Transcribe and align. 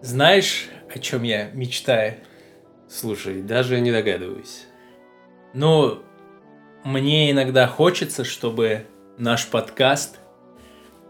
Знаешь, 0.00 0.68
о 0.94 0.98
чем 0.98 1.24
я 1.24 1.50
мечтаю? 1.50 2.14
Слушай, 2.88 3.42
даже 3.42 3.80
не 3.80 3.90
догадываюсь. 3.90 4.64
Ну, 5.54 5.98
мне 6.84 7.30
иногда 7.30 7.66
хочется, 7.66 8.24
чтобы 8.24 8.86
наш 9.18 9.48
подкаст 9.48 10.18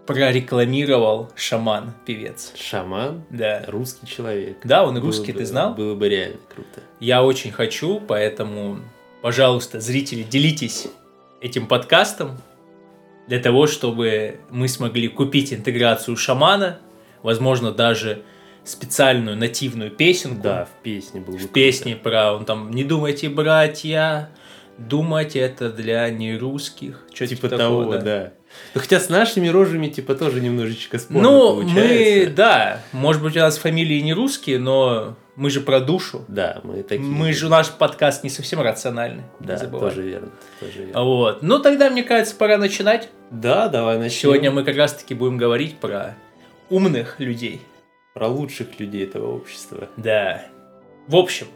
прорекламировал 0.07 1.31
шаман, 1.37 1.93
певец. 2.07 2.55
Шаман? 2.57 3.25
Да. 3.29 3.65
Русский 3.69 4.07
человек. 4.07 4.59
Да, 4.65 4.85
он 4.87 4.95
Было 4.95 5.05
русский, 5.05 5.33
бы- 5.33 5.39
ты 5.39 5.45
знал? 5.45 5.75
Было 5.75 5.95
бы 5.95 6.09
реально 6.09 6.39
круто. 6.53 6.81
Я 6.99 7.23
очень 7.23 7.53
хочу, 7.53 8.01
поэтому, 8.01 8.79
пожалуйста, 9.21 9.81
зрители, 9.81 10.23
делитесь 10.23 10.89
этим 11.43 11.67
подкастом 11.67 12.39
для 13.27 13.39
того, 13.39 13.67
чтобы 13.67 14.41
мы 14.49 14.67
смогли 14.67 15.09
купить 15.09 15.53
интеграцию 15.53 16.17
шамана, 16.17 16.79
возможно, 17.23 17.71
даже 17.71 18.23
специальную 18.69 19.37
нативную 19.37 19.91
песенку. 19.91 20.43
Да, 20.43 20.65
в 20.67 20.83
песне 20.83 21.21
было 21.21 21.33
бы 21.33 21.39
в 21.39 21.43
круто. 21.43 21.55
песне 21.55 21.97
про 21.97 22.35
он 22.35 22.45
там 22.45 22.71
не 22.71 22.85
думайте, 22.85 23.29
братья, 23.29 24.31
думать 24.77 25.37
это 25.37 25.71
для 25.71 26.09
нерусских. 26.11 27.05
Что 27.13 27.27
Типа 27.27 27.49
того, 27.49 27.97
да. 27.97 28.33
Ну, 28.75 28.81
хотя 28.81 28.99
с 28.99 29.09
нашими 29.09 29.49
рожами, 29.49 29.89
типа, 29.89 30.15
тоже 30.15 30.41
немножечко 30.41 30.99
спорно 30.99 31.23
Ну, 31.23 31.55
мы, 31.57 31.63
получается. 31.65 32.35
да, 32.35 32.81
может 32.93 33.23
быть, 33.23 33.37
у 33.37 33.41
нас 33.41 33.59
фамилии 33.59 34.01
не 34.01 34.15
русские, 34.15 34.59
но 34.59 35.17
мы 35.37 35.51
же 35.51 35.61
про 35.61 35.81
душу. 35.81 36.25
Да, 36.29 36.61
мы 36.65 36.83
такие. 36.83 37.07
Мы 37.07 37.33
же, 37.33 37.49
наш 37.49 37.71
подкаст 37.71 38.25
не 38.25 38.31
совсем 38.31 38.61
рациональный. 38.61 39.25
Да, 39.41 39.59
тоже 39.59 40.03
верно. 40.03 40.31
Тоже 40.61 40.85
верно. 40.85 41.05
Вот. 41.05 41.43
Ну, 41.43 41.59
тогда, 41.59 41.91
мне 41.91 42.03
кажется, 42.03 42.35
пора 42.35 42.57
начинать. 42.57 43.11
Да, 43.31 43.69
давай 43.69 43.99
начнем. 43.99 44.21
Сегодня 44.21 44.51
мы 44.51 44.65
как 44.65 44.77
раз-таки 44.77 45.15
будем 45.15 45.37
говорить 45.37 45.77
про 45.79 46.17
умных 46.71 47.21
людей. 47.21 47.61
Про 48.19 48.27
лучших 48.27 48.81
людей 48.81 49.05
этого 49.05 49.33
общества. 49.37 49.87
Да. 49.97 50.45
В 51.07 51.15
общем, 51.15 51.47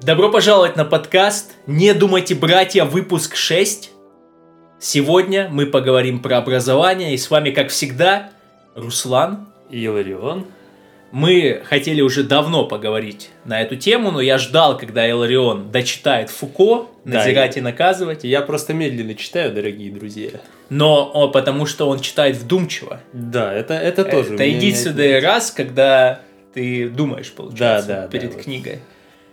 добро 0.00 0.30
пожаловать 0.30 0.76
на 0.76 0.84
подкаст 0.84 1.56
«Не 1.66 1.94
думайте, 1.94 2.36
братья», 2.36 2.84
выпуск 2.84 3.34
6. 3.34 3.90
Сегодня 4.78 5.48
мы 5.50 5.66
поговорим 5.66 6.20
про 6.20 6.38
образование, 6.38 7.12
и 7.12 7.18
с 7.18 7.28
вами, 7.28 7.50
как 7.50 7.70
всегда, 7.70 8.30
Руслан. 8.76 9.48
И 9.68 9.82
Иларион. 9.82 10.46
Мы 11.10 11.60
хотели 11.64 12.02
уже 12.02 12.22
давно 12.22 12.66
поговорить 12.66 13.30
на 13.44 13.60
эту 13.60 13.74
тему, 13.74 14.12
но 14.12 14.20
я 14.20 14.38
ждал, 14.38 14.78
когда 14.78 15.04
Иларион 15.04 15.72
дочитает 15.72 16.30
Фуко, 16.30 16.86
Да, 17.04 17.18
«Назирать 17.18 17.56
и 17.56 17.60
наказывать», 17.60 18.22
Я 18.22 18.42
просто 18.42 18.74
медленно 18.74 19.16
читаю, 19.16 19.52
дорогие 19.52 19.90
друзья. 19.90 20.30
Но 20.72 21.10
о, 21.12 21.28
потому 21.28 21.66
что 21.66 21.86
он 21.86 22.00
читает 22.00 22.36
вдумчиво. 22.36 23.00
Да, 23.12 23.52
это, 23.52 23.74
это 23.74 24.04
тоже. 24.04 24.34
Это 24.34 24.44
единственный 24.44 25.18
раз, 25.20 25.50
когда 25.50 26.20
ты 26.54 26.88
думаешь, 26.88 27.30
получается, 27.30 27.88
Да, 27.88 27.94
да, 27.94 28.02
да, 28.02 28.08
перед 28.08 28.34
вот. 28.34 28.44
книгой. 28.44 28.78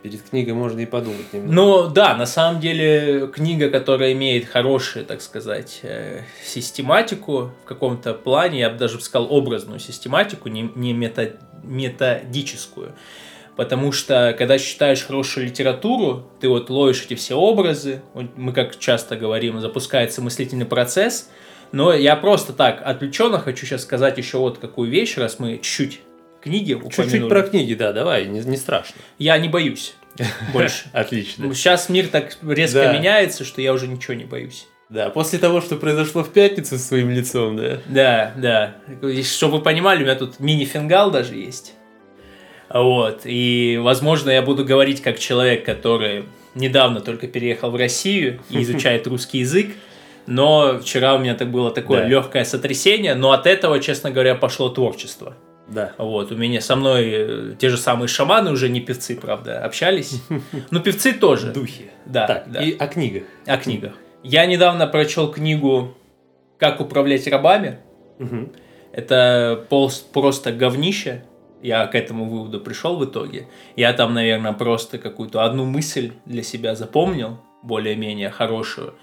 Перед 0.04 0.22
книгой 0.22 0.54
можно 0.54 0.82
и 0.82 0.86
подумать 0.86 1.32
немного. 1.32 1.54
Ну 1.54 1.88
да, 1.88 2.16
на 2.16 2.26
самом 2.26 2.60
деле 2.60 3.28
книга, 3.34 3.70
которая 3.70 4.12
имеет 4.12 4.48
хорошую, 4.50 5.06
так 5.06 5.22
сказать, 5.22 5.80
э, 5.84 6.24
систематику 6.44 7.52
в 7.64 7.66
каком-то 7.66 8.14
плане, 8.14 8.60
я 8.60 8.70
бы 8.70 8.78
даже 8.78 9.00
сказал 9.00 9.32
образную 9.32 9.80
систематику, 9.80 10.50
не, 10.50 10.70
не 10.76 10.94
мета- 10.94 11.38
методическую. 11.64 12.94
Потому 13.60 13.92
что, 13.92 14.34
когда 14.38 14.58
читаешь 14.58 15.04
хорошую 15.04 15.48
литературу, 15.48 16.26
ты 16.40 16.48
вот 16.48 16.70
ловишь 16.70 17.04
эти 17.04 17.16
все 17.16 17.36
образы, 17.36 18.02
мы 18.14 18.54
как 18.54 18.80
часто 18.80 19.18
говорим, 19.18 19.60
запускается 19.60 20.22
мыслительный 20.22 20.66
процесс, 20.66 21.30
но 21.74 21.92
я 21.92 22.16
просто 22.16 22.54
так 22.54 22.82
отвлеченно 22.86 23.38
хочу 23.38 23.66
сейчас 23.66 23.82
сказать 23.82 24.18
еще 24.18 24.38
вот 24.38 24.60
какую 24.60 24.90
вещь, 24.90 25.18
раз 25.18 25.40
мы 25.40 25.58
чуть-чуть 25.58 26.00
книги 26.42 26.72
Чуть-чуть 26.74 27.00
упомянули. 27.00 27.30
про 27.30 27.42
книги, 27.42 27.74
да, 27.74 27.92
давай, 27.92 28.28
не, 28.28 28.40
не 28.40 28.56
страшно. 28.56 28.96
Я 29.18 29.38
не 29.38 29.50
боюсь 29.50 29.94
больше. 30.54 30.86
Отлично. 30.94 31.54
Сейчас 31.54 31.90
мир 31.90 32.08
так 32.08 32.38
резко 32.42 32.80
Да. 32.84 32.94
меняется, 32.94 33.44
что 33.44 33.62
я 33.62 33.74
уже 33.74 33.90
ничего 33.90 34.14
не 34.14 34.24
боюсь. 34.24 34.68
Да, 34.88 35.10
после 35.10 35.38
того, 35.38 35.60
что 35.60 35.76
произошло 35.76 36.24
в 36.24 36.32
пятницу 36.32 36.78
с 36.78 36.84
своим 36.84 37.10
лицом, 37.10 37.58
да. 37.58 37.80
Да, 37.88 38.32
да. 38.38 38.76
Чтобы 39.22 39.58
вы 39.58 39.64
понимали, 39.64 40.00
у 40.00 40.06
меня 40.06 40.16
тут 40.16 40.40
мини-фингал 40.40 41.12
даже 41.12 41.36
есть. 41.36 41.74
Вот. 42.74 43.22
И, 43.26 43.80
возможно, 43.82 44.30
я 44.30 44.42
буду 44.42 44.64
говорить 44.66 45.02
как 45.02 45.20
человек, 45.20 45.66
который 45.66 46.26
недавно 46.56 47.02
только 47.02 47.28
переехал 47.28 47.72
в 47.72 47.76
Россию 47.76 48.40
и 48.50 48.62
изучает 48.64 49.08
русский 49.08 49.40
язык. 49.40 49.68
Но 50.28 50.78
вчера 50.80 51.16
у 51.16 51.18
меня 51.20 51.34
так 51.34 51.50
было 51.50 51.72
такое 51.72 52.02
Да. 52.02 52.08
легкое 52.08 52.44
сотрясение, 52.44 53.16
но 53.16 53.32
от 53.32 53.48
этого, 53.48 53.80
честно 53.80 54.12
говоря, 54.12 54.36
пошло 54.36 54.70
творчество. 54.70 55.36
Да. 55.68 55.94
Вот, 55.98 56.32
у 56.32 56.36
меня 56.36 56.62
со 56.62 56.76
мной 56.76 57.06
э, 57.12 57.54
те 57.60 57.70
же 57.70 57.78
самые 57.78 58.08
шаманы, 58.08 58.52
уже 58.52 58.70
не 58.70 58.80
певцы, 58.82 59.16
правда, 59.16 59.64
общались. 59.64 60.22
Ну, 60.72 60.80
певцы 60.82 61.14
тоже. 61.14 61.52
Духи. 61.52 61.86
Да, 62.06 62.28
Так, 62.28 62.52
да. 62.52 62.62
и 62.64 62.76
о 62.78 62.88
книгах. 62.88 63.24
О 63.46 63.58
книгах. 63.58 63.94
Я 64.24 64.46
недавно 64.46 64.86
прочел 64.88 65.32
книгу 65.32 65.96
«Как 66.58 66.80
управлять 66.82 67.28
рабами». 67.28 67.78
Мгм. 68.20 68.52
Это 68.92 69.64
просто 70.14 70.52
говнище. 70.52 71.24
Я 71.62 71.88
к 71.88 71.96
этому 71.96 72.26
выводу 72.26 72.60
пришел 72.60 72.98
в 72.98 73.06
итоге. 73.06 73.48
Я 73.76 73.94
там, 73.94 74.14
наверное, 74.14 74.54
просто 74.54 74.98
какую-то 74.98 75.44
одну 75.44 75.66
мысль 75.66 76.14
для 76.26 76.44
себя 76.44 76.76
запомнил, 76.76 77.40
более-менее 77.64 78.30
хорошую. 78.30 78.94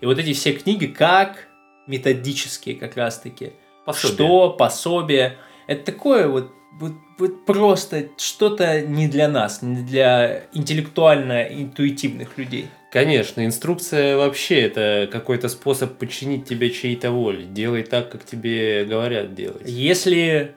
И 0.00 0.06
вот 0.06 0.18
эти 0.18 0.32
все 0.32 0.52
книги, 0.52 0.86
как 0.86 1.48
методические 1.86 2.76
как 2.76 2.96
раз-таки. 2.96 3.52
Пособие. 3.84 4.14
Что, 4.14 4.50
пособие. 4.50 5.36
Это 5.66 5.92
такое 5.92 6.28
вот, 6.28 6.50
вот, 6.80 6.92
вот 7.18 7.44
просто 7.44 8.08
что-то 8.16 8.80
не 8.80 9.08
для 9.08 9.28
нас, 9.28 9.62
не 9.62 9.82
для 9.82 10.44
интеллектуально-интуитивных 10.52 12.38
людей. 12.38 12.68
Конечно, 12.92 13.44
инструкция 13.44 14.16
вообще 14.16 14.60
это 14.60 15.08
какой-то 15.10 15.48
способ 15.48 15.98
подчинить 15.98 16.46
тебе 16.46 16.70
чьей-то 16.70 17.10
воле. 17.10 17.44
Делай 17.44 17.82
так, 17.82 18.10
как 18.10 18.24
тебе 18.24 18.84
говорят 18.84 19.34
делать. 19.34 19.68
Если 19.68 20.54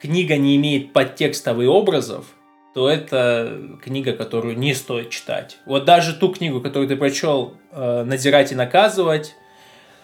книга 0.00 0.36
не 0.36 0.56
имеет 0.56 0.92
подтекстов 0.92 1.60
и 1.60 1.66
образов, 1.66 2.26
то 2.74 2.88
это 2.88 3.78
книга, 3.82 4.12
которую 4.12 4.56
не 4.56 4.74
стоит 4.74 5.10
читать. 5.10 5.58
Вот 5.66 5.84
даже 5.84 6.14
ту 6.14 6.32
книгу, 6.32 6.60
которую 6.60 6.88
ты 6.88 6.96
прочел, 6.96 7.54
э, 7.72 8.04
«Надзирать 8.04 8.52
и 8.52 8.54
наказывать», 8.54 9.34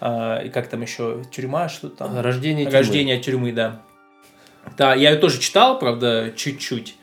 э, 0.01 0.45
и 0.47 0.49
как 0.49 0.67
там 0.67 0.81
еще, 0.81 1.23
«Тюрьма», 1.31 1.69
что 1.69 1.89
там? 1.89 2.19
Рождение 2.19 2.65
тьмы. 2.65 2.73
Рождение 2.73 3.19
тюрьмы, 3.19 3.53
да. 3.53 3.81
Да, 4.77 4.93
я 4.93 5.11
ее 5.11 5.17
тоже 5.17 5.39
читал, 5.39 5.79
правда, 5.79 6.33
чуть-чуть 6.35 6.95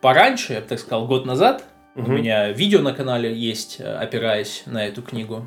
пораньше, 0.00 0.54
я 0.54 0.60
бы 0.60 0.66
так 0.66 0.80
сказал, 0.80 1.06
год 1.06 1.26
назад. 1.26 1.64
У 1.94 2.00
Мгм. 2.02 2.16
меня 2.16 2.50
видео 2.50 2.80
на 2.80 2.92
канале 2.92 3.32
есть, 3.32 3.76
э, 3.78 3.84
опираясь 3.84 4.64
на 4.66 4.84
эту 4.84 5.02
книгу. 5.02 5.46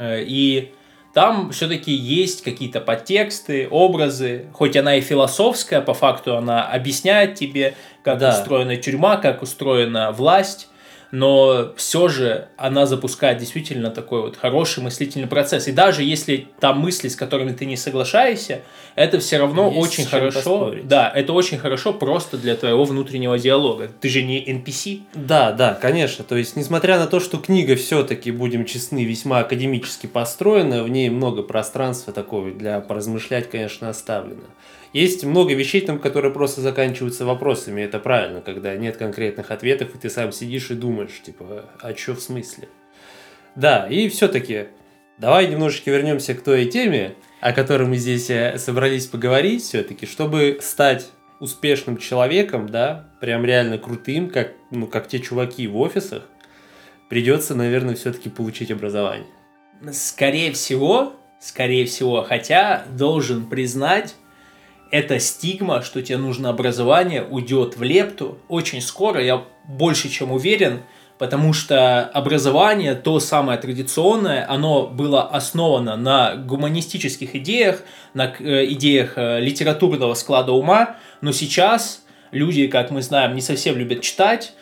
И 0.00 0.72
там 1.14 1.52
все-таки 1.52 1.92
есть 1.92 2.42
какие-то 2.42 2.80
подтексты, 2.80 3.68
образы, 3.70 4.46
хоть 4.52 4.76
она 4.76 4.96
и 4.96 5.00
философская, 5.00 5.80
по 5.80 5.94
факту 5.94 6.36
она 6.36 6.66
объясняет 6.66 7.36
тебе, 7.36 7.74
как 8.02 8.18
Да. 8.18 8.30
устроена 8.30 8.76
тюрьма, 8.76 9.16
как 9.16 9.40
устроена 9.42 10.10
власть, 10.10 10.68
но 11.14 11.72
все 11.76 12.08
же 12.08 12.48
она 12.56 12.86
запускает 12.86 13.38
действительно 13.38 13.90
такой 13.90 14.22
вот 14.22 14.36
хороший 14.36 14.82
мыслительный 14.82 15.28
процесс. 15.28 15.68
И 15.68 15.72
даже 15.72 16.02
если 16.02 16.48
там 16.58 16.80
мысли, 16.80 17.06
с 17.06 17.14
которыми 17.14 17.52
ты 17.52 17.66
не 17.66 17.76
соглашаешься, 17.76 18.62
это 18.96 19.20
все 19.20 19.38
равно 19.38 19.70
Есть 19.70 19.78
очень 19.78 20.06
хорошо. 20.06 20.38
поспорить. 20.38 20.88
Да, 20.88 21.08
это 21.14 21.32
очень 21.32 21.56
хорошо 21.58 21.92
просто 21.92 22.36
для 22.36 22.56
твоего 22.56 22.82
внутреннего 22.82 23.38
диалога. 23.38 23.90
Ты 24.00 24.08
же 24.08 24.22
не 24.24 24.44
NPC. 24.44 25.02
Да, 25.14 25.52
да, 25.52 25.74
конечно. 25.74 26.24
То 26.24 26.34
есть, 26.34 26.56
несмотря 26.56 26.98
на 26.98 27.06
то, 27.06 27.20
что 27.20 27.38
книга 27.38 27.76
все-таки, 27.76 28.32
будем 28.32 28.64
честны, 28.64 29.04
весьма 29.04 29.38
академически 29.38 30.08
построена, 30.08 30.82
в 30.82 30.88
ней 30.88 31.10
много 31.10 31.44
пространства 31.44 32.12
такого 32.12 32.50
для 32.50 32.80
поразмышлять, 32.80 33.48
конечно, 33.48 33.88
оставлено. 33.88 34.42
Есть 34.94 35.24
много 35.24 35.54
вещей 35.54 35.80
там, 35.80 35.98
которые 35.98 36.32
просто 36.32 36.60
заканчиваются 36.60 37.26
вопросами, 37.26 37.82
это 37.82 37.98
правильно, 37.98 38.40
когда 38.40 38.76
нет 38.76 38.96
конкретных 38.96 39.50
ответов, 39.50 39.92
и 39.92 39.98
ты 39.98 40.08
сам 40.08 40.30
сидишь 40.30 40.70
и 40.70 40.74
думаешь, 40.74 41.20
типа, 41.20 41.68
а 41.80 41.94
что 41.96 42.14
в 42.14 42.20
смысле? 42.20 42.68
Да, 43.56 43.88
и 43.90 44.08
все-таки 44.08 44.68
давай 45.18 45.48
немножечко 45.48 45.90
вернемся 45.90 46.34
к 46.34 46.42
той 46.42 46.66
теме, 46.66 47.16
о 47.40 47.52
которой 47.52 47.88
мы 47.88 47.96
здесь 47.96 48.30
э, 48.30 48.56
собрались 48.56 49.06
поговорить 49.06 49.64
все-таки, 49.64 50.06
чтобы 50.06 50.58
стать 50.62 51.10
успешным 51.40 51.96
человеком, 51.96 52.68
да, 52.68 53.08
прям 53.20 53.44
реально 53.44 53.78
крутым, 53.78 54.30
как, 54.30 54.52
ну, 54.70 54.86
как 54.86 55.08
те 55.08 55.18
чуваки 55.18 55.66
в 55.66 55.76
офисах, 55.76 56.22
придется, 57.08 57.56
наверное, 57.56 57.96
все-таки 57.96 58.28
получить 58.28 58.70
образование. 58.70 59.26
Скорее 59.92 60.52
всего, 60.52 61.14
скорее 61.40 61.84
всего, 61.84 62.22
хотя 62.22 62.84
должен 62.96 63.46
признать, 63.46 64.14
эта 64.94 65.18
стигма, 65.18 65.82
что 65.82 66.02
тебе 66.02 66.18
нужно 66.18 66.50
образование, 66.50 67.24
уйдет 67.24 67.76
в 67.76 67.82
лепту. 67.82 68.38
Очень 68.46 68.80
скоро, 68.80 69.20
я 69.20 69.42
больше 69.64 70.08
чем 70.08 70.30
уверен, 70.30 70.82
потому 71.18 71.52
что 71.52 72.04
образование, 72.04 72.94
то 72.94 73.18
самое 73.18 73.58
традиционное, 73.58 74.48
оно 74.48 74.86
было 74.86 75.24
основано 75.24 75.96
на 75.96 76.36
гуманистических 76.36 77.34
идеях, 77.34 77.82
на 78.14 78.32
э, 78.38 78.66
идеях 78.66 79.14
э, 79.16 79.40
литературного 79.40 80.14
склада 80.14 80.52
ума, 80.52 80.94
но 81.20 81.32
сейчас 81.32 82.04
люди, 82.30 82.68
как 82.68 82.92
мы 82.92 83.02
знаем, 83.02 83.34
не 83.34 83.40
совсем 83.40 83.76
любят 83.76 84.00
читать, 84.00 84.52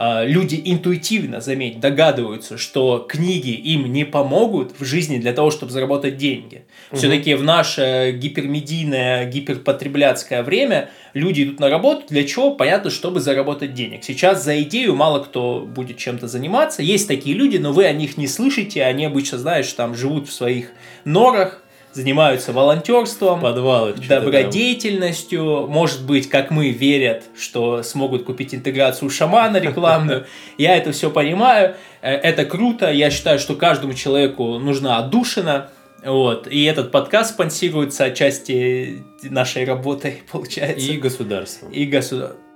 люди 0.00 0.60
интуитивно, 0.64 1.40
заметь, 1.40 1.78
догадываются, 1.78 2.56
что 2.56 3.04
книги 3.06 3.50
им 3.50 3.92
не 3.92 4.04
помогут 4.04 4.72
в 4.78 4.84
жизни 4.84 5.18
для 5.18 5.34
того, 5.34 5.50
чтобы 5.50 5.72
заработать 5.72 6.16
деньги. 6.16 6.64
Угу. 6.90 6.98
Все-таки 6.98 7.34
в 7.34 7.42
наше 7.42 8.16
гипермедийное, 8.18 9.26
гиперпотребляцкое 9.26 10.42
время 10.42 10.90
люди 11.12 11.42
идут 11.42 11.60
на 11.60 11.68
работу 11.68 12.04
для 12.08 12.24
чего? 12.24 12.54
Понятно, 12.54 12.90
чтобы 12.90 13.20
заработать 13.20 13.74
денег. 13.74 14.02
Сейчас 14.02 14.42
за 14.42 14.62
идею 14.62 14.96
мало 14.96 15.20
кто 15.20 15.60
будет 15.60 15.98
чем-то 15.98 16.28
заниматься. 16.28 16.82
Есть 16.82 17.06
такие 17.06 17.36
люди, 17.36 17.58
но 17.58 17.72
вы 17.72 17.84
о 17.84 17.92
них 17.92 18.16
не 18.16 18.26
слышите, 18.26 18.82
они 18.84 19.04
обычно, 19.04 19.36
знаешь, 19.36 19.70
там 19.72 19.94
живут 19.94 20.28
в 20.28 20.32
своих 20.32 20.72
норах, 21.04 21.62
занимаются 21.92 22.52
волонтерством, 22.52 23.40
Подвалы, 23.40 23.94
добродетельностью, 23.94 25.66
может 25.68 26.04
быть, 26.06 26.28
как 26.28 26.50
мы, 26.50 26.70
верят, 26.70 27.24
что 27.38 27.82
смогут 27.82 28.24
купить 28.24 28.54
интеграцию 28.54 29.10
шамана 29.10 29.58
рекламную. 29.58 30.26
Я 30.58 30.76
это 30.76 30.92
все 30.92 31.10
понимаю, 31.10 31.74
э, 32.02 32.12
это 32.12 32.44
круто, 32.44 32.90
я 32.90 33.10
считаю, 33.10 33.38
что 33.38 33.54
каждому 33.54 33.94
человеку 33.94 34.58
нужна 34.58 34.98
отдушина, 34.98 35.70
вот. 36.04 36.46
И 36.46 36.64
этот 36.64 36.90
подкаст 36.90 37.34
спонсируется 37.34 38.04
отчасти 38.04 39.04
нашей 39.22 39.64
работой, 39.64 40.22
получается. 40.32 40.86
И 40.86 40.96
государством. 40.96 41.70
И 41.72 41.84
государством. 41.86 42.49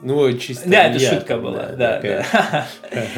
Ну, 0.00 0.32
чисто. 0.38 0.68
Да, 0.68 0.84
это 0.84 1.00
шутка 1.00 1.34
там, 1.34 1.42
была, 1.42 1.66
да, 1.76 2.00
да. 2.00 2.24
да. 2.32 2.66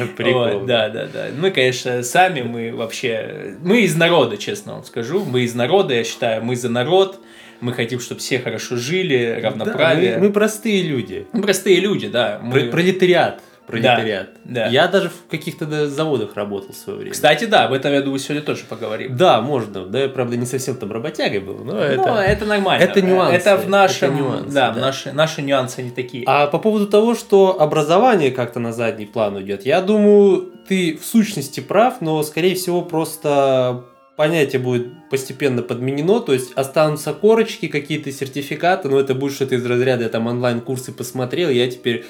Прикол. 0.17 0.65
да, 0.65 0.89
да, 0.89 1.07
да. 1.07 1.27
Мы, 1.37 1.51
конечно, 1.51 2.01
сами, 2.01 2.41
мы 2.41 2.73
вообще, 2.73 3.55
мы 3.61 3.81
из 3.81 3.95
народа, 3.95 4.37
честно 4.37 4.73
вам 4.73 4.83
скажу, 4.83 5.23
мы 5.23 5.41
из 5.41 5.53
народа, 5.53 5.93
я 5.93 6.03
считаю, 6.03 6.43
мы 6.43 6.55
за 6.55 6.69
народ, 6.69 7.19
мы 7.59 7.73
хотим, 7.73 7.99
чтобы 7.99 8.19
все 8.19 8.39
хорошо 8.39 8.77
жили, 8.77 9.39
равноправие. 9.43 10.13
Да, 10.13 10.19
мы, 10.19 10.27
мы 10.27 10.33
простые 10.33 10.81
люди. 10.81 11.27
Мы 11.33 11.43
простые 11.43 11.79
люди, 11.79 12.07
да. 12.07 12.39
Мы... 12.41 12.61
Пролетариат 12.69 13.41
пролетариат. 13.71 14.29
Да, 14.45 14.65
да. 14.65 14.67
Я 14.67 14.87
даже 14.87 15.09
в 15.09 15.29
каких-то 15.29 15.87
заводах 15.87 16.35
работал 16.35 16.73
в 16.73 16.75
свое 16.75 16.99
время. 16.99 17.13
Кстати, 17.13 17.45
да, 17.45 17.65
об 17.65 17.73
этом, 17.73 17.91
я 17.93 18.01
думаю, 18.01 18.19
сегодня 18.19 18.43
тоже 18.43 18.63
поговорим. 18.69 19.15
Да, 19.17 19.41
можно. 19.41 19.85
Да, 19.85 20.01
я, 20.01 20.09
правда, 20.09 20.37
не 20.37 20.45
совсем 20.45 20.75
там 20.75 20.91
работягой 20.91 21.39
был, 21.39 21.59
но, 21.63 21.73
но 21.73 21.79
это... 21.79 22.09
это 22.09 22.45
нормально. 22.45 22.83
Это 22.83 23.01
нюансы. 23.01 23.35
Это 23.35 23.57
в 23.57 23.69
нашем... 23.69 24.13
Это 24.13 24.23
нюансы, 24.23 24.53
да, 24.53 24.71
да. 24.71 24.81
Наши, 24.81 25.11
наши 25.11 25.41
нюансы 25.41 25.81
не 25.81 25.91
такие. 25.91 26.23
А 26.27 26.47
по 26.47 26.59
поводу 26.59 26.87
того, 26.87 27.15
что 27.15 27.59
образование 27.59 28.31
как-то 28.31 28.59
на 28.59 28.73
задний 28.73 29.05
план 29.05 29.41
идет, 29.41 29.65
я 29.65 29.81
думаю, 29.81 30.51
ты 30.67 30.97
в 30.97 31.05
сущности 31.05 31.59
прав, 31.59 32.01
но, 32.01 32.21
скорее 32.23 32.55
всего, 32.55 32.81
просто 32.81 33.85
понятие 34.15 34.61
будет 34.61 35.09
постепенно 35.09 35.63
подменено, 35.63 36.19
то 36.19 36.33
есть 36.33 36.51
останутся 36.53 37.13
корочки, 37.13 37.67
какие-то 37.67 38.11
сертификаты, 38.11 38.87
но 38.87 38.99
это 38.99 39.15
будет 39.15 39.33
что-то 39.33 39.55
из 39.55 39.65
разряда, 39.65 40.03
я 40.03 40.09
там 40.09 40.27
онлайн-курсы 40.27 40.91
посмотрел, 40.91 41.49
я 41.49 41.69
теперь 41.69 42.05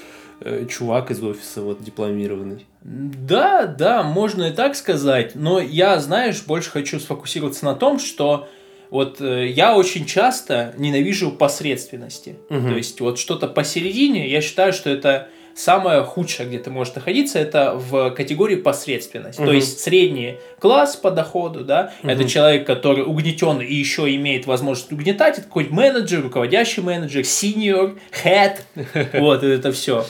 чувак 0.68 1.10
из 1.10 1.22
офиса 1.22 1.62
вот 1.62 1.82
дипломированный. 1.82 2.66
Да, 2.82 3.66
да, 3.66 4.02
можно 4.02 4.44
и 4.44 4.50
так 4.52 4.74
сказать, 4.76 5.34
но 5.34 5.60
я, 5.60 5.98
знаешь, 6.00 6.42
больше 6.42 6.70
хочу 6.70 6.98
сфокусироваться 6.98 7.64
на 7.64 7.74
том, 7.74 7.98
что 7.98 8.48
вот 8.90 9.20
э, 9.20 9.48
я 9.48 9.74
очень 9.74 10.04
часто 10.04 10.74
ненавижу 10.76 11.30
посредственности. 11.30 12.36
Угу. 12.50 12.68
То 12.68 12.76
есть 12.76 13.00
вот 13.00 13.18
что-то 13.18 13.46
посередине, 13.46 14.28
я 14.28 14.42
считаю, 14.42 14.72
что 14.74 14.90
это 14.90 15.28
самое 15.54 16.02
худшее, 16.02 16.48
где 16.48 16.58
ты 16.58 16.70
можешь 16.70 16.94
находиться, 16.94 17.38
это 17.38 17.74
в 17.74 18.10
категории 18.10 18.56
посредственность. 18.56 19.38
Угу. 19.38 19.46
То 19.46 19.52
есть 19.54 19.80
средний 19.80 20.36
класс 20.58 20.96
по 20.96 21.10
доходу, 21.10 21.64
да, 21.64 21.92
угу. 22.02 22.10
это 22.10 22.28
человек, 22.28 22.66
который 22.66 23.04
угнетен 23.04 23.60
и 23.60 23.74
еще 23.74 24.14
имеет 24.16 24.46
возможность 24.46 24.92
угнетать, 24.92 25.38
это 25.38 25.46
какой-нибудь 25.46 25.76
менеджер, 25.76 26.22
руководящий 26.22 26.82
менеджер, 26.82 27.22
senior, 27.22 27.98
head, 28.24 28.58
вот 29.20 29.42
это 29.42 29.72
все. 29.72 30.04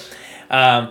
А, 0.53 0.91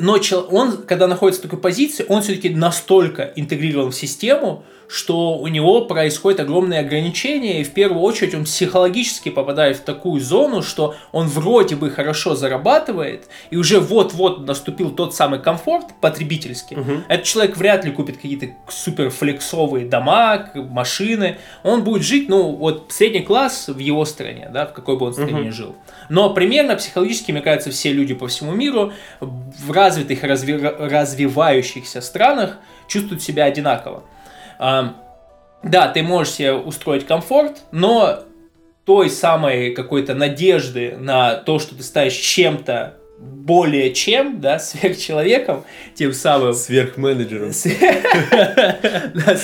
но 0.00 0.18
он, 0.50 0.78
когда 0.82 1.06
находится 1.06 1.40
в 1.40 1.44
такой 1.44 1.60
позиции, 1.60 2.04
он 2.08 2.20
все-таки 2.20 2.50
настолько 2.50 3.32
интегрирован 3.36 3.92
в 3.92 3.94
систему, 3.94 4.64
что 4.88 5.38
у 5.38 5.46
него 5.48 5.84
происходит 5.84 6.40
огромные 6.40 6.80
ограничения, 6.80 7.60
и 7.60 7.64
в 7.64 7.72
первую 7.72 8.02
очередь 8.02 8.34
он 8.34 8.44
психологически 8.44 9.30
попадает 9.30 9.78
в 9.78 9.80
такую 9.80 10.20
зону, 10.20 10.62
что 10.62 10.94
он 11.12 11.26
вроде 11.28 11.76
бы 11.76 11.90
хорошо 11.90 12.34
зарабатывает, 12.34 13.28
и 13.50 13.56
уже 13.56 13.80
вот-вот 13.80 14.46
наступил 14.46 14.90
тот 14.90 15.14
самый 15.14 15.40
комфорт 15.40 15.86
потребительский. 16.00 16.76
Угу. 16.76 16.92
Этот 17.08 17.24
человек 17.24 17.56
вряд 17.56 17.84
ли 17.84 17.90
купит 17.92 18.16
какие-то 18.16 18.48
супер 18.68 19.10
флексовые 19.10 19.86
дома, 19.86 20.50
машины. 20.54 21.38
Он 21.62 21.82
будет 21.82 22.02
жить, 22.02 22.28
ну, 22.28 22.52
вот 22.52 22.86
средний 22.90 23.22
класс 23.22 23.68
в 23.68 23.78
его 23.78 24.04
стране, 24.04 24.50
да, 24.52 24.66
в 24.66 24.72
какой 24.72 24.96
бы 24.98 25.06
он 25.06 25.14
стране 25.14 25.42
угу. 25.42 25.52
жил. 25.52 25.74
Но 26.08 26.32
примерно 26.32 26.76
психологически, 26.76 27.32
мне 27.32 27.40
кажется, 27.40 27.70
все 27.70 27.92
люди 27.92 28.14
по 28.14 28.28
всему 28.28 28.52
миру 28.52 28.92
в 29.20 29.72
развитых, 29.72 30.22
разви 30.22 30.56
развивающихся 30.56 32.00
странах 32.00 32.58
чувствуют 32.88 33.22
себя 33.22 33.44
одинаково. 33.44 34.04
Да, 34.58 35.88
ты 35.88 36.02
можешь 36.02 36.34
себе 36.34 36.52
устроить 36.52 37.06
комфорт, 37.06 37.62
но 37.72 38.20
той 38.84 39.10
самой 39.10 39.72
какой-то 39.72 40.14
надежды 40.14 40.96
на 40.96 41.34
то, 41.34 41.58
что 41.58 41.74
ты 41.74 41.82
станешь 41.82 42.14
чем-то 42.14 42.94
более 43.18 43.94
чем, 43.94 44.40
да, 44.40 44.58
сверхчеловеком, 44.58 45.64
тем 45.94 46.12
самым... 46.12 46.54
Сверхменеджером. 46.54 47.52
Да, 49.14 49.36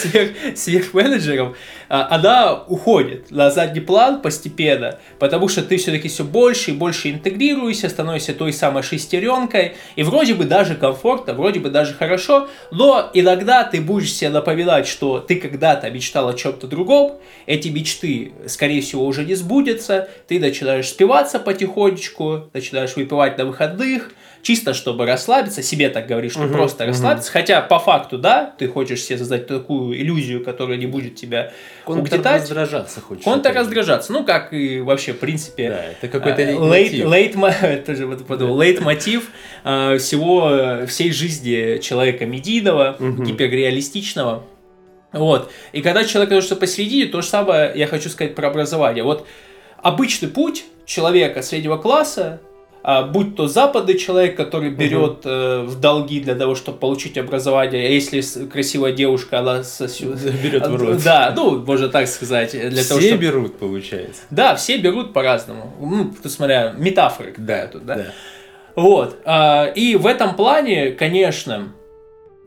сверхменеджером, 0.54 1.54
а, 1.88 2.08
она 2.10 2.54
уходит 2.54 3.30
на 3.30 3.50
задний 3.50 3.80
план 3.80 4.20
постепенно, 4.20 4.98
потому 5.18 5.48
что 5.48 5.62
ты 5.62 5.76
все-таки 5.76 6.08
все 6.08 6.24
больше 6.24 6.72
и 6.72 6.74
больше 6.74 7.10
интегрируешься, 7.10 7.88
становишься 7.88 8.34
той 8.34 8.52
самой 8.52 8.82
шестеренкой, 8.82 9.76
и 9.96 10.02
вроде 10.02 10.34
бы 10.34 10.44
даже 10.44 10.74
комфортно, 10.74 11.34
вроде 11.34 11.60
бы 11.60 11.70
даже 11.70 11.94
хорошо, 11.94 12.48
но 12.70 13.10
иногда 13.14 13.64
ты 13.64 13.80
будешь 13.80 14.12
себе 14.12 14.30
напоминать, 14.30 14.86
что 14.86 15.20
ты 15.20 15.36
когда-то 15.36 15.90
мечтал 15.90 16.28
о 16.28 16.34
чем-то 16.34 16.66
другом, 16.66 17.18
эти 17.46 17.68
мечты, 17.68 18.32
скорее 18.46 18.82
всего, 18.82 19.06
уже 19.06 19.24
не 19.24 19.34
сбудятся, 19.34 20.08
ты 20.28 20.40
начинаешь 20.40 20.88
спиваться 20.88 21.38
потихонечку, 21.38 22.50
начинаешь 22.52 22.96
выпивать 22.96 23.38
на 23.38 23.44
выходных, 23.62 24.10
чисто 24.42 24.74
чтобы 24.74 25.06
расслабиться, 25.06 25.62
себе 25.62 25.88
так 25.88 26.06
говоришь, 26.06 26.32
что 26.32 26.44
угу, 26.44 26.52
просто 26.52 26.86
расслабиться, 26.86 27.30
угу. 27.30 27.38
хотя 27.38 27.60
по 27.60 27.78
факту, 27.78 28.18
да, 28.18 28.54
ты 28.58 28.68
хочешь 28.68 29.02
себе 29.02 29.18
создать 29.18 29.46
такую 29.46 30.00
иллюзию, 30.00 30.44
которая 30.44 30.76
не 30.78 30.86
будет 30.86 31.14
тебя 31.14 31.52
угнетать. 31.86 32.42
раздражаться 32.42 33.00
хочешь. 33.00 33.24
раздражаться, 33.54 34.12
ну, 34.12 34.24
как 34.24 34.52
и 34.52 34.80
вообще, 34.80 35.12
в 35.12 35.18
принципе... 35.18 35.70
Да, 35.70 35.84
это 35.84 36.08
какой-то 36.08 36.42
uh, 36.42 36.70
лейт, 36.70 37.04
лейт, 37.04 37.84
тоже 37.86 38.06
вот 38.06 38.26
подумал, 38.26 38.56
лейт 38.56 38.80
мотив 38.80 39.30
uh, 39.64 39.98
всего, 39.98 40.86
всей 40.86 41.12
жизни 41.12 41.78
человека 41.80 42.26
медийного, 42.26 42.96
угу. 42.98 43.22
гиперреалистичного. 43.22 44.44
Вот. 45.12 45.52
И 45.72 45.82
когда 45.82 46.04
человек 46.04 46.30
находится 46.30 46.56
посередине, 46.56 47.06
то 47.06 47.20
же 47.20 47.28
самое 47.28 47.70
я 47.74 47.86
хочу 47.86 48.08
сказать 48.08 48.34
про 48.34 48.48
образование. 48.48 49.04
Вот 49.04 49.26
обычный 49.76 50.28
путь 50.28 50.64
человека 50.86 51.42
среднего 51.42 51.76
класса 51.76 52.40
а, 52.84 53.02
будь 53.02 53.36
то 53.36 53.46
западный 53.46 53.96
человек, 53.96 54.36
который 54.36 54.70
берет 54.70 55.20
угу. 55.20 55.28
э, 55.28 55.62
в 55.62 55.78
долги 55.78 56.20
для 56.20 56.34
того, 56.34 56.56
чтобы 56.56 56.78
получить 56.78 57.16
образование, 57.16 57.86
а 57.86 57.90
если 57.90 58.22
красивая 58.46 58.92
девушка, 58.92 59.38
она 59.38 59.62
сосет, 59.62 60.18
берет 60.42 60.66
в 60.66 60.74
рот. 60.74 61.02
Да, 61.04 61.32
ну, 61.36 61.64
можно 61.64 61.88
так 61.88 62.08
сказать. 62.08 62.50
Для 62.50 62.70
все 62.70 62.88
того, 62.88 63.00
чтобы... 63.00 63.16
берут, 63.18 63.58
получается. 63.58 64.22
Да, 64.30 64.56
все 64.56 64.78
берут 64.78 65.12
по-разному. 65.12 65.72
Ну, 65.80 66.12
смотря, 66.24 66.74
метафоры 66.76 67.34
да, 67.36 67.68
тут, 67.68 67.86
да? 67.86 67.94
да. 67.94 68.06
Вот. 68.74 69.16
А, 69.24 69.66
и 69.66 69.94
в 69.94 70.06
этом 70.06 70.34
плане, 70.34 70.90
конечно, 70.90 71.72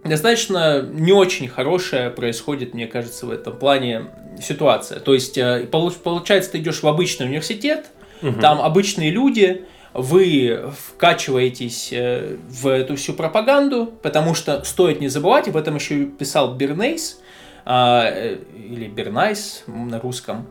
достаточно 0.03 0.81
не 0.81 1.13
очень 1.13 1.47
хорошая 1.47 2.09
происходит, 2.09 2.73
мне 2.73 2.87
кажется, 2.87 3.25
в 3.25 3.31
этом 3.31 3.57
плане 3.57 4.07
ситуация. 4.41 4.99
То 4.99 5.13
есть, 5.13 5.37
э, 5.37 5.65
получается, 5.71 6.51
ты 6.51 6.57
идешь 6.57 6.83
в 6.83 6.87
обычный 6.87 7.25
университет, 7.27 7.85
угу. 8.21 8.41
там 8.41 8.61
обычные 8.61 9.11
люди, 9.11 9.63
вы 9.95 10.71
вкачиваетесь 10.77 11.89
э, 11.91 12.37
в 12.47 12.67
эту 12.67 12.95
всю 12.95 13.13
пропаганду, 13.13 13.87
потому 14.01 14.33
что 14.33 14.63
стоит 14.63 14.99
не 14.99 15.07
забывать, 15.07 15.47
об 15.47 15.57
этом 15.57 15.75
еще 15.75 16.05
писал 16.05 16.53
Бернейс, 16.55 17.19
а, 17.65 18.05
э, 18.05 18.37
или 18.53 18.87
Бернайс 18.87 19.63
на 19.67 19.99
русском, 19.99 20.47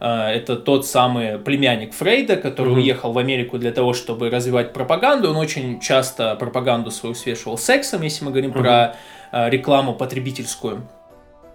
а, 0.00 0.30
это 0.30 0.56
тот 0.56 0.86
самый 0.86 1.38
племянник 1.38 1.94
Фрейда, 1.94 2.36
который 2.36 2.72
угу. 2.72 2.80
уехал 2.80 3.12
в 3.12 3.18
Америку 3.18 3.58
для 3.58 3.72
того, 3.72 3.94
чтобы 3.94 4.30
развивать 4.30 4.72
пропаганду. 4.72 5.30
Он 5.30 5.36
очень 5.36 5.80
часто 5.80 6.36
пропаганду 6.36 6.90
свою 6.90 7.14
свешивал 7.14 7.58
сексом, 7.58 8.02
если 8.02 8.24
мы 8.24 8.30
говорим 8.30 8.50
угу. 8.50 8.60
про 8.60 8.96
а, 9.32 9.48
рекламу 9.48 9.94
потребительскую. 9.94 10.86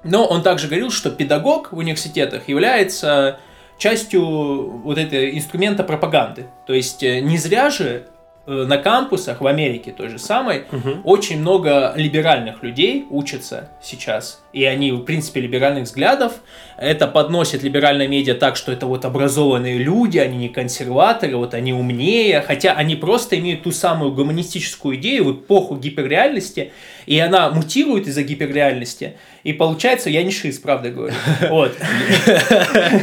Но 0.04 0.26
он 0.26 0.44
также 0.44 0.68
говорил, 0.68 0.92
что 0.92 1.10
педагог 1.12 1.72
в 1.72 1.78
университетах 1.78 2.50
является 2.50 3.40
частью 3.78 4.24
вот 4.24 4.98
этого 4.98 5.30
инструмента 5.30 5.84
пропаганды. 5.84 6.48
То 6.66 6.74
есть 6.74 7.04
э, 7.04 7.20
не 7.20 7.38
зря 7.38 7.70
же 7.70 8.08
на 8.46 8.78
кампусах 8.78 9.40
в 9.40 9.48
Америке 9.48 9.92
той 9.98 10.10
же 10.10 10.20
самой 10.20 10.66
Мгм. 10.72 11.02
очень 11.06 11.40
много 11.40 11.94
либеральных 11.96 12.62
людей 12.62 13.06
учатся 13.10 13.70
сейчас. 13.82 14.42
И 14.52 14.66
они, 14.66 14.92
в 14.92 15.00
принципе, 15.04 15.40
либеральных 15.42 15.86
взглядов. 15.86 16.34
Это 16.78 17.08
подносит 17.08 17.64
либеральная 17.64 18.08
медиа 18.08 18.36
так, 18.36 18.56
что 18.58 18.72
это 18.72 18.86
вот 18.86 19.06
образованные 19.06 19.78
люди, 19.78 20.18
они 20.18 20.38
не 20.38 20.50
консерваторы, 20.50 21.38
вот 21.38 21.54
они 21.54 21.74
умнее. 21.74 22.42
Хотя 22.42 22.74
они 22.74 22.96
просто 22.98 23.40
имеют 23.40 23.64
ту 23.64 23.72
самую 23.72 24.12
гуманистическую 24.12 24.98
идею 24.98 25.24
в 25.26 25.32
эпоху 25.32 25.78
гиперреальности. 25.78 26.72
И 27.06 27.18
она 27.20 27.50
мутирует 27.50 28.08
из-за 28.08 28.24
гиперреальности. 28.24 29.14
И 29.44 29.54
получается, 29.54 30.10
я 30.10 30.22
не 30.24 30.32
шиз, 30.32 30.60
правда 30.60 30.90
говорю. 30.92 31.14
Вот. 31.50 31.74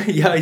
Я, 0.06 0.32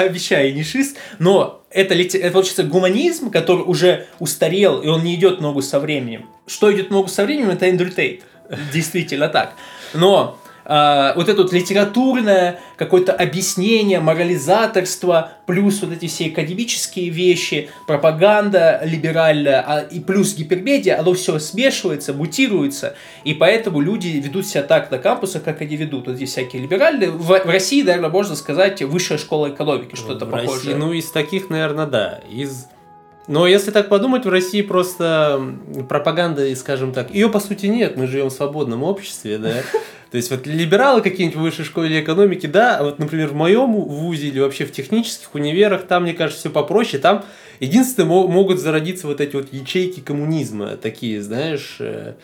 обещаю, 0.00 0.48
я 0.48 0.54
не 0.54 0.62
шиз. 0.62 0.94
Но 1.18 1.63
это, 1.74 1.94
это 1.94 2.30
получается 2.30 2.62
гуманизм, 2.62 3.30
который 3.30 3.62
уже 3.62 4.06
устарел, 4.20 4.80
и 4.80 4.86
он 4.86 5.02
не 5.02 5.14
идет 5.16 5.40
ногу 5.40 5.60
со 5.60 5.80
временем. 5.80 6.26
Что 6.46 6.72
идет 6.72 6.90
ногу 6.90 7.08
со 7.08 7.24
временем, 7.24 7.50
это 7.50 7.66
Эндрю 7.66 7.90
Тейт. 7.90 8.22
Действительно 8.72 9.28
так. 9.28 9.54
Но 9.92 10.38
а, 10.64 11.12
вот 11.14 11.28
это 11.28 11.42
вот 11.42 11.52
литературное 11.52 12.60
какое-то 12.76 13.12
объяснение, 13.12 14.00
морализаторство, 14.00 15.32
плюс 15.46 15.82
вот 15.82 15.92
эти 15.92 16.06
все 16.06 16.26
академические 16.26 17.10
вещи, 17.10 17.68
пропаганда 17.86 18.80
либеральная, 18.84 19.62
а, 19.66 19.80
и 19.80 20.00
плюс 20.00 20.34
гипермедиа, 20.34 20.98
оно 20.98 21.12
все 21.14 21.38
смешивается, 21.38 22.14
мутируется, 22.14 22.96
и 23.24 23.34
поэтому 23.34 23.80
люди 23.80 24.08
ведут 24.08 24.46
себя 24.46 24.62
так 24.62 24.90
на 24.90 24.98
кампусах, 24.98 25.44
как 25.44 25.60
они 25.60 25.76
ведут. 25.76 26.06
Вот 26.06 26.16
здесь 26.16 26.30
всякие 26.30 26.62
либеральные. 26.62 27.10
В, 27.10 27.26
в 27.26 27.46
России, 27.46 27.82
наверное, 27.82 28.10
можно 28.10 28.34
сказать, 28.34 28.82
высшая 28.82 29.18
школа 29.18 29.50
экономики, 29.50 29.96
что-то 29.96 30.24
похожее. 30.26 30.54
России, 30.54 30.72
ну, 30.74 30.92
из 30.92 31.10
таких, 31.10 31.50
наверное, 31.50 31.86
да. 31.86 32.20
Из... 32.30 32.66
Но 33.26 33.46
если 33.46 33.70
так 33.70 33.88
подумать, 33.88 34.24
в 34.24 34.28
России 34.28 34.62
просто 34.62 35.40
пропаганда, 35.88 36.54
скажем 36.56 36.92
так, 36.92 37.10
ее 37.10 37.28
по 37.28 37.40
сути 37.40 37.66
нет, 37.66 37.96
мы 37.96 38.06
живем 38.06 38.28
в 38.28 38.32
свободном 38.32 38.82
обществе, 38.82 39.38
да. 39.38 39.62
То 40.14 40.18
есть 40.18 40.30
вот 40.30 40.46
либералы 40.46 41.02
какие-нибудь 41.02 41.36
в 41.36 41.42
высшей 41.42 41.64
школе 41.64 42.00
экономики, 42.00 42.46
да, 42.46 42.76
а 42.76 42.84
вот, 42.84 43.00
например, 43.00 43.30
в 43.30 43.34
моем 43.34 43.72
вузе 43.72 44.28
или 44.28 44.38
вообще 44.38 44.64
в 44.64 44.70
технических 44.70 45.34
универах, 45.34 45.88
там, 45.88 46.04
мне 46.04 46.14
кажется, 46.14 46.38
все 46.38 46.50
попроще, 46.50 47.02
там 47.02 47.24
единственное 47.58 48.08
мо- 48.08 48.28
могут 48.28 48.60
зародиться 48.60 49.08
вот 49.08 49.20
эти 49.20 49.34
вот 49.34 49.52
ячейки 49.52 49.98
коммунизма, 49.98 50.76
такие, 50.76 51.20
знаешь, 51.20 51.78
э, 51.80 52.14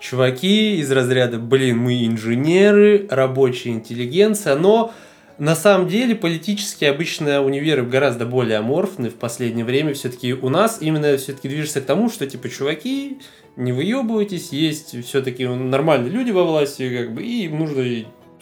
чуваки 0.00 0.78
из 0.78 0.90
разряда, 0.90 1.38
блин, 1.38 1.76
мы 1.76 2.06
инженеры, 2.06 3.06
рабочая 3.10 3.68
интеллигенция, 3.68 4.56
но 4.56 4.94
на 5.38 5.54
самом 5.54 5.88
деле 5.88 6.14
политически 6.14 6.84
обычно 6.84 7.42
универы 7.42 7.84
гораздо 7.84 8.26
более 8.26 8.58
аморфны 8.58 9.10
в 9.10 9.14
последнее 9.16 9.64
время. 9.64 9.94
Все-таки 9.94 10.32
у 10.32 10.48
нас 10.48 10.78
именно 10.80 11.16
все-таки 11.16 11.48
движется 11.48 11.80
к 11.80 11.84
тому, 11.86 12.10
что 12.10 12.26
типа 12.26 12.48
чуваки, 12.48 13.18
не 13.56 13.72
выебывайтесь, 13.72 14.50
есть 14.52 15.04
все-таки 15.06 15.46
нормальные 15.46 16.10
люди 16.10 16.30
во 16.30 16.44
власти, 16.44 16.94
как 16.96 17.14
бы, 17.14 17.22
и 17.22 17.44
им 17.44 17.58
нужно 17.58 17.84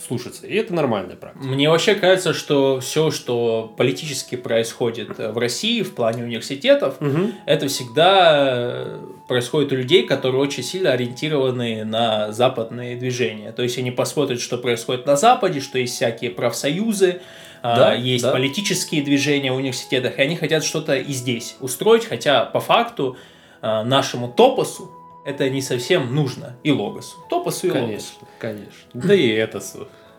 слушаться. 0.04 0.46
И 0.46 0.54
это 0.54 0.74
нормальная 0.74 1.14
практика. 1.16 1.44
Мне 1.46 1.70
вообще 1.70 1.94
кажется, 1.94 2.34
что 2.34 2.80
все, 2.80 3.10
что 3.12 3.72
политически 3.76 4.34
происходит 4.36 5.18
в 5.18 5.38
России 5.38 5.82
в 5.82 5.94
плане 5.94 6.24
университетов, 6.24 7.00
Мгм. 7.00 7.32
это 7.46 7.68
всегда 7.68 8.42
э, 8.56 9.00
происходит 9.26 9.72
у 9.72 9.76
людей, 9.76 10.04
которые 10.04 10.40
очень 10.40 10.62
сильно 10.62 10.92
ориентированы 10.92 11.84
на 11.84 12.32
западные 12.32 12.96
движения. 12.96 13.52
То 13.52 13.62
есть 13.62 13.78
они 13.78 13.90
посмотрят, 13.90 14.40
что 14.40 14.58
происходит 14.58 15.06
на 15.06 15.16
Западе, 15.16 15.60
что 15.60 15.78
есть 15.78 15.94
всякие 15.94 16.30
профсоюзы, 16.30 17.20
а, 17.62 17.76
Да, 17.76 17.94
есть 17.94 18.24
да. 18.24 18.32
политические 18.32 19.02
движения 19.02 19.50
в 19.52 19.56
университетах, 19.56 20.18
и 20.18 20.22
они 20.22 20.36
хотят 20.36 20.64
что-то 20.64 20.96
и 20.96 21.12
здесь 21.12 21.56
устроить, 21.60 22.04
хотя 22.04 22.44
по 22.44 22.60
факту 22.60 23.16
а, 23.62 23.82
нашему 23.84 24.28
топосу 24.28 24.90
это 25.24 25.48
не 25.48 25.62
совсем 25.62 26.14
нужно, 26.14 26.56
и 26.62 26.70
логосу. 26.70 27.16
Топосу 27.30 27.68
и 27.68 27.70
логосу. 27.70 27.86
Конечно, 27.88 28.26
конечно. 28.38 28.90
Да 28.92 29.14
и 29.14 29.28
это. 29.28 29.62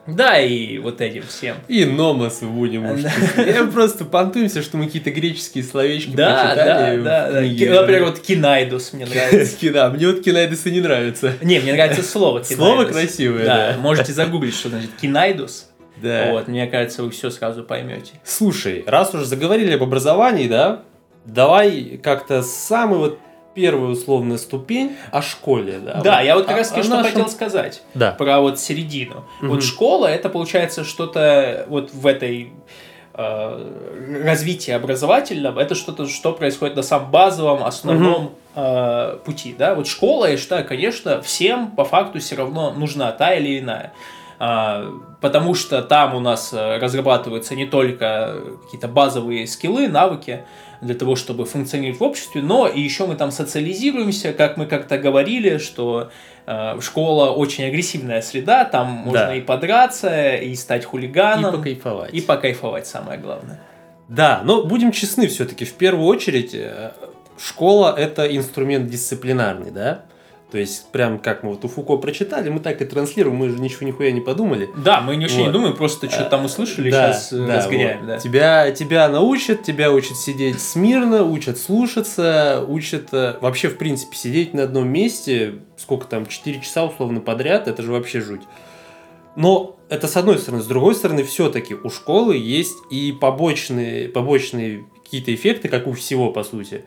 Да, 0.07 0.39
и 0.39 0.77
вот 0.77 1.01
этим 1.01 1.23
всем. 1.27 1.55
И 1.67 1.83
номосу 1.85 2.47
будем 2.47 2.85
уж. 2.89 3.01
Я 3.37 3.63
просто 3.65 4.05
понтуемся, 4.05 4.61
что 4.61 4.77
мы 4.77 4.85
какие-то 4.85 5.09
греческие 5.11 5.63
словечки 5.63 6.11
Да, 6.15 6.29
да, 6.29 6.53
прочитали. 6.53 7.01
да, 7.01 7.31
да. 7.31 7.41
Ки- 7.43 7.65
Например, 7.69 8.03
вот 8.05 8.19
кинайдус 8.19 8.93
мне 8.93 9.05
нравится. 9.05 9.57
Да, 9.73 9.89
мне 9.89 10.07
вот 10.07 10.21
кинайдесы 10.21 10.69
не 10.71 10.81
нравятся. 10.81 11.33
Не, 11.41 11.59
мне 11.59 11.73
нравится 11.73 12.03
слово 12.03 12.41
кинайдус. 12.43 12.55
Слово 12.57 12.85
красивое, 12.85 13.45
Да, 13.45 13.71
да. 13.73 13.77
можете 13.79 14.13
загуглить, 14.13 14.53
что 14.55 14.69
значит 14.69 14.91
кинайдус. 15.01 15.69
Да. 15.97 16.27
Вот, 16.31 16.47
мне 16.49 16.67
кажется, 16.67 17.01
вы 17.03 17.09
все 17.09 17.29
сразу 17.31 17.63
поймете. 17.63 18.11
Слушай, 18.23 18.83
раз 18.85 19.13
уже 19.15 19.25
заговорили 19.25 19.73
об 19.73 19.81
образовании, 19.83 20.47
да, 20.47 20.83
давай 21.25 21.99
как-то 22.03 22.43
самый 22.43 22.99
вот 22.99 23.19
первая 23.55 23.91
условная 23.91 24.37
ступень 24.37 24.95
о 25.11 25.21
школе, 25.21 25.79
да. 25.79 26.01
Да, 26.03 26.17
Вот 26.17 26.25
я 26.25 26.35
вот 26.35 26.45
как 26.45 26.57
раз 26.57 26.69
таки 26.69 26.83
что 26.83 26.97
нашем- 26.97 27.11
хотел 27.13 27.29
сказать 27.29 27.81
Да. 27.93 28.11
про 28.11 28.39
вот 28.41 28.59
середину. 28.59 29.23
Мгм. 29.39 29.49
Вот 29.51 29.63
школа 29.63 30.07
это 30.07 30.29
получается 30.29 30.83
что-то 30.83 31.65
вот 31.69 31.91
в 31.93 32.05
этой 32.05 32.51
э, 33.17 34.21
развитии 34.25 34.71
образовательном, 34.71 35.57
это 35.57 35.73
что-то, 35.73 36.05
что 36.05 36.33
происходит 36.33 36.75
на 36.75 36.83
самом 36.83 37.11
базовом, 37.11 37.63
основном 37.63 38.35
э, 38.55 39.17
пути, 39.25 39.55
да. 39.57 39.73
Вот 39.73 39.87
школа, 39.87 40.29
я 40.29 40.35
считаю, 40.37 40.65
конечно, 40.67 41.21
всем 41.21 41.71
по 41.71 41.85
факту 41.85 42.19
все 42.19 42.35
равно 42.35 42.71
нужна 42.73 43.11
та 43.13 43.33
или 43.35 43.59
иная. 43.59 43.93
А, 44.37 44.91
потому 45.21 45.55
что 45.55 45.81
там 45.81 46.13
у 46.13 46.19
нас 46.19 46.51
э, 46.53 46.77
разрабатываются 46.77 47.55
не 47.55 47.65
только 47.65 48.35
какие-то 48.65 48.89
базовые 48.89 49.47
скиллы, 49.47 49.87
навыки 49.87 50.43
для 50.85 50.95
того, 50.95 51.15
чтобы 51.15 51.45
функционировать 51.45 51.99
в 51.99 52.03
обществе, 52.03 52.41
но 52.41 52.67
и 52.67 52.79
еще 52.79 53.05
мы 53.07 53.15
там 53.15 53.31
социализируемся, 53.31 54.33
как 54.33 54.57
мы 54.57 54.65
как-то 54.65 54.97
говорили, 54.97 55.57
что 55.57 56.09
э, 56.47 56.79
школа 56.81 57.31
очень 57.31 57.65
агрессивная 57.65 58.21
среда, 58.21 58.65
там 58.65 58.87
можно 58.87 59.25
Да. 59.27 59.35
и 59.35 59.41
подраться, 59.41 60.35
и 60.35 60.55
стать 60.55 60.83
И 60.83 60.85
хулиганом, 60.85 61.55
покайфовать. 61.57 62.13
и 62.13 62.21
покайфовать, 62.21 62.87
самое 62.87 63.19
главное. 63.19 63.59
Да, 64.07 64.41
но 64.43 64.63
будем 64.63 64.91
честны 64.91 65.27
все-таки, 65.27 65.65
в 65.65 65.73
первую 65.73 66.05
очередь, 66.07 66.53
э, 66.53 66.91
школа 67.37 67.93
это 67.97 68.25
инструмент 68.37 68.87
дисциплинарный, 68.89 69.71
да? 69.71 70.05
То 70.55 70.59
есть, 70.59 70.85
прям 70.93 71.19
как 71.19 71.43
мы 71.43 71.49
вот 71.49 71.65
у 71.65 71.67
Фуко 71.67 71.97
прочитали, 71.97 72.47
мы 72.47 72.61
так 72.61 72.81
и 72.81 72.85
транслируем, 72.85 73.35
мы 73.35 73.49
же 73.49 73.59
ничего 73.59 73.85
нихуя 73.85 74.13
не 74.13 74.21
подумали. 74.21 74.69
Да, 74.77 75.01
мы 75.01 75.17
ничего 75.17 75.39
не 75.39 75.43
Вот. 75.47 75.51
думаем, 75.51 75.75
просто 75.75 76.09
что-то 76.09 76.29
там 76.29 76.45
услышали, 76.45 76.89
Да, 76.89 77.11
сейчас 77.11 77.33
да, 77.33 77.57
разгоняем. 77.57 77.97
вот. 77.99 78.07
Да. 78.07 78.17
Тебя, 78.19 78.71
тебя 78.71 79.09
научат, 79.09 79.63
тебя 79.63 79.91
учат 79.91 80.15
сидеть 80.15 80.61
смирно, 80.61 81.25
учат 81.25 81.57
слушаться, 81.57 82.63
учат 82.69 83.09
э, 83.11 83.35
вообще, 83.41 83.67
в 83.67 83.77
принципе, 83.77 84.15
сидеть 84.15 84.53
на 84.53 84.63
одном 84.63 84.87
месте, 84.87 85.55
сколько 85.75 86.07
там, 86.07 86.25
4 86.25 86.61
часа 86.61 86.85
условно 86.85 87.19
подряд, 87.19 87.67
это 87.67 87.83
же 87.83 87.91
вообще 87.91 88.21
жуть. 88.21 88.43
Но 89.35 89.75
это 89.89 90.07
с 90.07 90.15
одной 90.15 90.37
стороны. 90.39 90.63
С 90.63 90.67
другой 90.67 90.95
стороны, 90.95 91.25
все-таки 91.25 91.73
у 91.73 91.89
школы 91.89 92.37
есть 92.37 92.77
и 92.89 93.11
побочные, 93.11 94.07
побочные 94.07 94.85
какие-то 95.03 95.35
эффекты, 95.35 95.67
как 95.67 95.85
у 95.85 95.91
всего, 95.91 96.31
по 96.31 96.45
сути. 96.45 96.85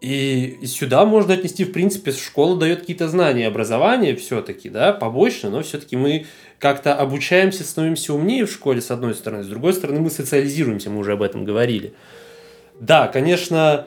И 0.00 0.60
сюда 0.64 1.04
можно 1.04 1.34
отнести, 1.34 1.64
в 1.64 1.72
принципе, 1.72 2.12
школа 2.12 2.56
дает 2.56 2.80
какие-то 2.80 3.08
знания, 3.08 3.48
образование 3.48 4.14
все-таки, 4.14 4.68
да, 4.68 4.92
побочно, 4.92 5.50
но 5.50 5.62
все-таки 5.62 5.96
мы 5.96 6.26
как-то 6.60 6.94
обучаемся, 6.94 7.64
становимся 7.64 8.14
умнее 8.14 8.46
в 8.46 8.52
школе, 8.52 8.80
с 8.80 8.92
одной 8.92 9.14
стороны, 9.14 9.42
с 9.42 9.48
другой 9.48 9.72
стороны, 9.72 10.00
мы 10.00 10.10
социализируемся, 10.10 10.90
мы 10.90 11.00
уже 11.00 11.12
об 11.12 11.22
этом 11.22 11.44
говорили. 11.44 11.94
Да, 12.78 13.08
конечно, 13.08 13.86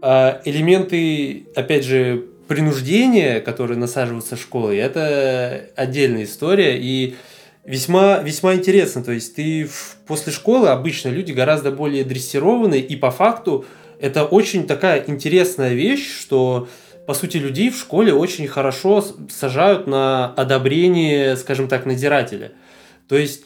э, 0.00 0.40
элементы, 0.46 1.46
опять 1.54 1.84
же, 1.84 2.26
принуждения, 2.48 3.40
которые 3.40 3.78
насаживаются 3.78 4.36
школой, 4.36 4.78
это 4.78 5.70
отдельная 5.76 6.24
история, 6.24 6.78
и 6.80 7.16
весьма, 7.64 8.18
весьма 8.18 8.54
интересно. 8.54 9.04
То 9.04 9.12
есть 9.12 9.36
ты 9.36 9.68
после 10.06 10.32
школы 10.32 10.68
обычно 10.68 11.10
люди 11.10 11.32
гораздо 11.32 11.70
более 11.70 12.02
дрессированы, 12.02 12.80
и 12.80 12.96
по 12.96 13.10
факту 13.10 13.66
это 14.00 14.24
очень 14.24 14.66
такая 14.66 15.04
интересная 15.06 15.74
вещь, 15.74 16.20
что 16.20 16.68
по 17.06 17.14
сути 17.14 17.38
людей 17.38 17.70
в 17.70 17.76
школе 17.76 18.12
очень 18.12 18.46
хорошо 18.46 19.04
сажают 19.30 19.86
на 19.86 20.32
одобрение, 20.34 21.36
скажем 21.36 21.68
так, 21.68 21.86
надзирателя. 21.86 22.52
То 23.08 23.16
есть 23.16 23.44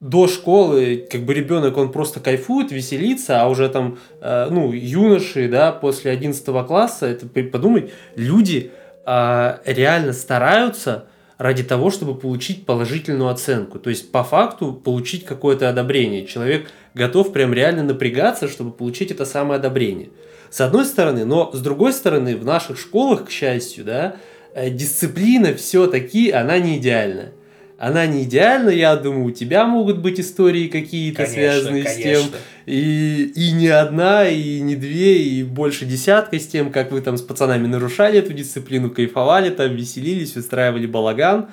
до 0.00 0.28
школы, 0.28 1.06
как 1.10 1.22
бы 1.22 1.32
ребенок, 1.32 1.76
он 1.76 1.90
просто 1.92 2.20
кайфует, 2.20 2.72
веселится, 2.72 3.40
а 3.40 3.48
уже 3.48 3.68
там, 3.68 3.98
э, 4.20 4.48
ну, 4.50 4.72
юноши, 4.72 5.48
да, 5.48 5.72
после 5.72 6.10
11 6.10 6.66
класса, 6.66 7.06
это 7.06 7.26
п- 7.26 7.44
подумай, 7.44 7.90
люди 8.16 8.70
а, 9.06 9.60
реально 9.64 10.12
стараются 10.12 11.06
ради 11.38 11.62
того, 11.62 11.90
чтобы 11.90 12.14
получить 12.14 12.64
положительную 12.66 13.28
оценку. 13.30 13.78
То 13.78 13.90
есть, 13.90 14.10
по 14.12 14.24
факту, 14.24 14.72
получить 14.72 15.24
какое-то 15.24 15.68
одобрение. 15.68 16.26
Человек 16.26 16.70
готов 16.94 17.32
прям 17.32 17.52
реально 17.52 17.82
напрягаться, 17.82 18.48
чтобы 18.48 18.70
получить 18.72 19.10
это 19.10 19.24
самое 19.24 19.58
одобрение. 19.58 20.08
С 20.50 20.60
одной 20.60 20.84
стороны, 20.84 21.24
но 21.24 21.50
с 21.52 21.60
другой 21.60 21.92
стороны, 21.92 22.36
в 22.36 22.44
наших 22.44 22.78
школах, 22.78 23.26
к 23.26 23.30
счастью, 23.30 23.84
да, 23.84 24.16
э, 24.54 24.70
дисциплина 24.70 25.52
все-таки, 25.54 26.30
она 26.30 26.58
не 26.58 26.78
идеальна. 26.78 27.32
она 27.76 28.06
не 28.06 28.22
идеальна, 28.22 28.70
я 28.70 28.94
думаю, 28.96 29.24
у 29.26 29.30
тебя 29.32 29.66
могут 29.66 29.98
быть 29.98 30.20
истории 30.20 30.68
какие-то 30.68 31.24
Конечно, 31.24 31.34
связанные 31.34 31.84
с 31.84 31.96
тем, 31.96 32.20
конечно. 32.22 32.36
и, 32.66 33.32
и 33.34 33.50
не 33.52 33.66
одна, 33.66 34.28
и 34.28 34.60
не 34.60 34.76
две, 34.76 35.22
и 35.22 35.42
больше 35.42 35.84
десятка 35.84 36.38
с 36.38 36.46
тем, 36.46 36.70
как 36.70 36.92
вы 36.92 37.00
там 37.00 37.16
с 37.16 37.22
пацанами 37.22 37.66
нарушали 37.66 38.20
эту 38.20 38.32
дисциплину, 38.32 38.90
кайфовали 38.90 39.50
там, 39.50 39.74
веселились, 39.74 40.36
устраивали 40.36 40.86
балаган. 40.86 41.48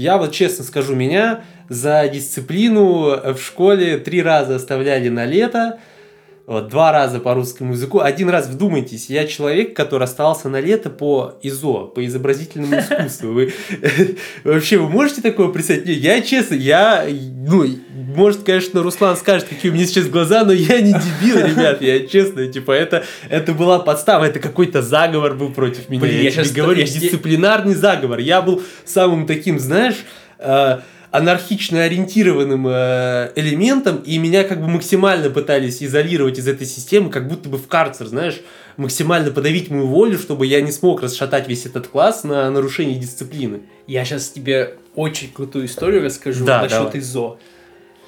Я 0.00 0.16
вот 0.16 0.32
честно 0.32 0.64
скажу, 0.64 0.94
меня 0.94 1.42
за 1.68 2.08
дисциплину 2.08 3.34
в 3.34 3.38
школе 3.38 3.98
три 3.98 4.22
раза 4.22 4.56
оставляли 4.56 5.10
на 5.10 5.26
лето, 5.26 5.78
вот, 6.50 6.66
два 6.66 6.90
раза 6.90 7.20
по 7.20 7.32
русскому 7.32 7.74
языку. 7.74 8.00
Один 8.00 8.28
раз, 8.28 8.48
вдумайтесь, 8.48 9.08
я 9.08 9.24
человек, 9.28 9.76
который 9.76 10.02
остался 10.02 10.48
на 10.48 10.60
лето 10.60 10.90
по 10.90 11.34
ИЗО, 11.42 11.84
по 11.94 12.04
изобразительному 12.04 12.74
искусству. 12.80 13.28
Вы 13.32 13.52
вообще, 14.42 14.78
вы 14.78 14.88
можете 14.88 15.22
такое 15.22 15.46
представить? 15.50 15.86
Не, 15.86 15.92
Я, 15.92 16.20
честно, 16.22 16.54
я, 16.56 17.06
ну, 17.46 17.64
может, 18.16 18.42
конечно, 18.42 18.82
Руслан 18.82 19.16
скажет, 19.16 19.46
какие 19.48 19.70
у 19.70 19.74
меня 19.74 19.86
сейчас 19.86 20.08
глаза, 20.08 20.44
но 20.44 20.50
я 20.52 20.80
не 20.80 20.92
дебил, 20.92 21.36
ребят, 21.38 21.80
я 21.82 22.04
честно, 22.04 22.48
типа, 22.48 22.72
это, 22.72 23.04
это 23.28 23.52
была 23.52 23.78
подстава, 23.78 24.24
это 24.24 24.40
какой-то 24.40 24.82
заговор 24.82 25.34
был 25.36 25.50
против 25.52 25.88
меня. 25.88 26.00
Блин, 26.00 26.16
я, 26.16 26.22
я 26.22 26.30
щас- 26.32 26.50
говорю, 26.50 26.82
дисциплинарный 26.82 27.74
заговор. 27.74 28.18
Я 28.18 28.42
был 28.42 28.60
самым 28.84 29.28
таким, 29.28 29.60
знаешь, 29.60 29.98
э, 30.40 30.78
анархично 31.10 31.82
ориентированным 31.84 32.66
э, 32.68 33.32
элементом, 33.36 33.96
и 33.98 34.18
меня 34.18 34.44
как 34.44 34.60
бы 34.60 34.68
максимально 34.68 35.30
пытались 35.30 35.82
изолировать 35.82 36.38
из 36.38 36.46
этой 36.46 36.66
системы, 36.66 37.10
как 37.10 37.26
будто 37.28 37.48
бы 37.48 37.58
в 37.58 37.66
карцер, 37.66 38.06
знаешь, 38.06 38.40
максимально 38.76 39.30
подавить 39.30 39.70
мою 39.70 39.86
волю, 39.86 40.18
чтобы 40.18 40.46
я 40.46 40.60
не 40.60 40.70
смог 40.72 41.02
расшатать 41.02 41.48
весь 41.48 41.66
этот 41.66 41.88
класс 41.88 42.24
на 42.24 42.50
нарушение 42.50 42.96
дисциплины. 42.98 43.62
Я 43.86 44.04
сейчас 44.04 44.28
тебе 44.30 44.76
очень 44.94 45.30
крутую 45.32 45.66
историю 45.66 46.04
расскажу 46.04 46.44
Да, 46.44 46.62
насчет 46.62 46.78
давай. 46.78 46.98
ИЗО. 47.00 47.38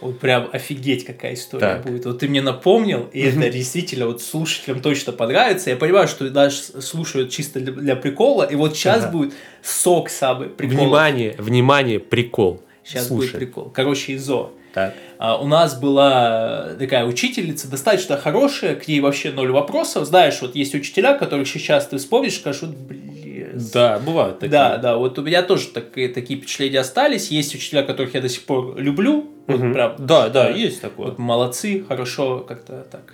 Вот 0.01 0.19
прям 0.19 0.49
офигеть, 0.53 1.05
какая 1.05 1.35
история 1.35 1.61
Так. 1.77 1.87
будет. 1.87 2.07
Вот 2.07 2.19
ты 2.19 2.29
мне 2.29 2.43
напомнил, 2.43 3.09
и 3.13 3.21
это 3.21 3.49
действительно 3.51 4.07
вот 4.07 4.21
слушателям 4.21 4.81
точно 4.81 5.13
понравится. 5.13 5.71
Я 5.71 5.77
понимаю, 5.77 6.09
что 6.09 6.29
даже 6.29 6.57
слушают 6.57 7.31
чисто 7.31 7.61
для, 7.61 7.73
для 7.73 7.95
прикола, 7.97 8.43
и 8.43 8.57
вот 8.57 8.75
сейчас 8.77 9.05
Ага. 9.05 9.13
будет 9.13 9.35
сок 9.63 10.11
самый 10.11 10.49
прикол. 10.49 10.77
Внимание, 10.77 11.37
внимание, 11.39 12.01
прикол. 12.01 12.63
Сейчас 12.85 13.09
будет 13.09 13.31
Слушай. 13.31 13.37
прикол. 13.47 13.71
Короче, 13.71 14.15
ИЗО. 14.15 14.53
Так. 14.75 14.95
А, 15.19 15.37
у 15.37 15.47
нас 15.47 15.79
была 15.79 16.71
такая 16.79 17.05
учительница, 17.05 17.71
достаточно 17.71 18.17
хорошая, 18.17 18.75
к 18.75 18.89
ней 18.89 19.01
вообще 19.01 19.31
ноль 19.31 19.51
вопросов. 19.53 20.07
Знаешь, 20.07 20.41
вот 20.41 20.57
есть 20.57 20.75
учителя, 20.75 21.15
которых 21.15 21.47
сейчас 21.47 21.87
ты 21.87 21.99
вспомнишь, 21.99 22.37
скажешь, 22.39 22.63
вот, 22.63 22.71
блин, 22.71 23.51
Да, 23.75 23.99
бывают 23.99 24.39
такие. 24.39 24.51
Да, 24.51 24.79
да, 24.79 24.97
вот 24.97 25.19
у 25.19 25.23
меня 25.23 25.43
тоже 25.43 25.69
такие, 25.69 26.09
такие 26.09 26.39
впечатления 26.41 26.81
остались. 26.81 27.31
Есть 27.31 27.55
учителя, 27.55 27.83
которых 27.83 28.15
я 28.15 28.21
до 28.23 28.29
сих 28.31 28.45
пор 28.45 28.77
люблю. 28.79 29.31
Вот 29.47 29.59
Мгм. 29.61 29.75
прям, 29.75 29.95
Да, 29.99 30.29
да, 30.31 30.49
есть 30.49 30.81
такое. 30.81 31.09
Вот 31.09 31.19
молодцы, 31.19 31.85
хорошо 31.87 32.41
как-то 32.41 32.87
так 32.91 33.13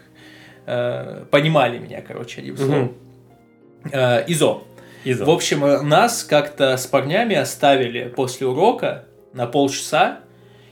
э, 0.67 1.25
понимали 1.31 1.79
меня, 1.79 2.03
короче, 2.03 2.41
одним 2.41 2.57
словом. 2.57 2.95
Э, 3.91 4.25
ИЗО. 4.29 4.63
Изо. 5.05 5.25
В 5.25 5.31
общем, 5.31 5.65
э, 5.65 5.81
нас 5.83 6.25
как-то 6.25 6.77
с 6.77 6.87
парнями 6.87 7.35
оставили 7.37 8.13
после 8.15 8.47
урока 8.47 9.07
на 9.33 9.47
полчаса 9.47 10.21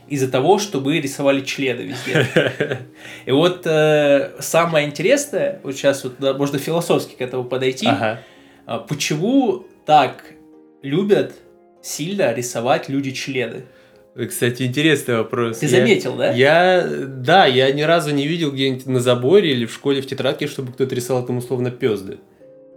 из-за 0.07 0.29
того, 0.31 0.57
что 0.59 0.79
мы 0.79 0.99
рисовали 1.01 1.41
члены 1.41 1.81
везде. 1.81 2.79
И 3.25 3.31
вот 3.31 3.61
э, 3.65 4.31
самое 4.39 4.87
интересное, 4.87 5.59
вот 5.63 5.75
сейчас 5.75 6.03
вот 6.03 6.13
да, 6.19 6.33
можно 6.33 6.59
философски 6.59 7.15
к 7.15 7.21
этому 7.21 7.43
подойти, 7.43 7.87
Ага. 7.87 8.21
а 8.65 8.79
Почему 8.79 9.65
так 9.85 10.23
любят 10.81 11.33
сильно 11.81 12.33
рисовать 12.33 12.87
люди 12.89 13.11
члены? 13.11 13.63
Кстати, 14.29 14.63
интересный 14.63 15.17
вопрос. 15.17 15.59
Ты 15.59 15.67
Я- 15.67 15.71
заметил, 15.71 16.15
да? 16.15 16.31
Я, 16.31 16.87
да, 17.05 17.45
я 17.45 17.71
ни 17.71 17.81
разу 17.83 18.11
не 18.11 18.25
видел 18.27 18.51
где-нибудь 18.51 18.85
на 18.87 18.99
заборе 18.99 19.51
или 19.51 19.65
в 19.65 19.73
школе 19.73 20.01
в 20.01 20.07
тетрадке, 20.07 20.47
чтобы 20.47 20.71
кто-то 20.71 20.95
рисовал 20.95 21.23
там 21.25 21.37
условно 21.37 21.69
пезды. 21.69 22.17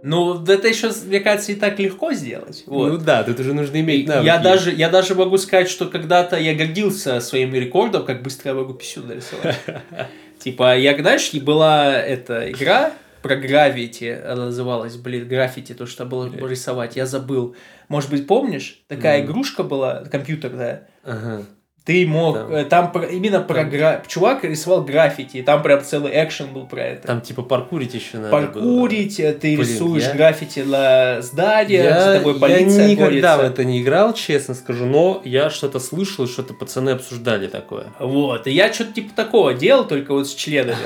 Ну, 0.03 0.43
это 0.43 0.67
еще, 0.67 0.91
мне 1.05 1.19
кажется, 1.19 1.51
не 1.51 1.59
так 1.59 1.79
легко 1.79 2.13
сделать. 2.13 2.63
Вот. 2.65 2.91
Ну 2.91 2.97
да, 2.97 3.23
тут 3.23 3.39
уже 3.39 3.53
нужно 3.53 3.79
иметь 3.79 4.07
навыки. 4.07 4.25
я, 4.25 4.39
даже, 4.39 4.71
я 4.71 4.89
даже 4.89 5.15
могу 5.15 5.37
сказать, 5.37 5.69
что 5.69 5.87
когда-то 5.87 6.37
я 6.37 6.55
гордился 6.55 7.19
своим 7.21 7.53
рекордом, 7.53 8.05
как 8.05 8.23
быстро 8.23 8.49
я 8.49 8.55
могу 8.55 8.73
писю 8.73 9.01
нарисовать. 9.03 9.59
Типа, 10.39 10.75
я, 10.75 10.97
знаешь, 10.97 11.33
была 11.35 11.93
эта 11.93 12.51
игра 12.51 12.93
про 13.21 13.35
граффити, 13.35 14.19
она 14.25 14.45
называлась, 14.45 14.95
блин, 14.95 15.27
граффити, 15.27 15.73
то, 15.73 15.85
что 15.85 16.05
было 16.05 16.31
рисовать, 16.47 16.95
я 16.95 17.05
забыл. 17.05 17.55
Может 17.87 18.09
быть, 18.09 18.25
помнишь? 18.25 18.81
Такая 18.87 19.23
игрушка 19.23 19.63
была, 19.63 20.03
компьютерная, 20.05 20.87
Ага. 21.03 21.45
Ты 21.83 22.05
мог, 22.05 22.35
Там. 22.37 22.53
э, 22.53 22.63
там, 22.65 22.91
про- 22.91 23.05
именно 23.07 23.39
про 23.41 23.63
гра... 23.63 24.03
чувак 24.07 24.43
рисовал 24.43 24.83
граффити, 24.83 25.37
и 25.37 25.41
там 25.41 25.63
прям 25.63 25.83
целый 25.83 26.11
экшен 26.13 26.53
был 26.53 26.67
про 26.67 26.81
это. 26.83 27.07
Там 27.07 27.21
типа 27.21 27.41
паркурить 27.41 27.95
еще 27.95 28.17
надо 28.17 28.29
Паркурить, 28.29 29.19
э, 29.19 29.33
ты 29.33 29.55
Блин, 29.57 29.61
рисуешь 29.67 30.03
я- 30.03 30.13
граффити 30.13 30.59
на 30.59 31.21
здание, 31.23 31.81
было. 31.83 31.93
за 31.99 32.11
Я, 32.13 32.17
тобой 32.19 32.33
я 32.35 32.39
полиция 32.39 32.87
никогда 32.87 33.35
в 33.35 33.39
гонится. 33.39 33.53
это 33.61 33.65
не 33.65 33.81
играл, 33.81 34.13
честно 34.13 34.53
скажу, 34.53 34.85
но 34.85 35.23
я 35.25 35.49
что-то 35.49 35.79
слышал, 35.79 36.27
что-то 36.27 36.53
пацаны 36.53 36.91
обсуждали 36.91 37.47
такое. 37.47 37.87
Вот, 37.99 38.45
и 38.45 38.51
я 38.51 38.71
что-то 38.71 38.93
типа 38.93 39.15
такого 39.15 39.55
делал, 39.55 39.87
только 39.87 40.13
вот 40.13 40.27
с 40.27 40.35
членами. 40.35 40.77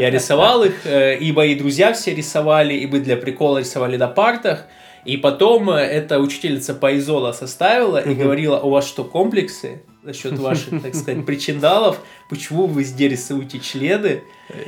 Я 0.00 0.10
рисовал 0.10 0.64
их, 0.64 0.84
э, 0.84 1.16
и 1.18 1.30
мои 1.30 1.54
друзья 1.54 1.92
все 1.92 2.12
рисовали, 2.12 2.74
и 2.74 2.88
мы 2.88 2.98
для 2.98 3.16
прикола 3.16 3.58
рисовали 3.58 3.96
на 3.96 4.08
партах. 4.08 4.66
И 5.04 5.16
потом 5.16 5.70
э, 5.70 5.80
эта 5.80 6.18
учительница 6.18 6.74
по 6.74 6.96
изола 6.98 7.32
составила 7.32 7.98
и 7.98 8.14
говорила, 8.14 8.58
у 8.60 8.70
вас 8.70 8.86
что, 8.86 9.04
комплексы 9.04 9.82
насчет 10.02 10.38
ваших, 10.38 10.82
так 10.82 10.94
сказать, 10.94 11.24
причиндалов? 11.26 12.00
Почему 12.28 12.66
вы 12.66 12.82
рисуете 12.82 13.60
члены? 13.60 14.22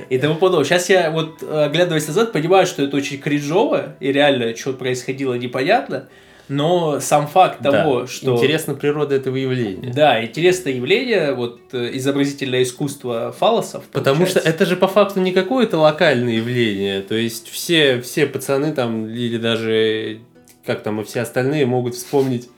И 0.08 0.18
тому 0.18 0.36
подобное. 0.36 0.64
Сейчас 0.64 0.88
я 0.88 1.10
вот, 1.10 1.42
э, 1.42 1.64
оглядываясь 1.64 2.06
назад, 2.06 2.32
понимаю, 2.32 2.66
что 2.66 2.82
это 2.82 2.96
очень 2.96 3.18
кринжово, 3.18 3.96
и 4.00 4.12
реально, 4.12 4.54
что 4.56 4.72
происходило, 4.72 5.34
непонятно. 5.34 6.08
Но 6.48 7.00
сам 7.00 7.26
факт 7.26 7.58
Да. 7.60 7.70
того, 7.70 8.06
что... 8.06 8.36
Интересна 8.36 8.74
природа 8.74 9.14
этого 9.14 9.36
явления. 9.36 9.92
Да, 9.92 10.22
интересное 10.24 10.72
явление, 10.72 11.34
вот 11.34 11.60
э, 11.72 11.90
изобразительное 11.94 12.62
искусство 12.62 13.32
фалосов. 13.32 13.84
Потому 13.92 14.26
что 14.26 14.38
это 14.38 14.66
же 14.66 14.76
по 14.76 14.88
факту 14.88 15.20
не 15.20 15.32
какое-то 15.32 15.78
локальное 15.78 16.34
явление. 16.34 17.02
То 17.02 17.14
есть 17.14 17.48
все, 17.48 18.00
все 18.00 18.26
пацаны 18.26 18.72
там, 18.72 19.06
или 19.08 19.38
даже 19.38 20.20
как 20.64 20.82
там 20.82 21.00
и 21.00 21.04
все 21.04 21.20
остальные 21.20 21.66
могут 21.66 21.94
вспомнить 21.94 22.48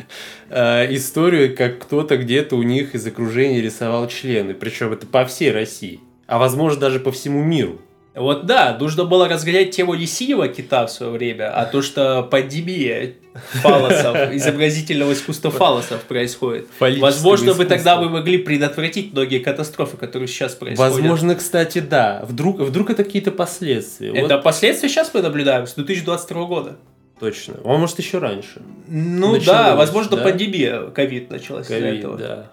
э, 0.50 0.94
историю, 0.94 1.56
как 1.56 1.78
кто-то 1.78 2.16
где-то 2.16 2.56
у 2.56 2.62
них 2.62 2.94
из 2.94 3.06
окружения 3.06 3.60
рисовал 3.60 4.08
члены. 4.08 4.54
Причем 4.54 4.92
это 4.92 5.06
по 5.06 5.24
всей 5.24 5.52
России. 5.52 6.00
А 6.26 6.38
возможно 6.38 6.80
даже 6.80 7.00
по 7.00 7.12
всему 7.12 7.42
миру. 7.42 7.80
Вот 8.14 8.46
да, 8.46 8.77
нужно 8.79 9.05
было 9.05 9.29
разгонять 9.29 9.72
тему 9.72 9.94
не 9.94 10.07
синего 10.07 10.46
кита 10.46 10.87
в 10.87 10.90
свое 10.90 11.11
время, 11.11 11.50
а 11.53 11.64
то, 11.66 11.83
что 11.83 12.22
пандемия 12.22 13.14
фалосов, 13.35 14.16
изобразительного 14.35 15.12
искусства 15.14 15.50
фалосов 15.50 16.03
происходит. 16.03 16.68
Возможно, 16.79 17.55
бы 17.55 17.64
тогда 17.64 18.00
мы 18.00 18.09
могли 18.09 18.38
предотвратить 18.38 19.12
многие 19.12 19.40
катастрофы, 19.40 19.96
которые 19.96 20.29
сейчас 20.29 20.55
происходят. 20.55 20.92
Возможно, 20.92 21.35
кстати, 21.35 21.81
да. 21.81 22.24
Вдруг, 22.29 22.61
вдруг 22.61 22.90
это 22.90 23.03
какие-то 23.03 23.33
последствия. 23.33 24.12
Вот 24.12 24.18
Это 24.18 24.38
последствия 24.38 24.88
сейчас 24.88 25.11
мы 25.12 25.20
наблюдаем 25.20 25.66
с 25.66 25.74
2022 25.74 26.44
года. 26.44 26.77
точно. 27.18 27.55
А 27.64 27.77
может 27.77 27.98
еще 27.98 28.18
раньше. 28.18 28.62
Ну 28.87 29.33
Началось, 29.33 29.44
да, 29.46 29.74
возможно, 29.74 30.16
да? 30.16 30.22
пандемия, 30.22 30.83
ковид 30.90 31.31
началась 31.31 31.66
из-за 31.66 31.81
Ковид, 31.81 31.98
этого. 31.98 32.16
да. 32.18 32.50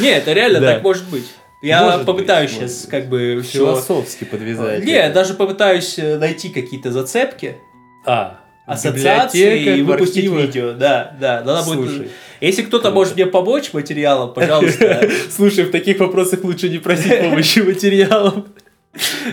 Не, 0.00 0.08
это 0.08 0.32
реально 0.32 0.60
так 0.66 0.82
может 0.82 1.04
быть. 1.10 1.26
Я 1.64 1.82
Может 1.84 2.04
попытаюсь 2.04 2.50
быть, 2.52 2.70
сейчас 2.70 2.86
как 2.90 3.08
бы 3.08 3.40
все. 3.42 3.58
Философски 3.58 4.24
подвязать. 4.24 4.84
Не, 4.84 4.92
это. 4.92 5.14
даже 5.14 5.32
попытаюсь 5.34 5.98
э, 5.98 6.18
найти 6.18 6.50
какие-то 6.50 6.92
зацепки, 6.92 7.56
А, 8.04 8.40
ассоциации 8.66 9.78
и 9.78 9.82
выпустить 9.82 10.18
архивах. 10.24 10.40
видео. 10.42 10.72
Да, 10.72 11.16
да. 11.18 11.42
Надо 11.42 11.62
Слушай, 11.62 11.98
будет... 11.98 12.10
Если 12.42 12.62
кто-то 12.62 12.90
может 12.90 13.14
мне 13.14 13.24
помочь 13.24 13.72
материалом, 13.72 14.34
пожалуйста. 14.34 15.08
слушай, 15.30 15.64
в 15.64 15.70
таких 15.70 16.00
вопросах 16.00 16.44
лучше 16.44 16.68
не 16.68 16.78
просить 16.78 17.18
помощи 17.20 17.60
материалом. 17.60 18.46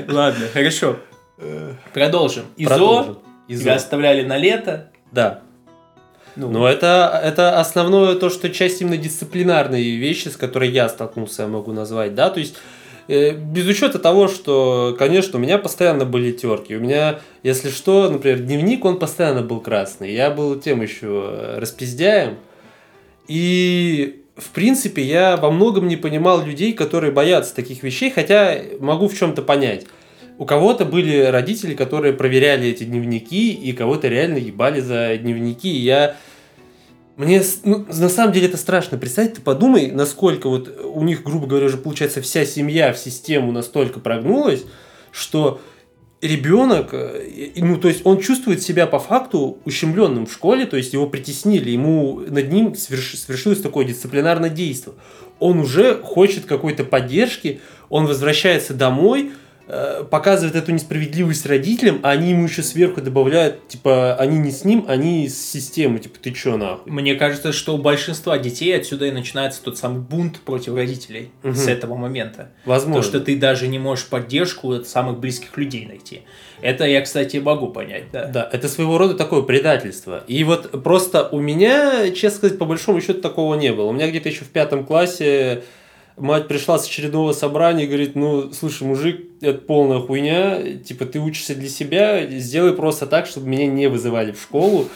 Ладно, 0.07 0.45
хорошо. 0.53 0.97
Продолжим. 1.93 2.45
ИЗО 2.55 3.19
тебя 3.49 3.75
оставляли 3.75 4.23
на 4.23 4.37
лето. 4.37 4.91
Да. 5.11 5.41
Ну, 6.35 6.49
Но 6.49 6.67
это, 6.67 7.19
это 7.23 7.59
основное 7.59 8.15
то, 8.15 8.29
что 8.29 8.49
часть 8.49 8.81
именно 8.81 8.97
дисциплинарные 8.97 9.97
вещи, 9.97 10.29
с 10.29 10.37
которой 10.37 10.69
я 10.69 10.87
столкнулся, 10.87 11.43
я 11.43 11.47
могу 11.47 11.73
назвать, 11.73 12.15
да, 12.15 12.29
то 12.29 12.39
есть 12.39 12.55
э, 13.07 13.31
без 13.31 13.67
учета 13.67 13.99
того, 13.99 14.27
что, 14.27 14.95
конечно, 14.97 15.37
у 15.37 15.41
меня 15.41 15.57
постоянно 15.57 16.05
были 16.05 16.31
терки. 16.31 16.75
У 16.75 16.79
меня, 16.79 17.19
если 17.43 17.69
что, 17.69 18.09
например, 18.09 18.39
дневник, 18.39 18.85
он 18.85 18.97
постоянно 18.97 19.41
был 19.41 19.59
красный. 19.59 20.13
Я 20.13 20.29
был 20.29 20.57
тем 20.59 20.81
еще 20.81 21.55
распиздяем. 21.57 22.37
И, 23.27 24.23
в 24.35 24.49
принципе, 24.49 25.03
я 25.03 25.37
во 25.37 25.51
многом 25.51 25.87
не 25.87 25.97
понимал 25.97 26.43
людей, 26.43 26.73
которые 26.73 27.11
боятся 27.11 27.53
таких 27.53 27.83
вещей, 27.83 28.09
хотя 28.09 28.57
могу 28.79 29.07
в 29.07 29.17
чем-то 29.17 29.41
понять. 29.41 29.85
У 30.41 30.45
кого-то 30.45 30.85
были 30.85 31.19
родители, 31.25 31.75
которые 31.75 32.13
проверяли 32.13 32.67
эти 32.67 32.83
дневники, 32.83 33.53
и 33.53 33.73
кого-то 33.73 34.07
реально 34.07 34.37
ебали 34.37 34.79
за 34.79 35.15
дневники. 35.15 35.69
И 35.69 35.81
я 35.81 36.15
Мне 37.15 37.43
ну, 37.63 37.85
на 37.87 38.09
самом 38.09 38.33
деле 38.33 38.47
это 38.47 38.57
страшно 38.57 38.97
представить. 38.97 39.35
Ты 39.35 39.41
подумай, 39.41 39.91
насколько 39.91 40.49
вот 40.49 40.83
у 40.83 41.03
них, 41.03 41.21
грубо 41.21 41.45
говоря, 41.45 41.67
уже 41.67 41.77
получается 41.77 42.23
вся 42.23 42.43
семья 42.43 42.91
в 42.91 42.97
систему 42.97 43.51
настолько 43.51 43.99
прогнулась, 43.99 44.63
что 45.11 45.61
ребенок, 46.21 46.89
э, 46.93 47.51
ну, 47.57 47.77
то 47.77 47.87
есть 47.87 48.01
он 48.03 48.19
чувствует 48.19 48.63
себя 48.63 48.87
по 48.87 48.97
факту 48.97 49.59
ущемленным 49.65 50.25
в 50.25 50.33
школе, 50.33 50.65
то 50.65 50.75
есть 50.75 50.93
его 50.93 51.05
притеснили, 51.05 51.69
ему 51.69 52.19
над 52.19 52.51
ним 52.51 52.73
сверш, 52.73 53.15
свершилось 53.15 53.61
такое 53.61 53.85
дисциплинарное 53.85 54.49
действие. 54.49 54.95
Он 55.37 55.59
уже 55.59 56.01
хочет 56.01 56.45
какой-то 56.45 56.83
поддержки, 56.83 57.61
он 57.89 58.07
возвращается 58.07 58.73
домой, 58.73 59.33
показывает 60.09 60.55
эту 60.55 60.71
несправедливость 60.71 61.45
родителям, 61.45 61.99
а 62.03 62.11
они 62.11 62.31
ему 62.31 62.45
еще 62.45 62.61
сверху 62.61 63.01
добавляют, 63.01 63.67
типа, 63.67 64.15
они 64.15 64.37
не 64.37 64.51
с 64.51 64.65
ним, 64.65 64.85
они 64.87 65.29
с 65.29 65.39
системой, 65.39 65.99
типа, 65.99 66.17
ты 66.21 66.31
чё 66.31 66.57
нахуй? 66.57 66.91
Мне 66.91 67.15
кажется, 67.15 67.53
что 67.53 67.75
у 67.75 67.77
большинства 67.77 68.37
детей 68.37 68.75
отсюда 68.75 69.05
и 69.05 69.11
начинается 69.11 69.61
тот 69.63 69.77
самый 69.77 70.01
бунт 70.01 70.41
против 70.41 70.75
родителей 70.75 71.31
угу. 71.43 71.53
с 71.53 71.67
этого 71.67 71.95
момента. 71.95 72.49
Возможно. 72.65 73.01
То, 73.01 73.07
что 73.07 73.19
ты 73.21 73.37
даже 73.37 73.67
не 73.67 73.79
можешь 73.79 74.07
поддержку 74.07 74.73
от 74.73 74.87
самых 74.87 75.19
близких 75.19 75.55
людей 75.57 75.85
найти. 75.85 76.23
Это 76.61 76.85
я, 76.85 77.01
кстати, 77.01 77.37
могу 77.37 77.69
понять, 77.69 78.11
да. 78.11 78.25
Да, 78.25 78.49
это 78.51 78.67
своего 78.67 78.97
рода 78.97 79.15
такое 79.15 79.41
предательство. 79.41 80.23
И 80.27 80.43
вот 80.43 80.83
просто 80.83 81.27
у 81.29 81.39
меня, 81.39 82.11
честно 82.11 82.37
сказать, 82.37 82.59
по 82.59 82.65
большому 82.65 83.01
счету 83.01 83.21
такого 83.21 83.55
не 83.55 83.71
было. 83.73 83.85
У 83.85 83.93
меня 83.93 84.07
где-то 84.09 84.29
еще 84.29 84.43
в 84.43 84.49
пятом 84.49 84.85
классе 84.85 85.63
мать 86.21 86.47
пришла 86.47 86.79
с 86.79 86.87
очередного 86.87 87.33
собрания 87.33 87.85
и 87.85 87.87
говорит, 87.87 88.15
ну, 88.15 88.51
слушай, 88.53 88.83
мужик, 88.83 89.25
это 89.41 89.59
полная 89.59 89.99
хуйня, 89.99 90.77
типа, 90.77 91.05
ты 91.05 91.19
учишься 91.19 91.55
для 91.55 91.69
себя, 91.69 92.25
сделай 92.27 92.73
просто 92.73 93.07
так, 93.07 93.25
чтобы 93.25 93.47
меня 93.47 93.67
не 93.67 93.87
вызывали 93.87 94.31
в 94.31 94.41
школу. 94.41 94.87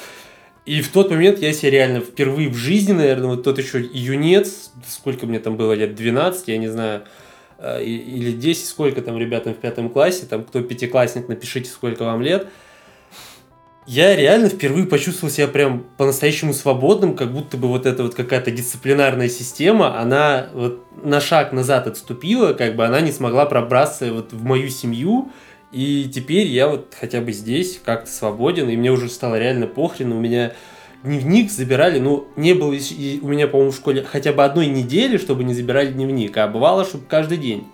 И 0.65 0.81
в 0.81 0.89
тот 0.89 1.11
момент 1.11 1.39
я 1.39 1.53
себя 1.53 1.71
реально 1.71 1.99
впервые 1.99 2.49
в 2.49 2.55
жизни, 2.55 2.93
наверное, 2.93 3.31
вот 3.31 3.43
тот 3.43 3.57
еще 3.59 3.79
юнец, 3.79 4.71
сколько 4.87 5.25
мне 5.27 5.39
там 5.39 5.57
было 5.57 5.73
лет, 5.73 5.95
12, 5.95 6.47
я 6.47 6.57
не 6.57 6.67
знаю, 6.67 7.03
э, 7.59 7.83
или 7.83 8.31
10, 8.31 8.65
сколько 8.65 9.01
там 9.01 9.17
ребятам 9.17 9.53
в 9.53 9.57
пятом 9.57 9.89
классе, 9.89 10.25
там 10.27 10.43
кто 10.43 10.61
пятиклассник, 10.61 11.27
напишите, 11.27 11.69
сколько 11.69 12.03
вам 12.03 12.21
лет– 12.21 12.47
я 13.87 14.15
реально 14.15 14.49
впервые 14.49 14.87
почувствовал 14.87 15.31
себя 15.31 15.47
прям 15.47 15.85
по-настоящему 15.97 16.53
свободным, 16.53 17.15
как 17.15 17.31
будто 17.31 17.57
бы 17.57 17.67
вот 17.67 17.85
эта 17.85 18.03
вот 18.03 18.15
какая-то 18.15 18.51
дисциплинарная 18.51 19.29
система, 19.29 19.99
она 19.99 20.47
вот 20.53 20.81
на 21.03 21.21
шаг 21.21 21.53
назад 21.53 21.87
отступила, 21.87 22.53
как 22.53 22.75
бы 22.75 22.85
она 22.85 23.01
не 23.01 23.11
смогла 23.11 23.45
пробраться 23.45 24.11
вот 24.11 24.33
в 24.33 24.43
мою 24.43 24.69
семью, 24.69 25.31
и 25.71 26.09
теперь 26.13 26.47
я 26.47 26.67
вот 26.67 26.95
хотя 26.99 27.21
бы 27.21 27.31
здесь 27.31 27.79
как-то 27.83 28.09
свободен, 28.09 28.69
и 28.69 28.77
мне 28.77 28.91
уже 28.91 29.07
стало 29.09 29.37
реально 29.37 29.67
похрен, 29.67 30.13
у 30.13 30.19
меня 30.19 30.53
дневник 31.03 31.51
забирали, 31.51 31.99
ну, 31.99 32.27
не 32.35 32.53
было 32.53 32.73
и 32.73 33.19
у 33.21 33.27
меня, 33.27 33.47
по-моему, 33.47 33.71
в 33.71 33.75
школе 33.75 34.03
хотя 34.03 34.33
бы 34.33 34.43
одной 34.43 34.65
недели, 34.65 35.17
чтобы 35.17 35.43
не 35.43 35.53
забирали 35.53 35.91
дневник, 35.91 36.35
а 36.37 36.47
бывало, 36.47 36.85
чтобы 36.85 37.05
каждый 37.05 37.37
день. 37.37 37.67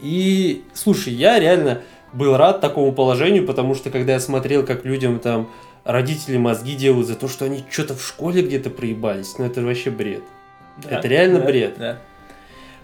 И, 0.00 0.62
слушай, 0.74 1.12
я 1.12 1.40
реально 1.40 1.82
был 2.12 2.36
рад 2.36 2.60
такому 2.60 2.92
положению, 2.92 3.46
потому 3.46 3.74
что 3.74 3.90
когда 3.90 4.14
я 4.14 4.20
смотрел, 4.20 4.64
как 4.64 4.84
людям 4.84 5.18
там 5.18 5.48
родители 5.84 6.36
мозги 6.36 6.74
делают 6.74 7.06
за 7.06 7.16
то, 7.16 7.28
что 7.28 7.44
они 7.44 7.64
что-то 7.70 7.94
в 7.94 8.06
школе 8.06 8.42
где-то 8.42 8.70
проебались, 8.70 9.38
ну 9.38 9.44
это 9.44 9.62
вообще 9.62 9.90
бред. 9.90 10.22
Да, 10.78 10.98
это 10.98 11.08
реально 11.08 11.40
да, 11.40 11.46
бред. 11.46 11.74
Да. 11.78 11.98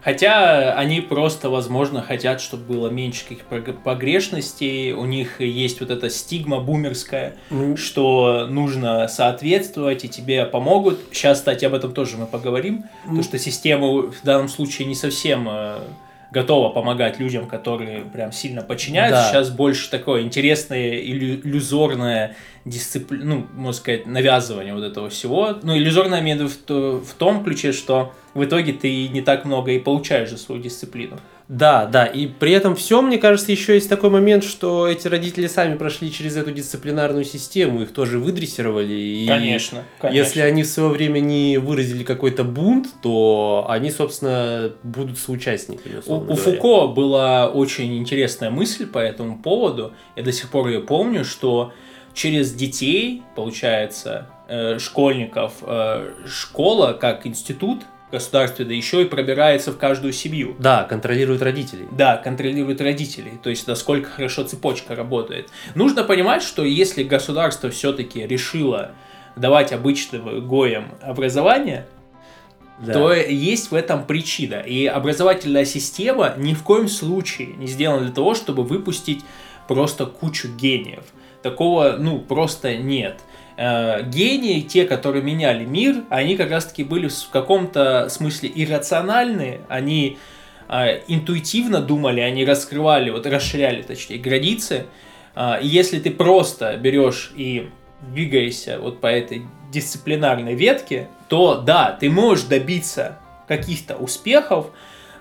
Хотя 0.04 0.74
они 0.74 1.00
просто, 1.00 1.48
возможно, 1.48 2.02
хотят, 2.02 2.42
чтобы 2.42 2.74
было 2.74 2.88
меньше 2.90 3.24
каких 3.26 3.46
погрешностей. 3.82 4.92
У 4.92 5.06
них 5.06 5.40
есть 5.40 5.80
вот 5.80 5.90
эта 5.90 6.10
стигма 6.10 6.60
бумерская, 6.60 7.36
mm. 7.48 7.78
что 7.78 8.46
нужно 8.46 9.08
соответствовать, 9.08 10.04
и 10.04 10.08
тебе 10.10 10.44
помогут. 10.44 11.00
Сейчас, 11.10 11.38
кстати, 11.38 11.64
об 11.64 11.72
этом 11.72 11.94
тоже 11.94 12.18
мы 12.18 12.26
поговорим. 12.26 12.84
Mm. 12.84 13.02
Потому 13.04 13.22
что 13.22 13.38
система 13.38 14.02
в 14.02 14.22
данном 14.22 14.48
случае 14.48 14.88
не 14.88 14.94
совсем 14.94 15.48
э, 15.50 15.78
готова 16.34 16.68
помогать 16.70 17.18
людям, 17.18 17.46
которые 17.46 18.00
прям 18.00 18.32
сильно 18.32 18.60
подчиняются. 18.60 19.22
Да. 19.22 19.30
Сейчас 19.30 19.50
больше 19.50 19.88
такое 19.88 20.22
интересное, 20.22 21.00
иллюзорное 21.00 22.36
дисциплина, 22.64 23.24
ну, 23.24 23.46
можно 23.54 23.72
сказать, 23.72 24.06
навязывание 24.06 24.74
вот 24.74 24.82
этого 24.82 25.08
всего. 25.08 25.56
Ну, 25.62 25.76
иллюзорное 25.76 26.20
имею 26.20 26.48
в, 26.48 26.68
в 26.68 27.14
том 27.14 27.44
ключе, 27.44 27.72
что 27.72 28.12
в 28.34 28.44
итоге 28.44 28.72
ты 28.72 29.08
не 29.08 29.22
так 29.22 29.44
много 29.44 29.70
и 29.70 29.78
получаешь 29.78 30.30
за 30.30 30.36
свою 30.36 30.60
дисциплину. 30.60 31.18
Да, 31.48 31.84
да, 31.84 32.06
и 32.06 32.26
при 32.26 32.52
этом 32.52 32.74
все, 32.74 33.02
мне 33.02 33.18
кажется, 33.18 33.52
еще 33.52 33.74
есть 33.74 33.88
такой 33.88 34.08
момент, 34.08 34.44
что 34.44 34.88
эти 34.88 35.08
родители 35.08 35.46
сами 35.46 35.76
прошли 35.76 36.10
через 36.10 36.36
эту 36.36 36.52
дисциплинарную 36.52 37.24
систему, 37.24 37.82
их 37.82 37.92
тоже 37.92 38.18
выдрессировали. 38.18 38.94
И 38.94 39.26
конечно, 39.26 39.84
конечно. 40.00 40.18
Если 40.18 40.40
они 40.40 40.62
в 40.62 40.66
свое 40.66 40.88
время 40.88 41.20
не 41.20 41.58
выразили 41.58 42.02
какой-то 42.02 42.44
бунт, 42.44 42.88
то 43.02 43.66
они, 43.68 43.90
собственно, 43.90 44.72
будут 44.82 45.18
соучастниками. 45.18 46.00
У, 46.06 46.32
у 46.32 46.34
Фуко 46.34 46.86
была 46.86 47.48
очень 47.50 47.98
интересная 47.98 48.48
мысль 48.48 48.86
по 48.86 48.98
этому 48.98 49.38
поводу. 49.38 49.92
Я 50.16 50.22
до 50.22 50.32
сих 50.32 50.48
пор 50.48 50.68
ее 50.68 50.80
помню, 50.80 51.26
что 51.26 51.74
через 52.14 52.54
детей, 52.54 53.22
получается, 53.36 54.28
э, 54.48 54.78
школьников, 54.78 55.54
э, 55.62 56.10
школа 56.26 56.94
как 56.98 57.26
институт 57.26 57.82
государстве, 58.10 58.64
да 58.64 58.74
еще 58.74 59.02
и 59.02 59.04
пробирается 59.06 59.72
в 59.72 59.78
каждую 59.78 60.12
семью. 60.12 60.54
Да, 60.58 60.84
контролирует 60.84 61.42
родителей. 61.42 61.86
Да, 61.90 62.16
контролирует 62.16 62.80
родителей. 62.80 63.32
То 63.42 63.50
есть, 63.50 63.66
насколько 63.66 64.10
хорошо 64.10 64.44
цепочка 64.44 64.94
работает. 64.94 65.48
Нужно 65.74 66.04
понимать, 66.04 66.42
что 66.42 66.64
если 66.64 67.02
государство 67.02 67.70
все-таки 67.70 68.26
решило 68.26 68.92
давать 69.36 69.72
обычным 69.72 70.46
гоям 70.46 70.92
образование, 71.02 71.86
да. 72.78 72.92
то 72.92 73.12
есть 73.12 73.70
в 73.70 73.74
этом 73.74 74.04
причина. 74.04 74.60
И 74.60 74.86
образовательная 74.86 75.64
система 75.64 76.34
ни 76.36 76.54
в 76.54 76.62
коем 76.62 76.88
случае 76.88 77.48
не 77.56 77.66
сделана 77.66 78.04
для 78.04 78.12
того, 78.12 78.34
чтобы 78.34 78.62
выпустить 78.62 79.24
просто 79.68 80.06
кучу 80.06 80.48
гениев. 80.48 81.04
Такого, 81.42 81.96
ну, 81.98 82.20
просто 82.20 82.76
нет. 82.76 83.20
Э, 83.56 84.02
гении, 84.02 84.60
те, 84.60 84.84
которые 84.84 85.22
меняли 85.22 85.64
мир, 85.64 86.02
они 86.08 86.36
как 86.36 86.50
раз-таки 86.50 86.82
были 86.82 87.08
в 87.08 87.28
каком-то 87.30 88.08
смысле 88.08 88.50
иррациональные, 88.52 89.60
они 89.68 90.18
э, 90.68 91.00
интуитивно 91.06 91.80
думали, 91.80 92.20
они 92.20 92.44
раскрывали, 92.44 93.10
вот 93.10 93.26
расширяли, 93.26 93.82
точнее, 93.82 94.18
границы. 94.18 94.86
Э, 95.36 95.60
и 95.62 95.68
если 95.68 96.00
ты 96.00 96.10
просто 96.10 96.76
берешь 96.76 97.32
и 97.36 97.70
двигаешься 98.00 98.80
вот 98.80 99.00
по 99.00 99.06
этой 99.06 99.42
дисциплинарной 99.70 100.54
ветке, 100.54 101.08
то 101.28 101.54
да, 101.54 101.96
ты 101.98 102.10
можешь 102.10 102.46
добиться 102.46 103.18
каких-то 103.46 103.96
успехов, 103.96 104.70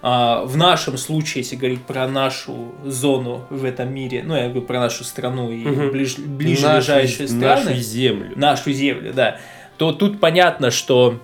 в 0.03 0.57
нашем 0.57 0.97
случае, 0.97 1.43
если 1.43 1.55
говорить 1.55 1.83
про 1.83 2.05
нашу 2.09 2.73
зону 2.83 3.45
в 3.49 3.63
этом 3.63 3.93
мире, 3.93 4.21
ну, 4.25 4.35
я 4.35 4.49
говорю 4.49 4.63
про 4.63 4.81
нашу 4.81 5.05
страну 5.05 5.49
и 5.49 5.65
угу. 5.65 5.91
ближ, 5.91 6.17
ближайшие 6.17 7.29
страны. 7.29 7.69
Нашу 7.69 7.75
землю. 7.79 8.33
Нашу 8.35 8.73
землю, 8.73 9.13
да. 9.13 9.39
То 9.77 9.93
тут 9.93 10.19
понятно, 10.19 10.71
что 10.71 11.19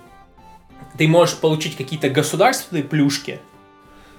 ты 0.96 1.06
можешь 1.08 1.36
получить 1.36 1.76
какие-то 1.76 2.08
государственные 2.08 2.84
плюшки, 2.84 3.40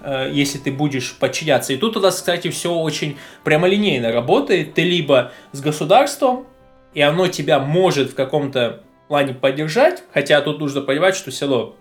э, 0.04 0.30
если 0.32 0.60
ты 0.60 0.72
будешь 0.72 1.16
подчиняться. 1.16 1.74
И 1.74 1.78
тут 1.78 1.98
у 1.98 2.00
нас, 2.00 2.18
кстати, 2.18 2.52
все 2.52 2.72
очень 2.72 3.18
прямолинейно 3.44 4.12
работает. 4.12 4.76
Ты 4.76 4.84
либо 4.84 5.32
с 5.54 5.62
государством, 5.62 6.46
и 6.94 7.02
оно 7.02 7.28
тебя 7.28 7.58
может 7.58 8.12
в 8.12 8.16
каком-то 8.16 8.84
плане 9.08 9.34
поддержать, 9.34 10.04
хотя 10.14 10.40
тут 10.42 10.60
нужно 10.60 10.82
понимать, 10.82 11.16
что 11.16 11.32
равно 11.42 11.76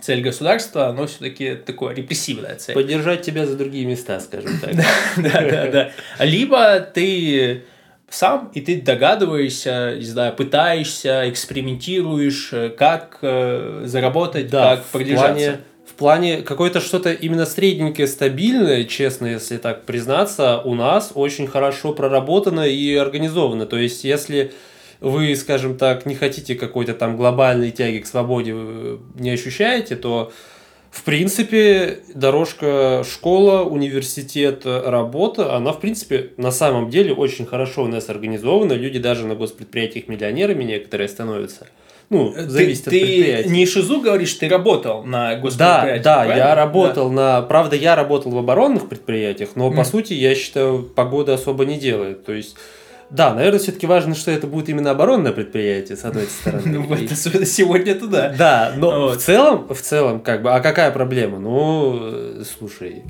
цель 0.00 0.20
государства, 0.20 0.86
оно 0.86 1.06
все-таки 1.06 1.54
такое 1.54 1.94
репрессивная 1.94 2.56
цель. 2.56 2.74
Поддержать 2.74 3.22
тебя 3.22 3.46
за 3.46 3.56
другие 3.56 3.86
места, 3.86 4.20
скажем 4.20 4.58
так. 4.60 4.74
Да, 5.16 5.40
да, 5.42 5.66
да. 5.70 6.24
Либо 6.24 6.80
ты 6.80 7.64
сам, 8.10 8.50
и 8.54 8.60
ты 8.60 8.80
догадываешься, 8.80 9.96
не 9.96 10.04
знаю, 10.04 10.34
пытаешься, 10.34 11.28
экспериментируешь, 11.28 12.52
как 12.76 13.18
э, 13.22 13.82
заработать, 13.84 14.50
как 14.50 14.84
продержаться. 14.84 15.60
В 15.86 15.94
плане 15.98 16.42
какое-то 16.42 16.80
что-то 16.80 17.12
именно 17.12 17.44
средненькое, 17.44 18.06
стабильное, 18.06 18.84
честно, 18.84 19.26
если 19.26 19.56
так 19.56 19.84
признаться, 19.84 20.58
у 20.58 20.74
нас 20.74 21.10
очень 21.14 21.48
хорошо 21.48 21.92
проработано 21.92 22.68
и 22.68 22.94
организовано. 22.94 23.66
То 23.66 23.78
есть, 23.78 24.04
если 24.04 24.52
вы, 25.00 25.34
скажем 25.36 25.76
так, 25.76 26.06
не 26.06 26.14
хотите 26.14 26.54
какой-то 26.54 26.94
там 26.94 27.16
глобальной 27.16 27.70
тяги 27.70 27.98
к 27.98 28.06
свободе, 28.06 28.54
не 29.14 29.30
ощущаете, 29.30 29.96
то 29.96 30.32
в 30.90 31.04
принципе, 31.04 32.00
дорожка 32.14 33.04
школа, 33.04 33.62
университет, 33.62 34.62
работа, 34.64 35.54
она, 35.54 35.72
в 35.72 35.80
принципе, 35.80 36.30
на 36.38 36.50
самом 36.50 36.88
деле 36.88 37.12
очень 37.12 37.46
хорошо 37.46 37.84
у 37.84 37.88
нас 37.88 38.08
организована. 38.08 38.72
Люди 38.72 38.98
даже 38.98 39.26
на 39.26 39.34
госпредприятиях 39.34 40.08
миллионерами 40.08 40.64
некоторые 40.64 41.08
становятся. 41.08 41.66
Ну, 42.10 42.32
зависит 42.34 42.84
ты, 42.84 43.00
от 43.00 43.06
предприятия. 43.06 43.42
Ты 43.48 43.54
не 43.54 43.66
Шизу 43.66 44.00
говоришь, 44.00 44.32
ты 44.34 44.48
работал 44.48 45.04
на 45.04 45.36
госпредприятиях, 45.36 46.02
Да, 46.02 46.16
да, 46.16 46.24
правильно? 46.24 46.38
я 46.38 46.54
работал 46.54 47.08
да. 47.10 47.14
на... 47.14 47.42
Правда, 47.42 47.76
я 47.76 47.94
работал 47.94 48.32
в 48.32 48.38
оборонных 48.38 48.88
предприятиях, 48.88 49.50
но, 49.56 49.70
mm. 49.70 49.76
по 49.76 49.84
сути, 49.84 50.14
я 50.14 50.34
считаю, 50.34 50.82
погода 50.82 51.34
особо 51.34 51.66
не 51.66 51.78
делает. 51.78 52.24
То 52.24 52.32
есть, 52.32 52.56
Да, 53.10 53.32
наверное, 53.32 53.58
все-таки 53.58 53.86
важно, 53.86 54.14
что 54.14 54.30
это 54.30 54.46
будет 54.46 54.68
именно 54.68 54.90
оборонное 54.90 55.32
предприятие, 55.32 55.96
с 55.96 56.04
одной 56.04 56.26
стороны. 56.26 56.62
Ну, 56.88 56.94
это 56.94 57.46
сегодня 57.46 57.94
туда. 57.94 58.34
Да, 58.36 58.72
но 58.76 59.08
в 59.08 59.16
целом, 59.16 59.66
в 59.72 59.80
целом, 59.80 60.20
как 60.20 60.42
бы, 60.42 60.52
а 60.52 60.60
какая 60.60 60.90
проблема? 60.90 61.38
Ну, 61.38 61.98
э, 62.00 62.42
слушай, 62.58 63.04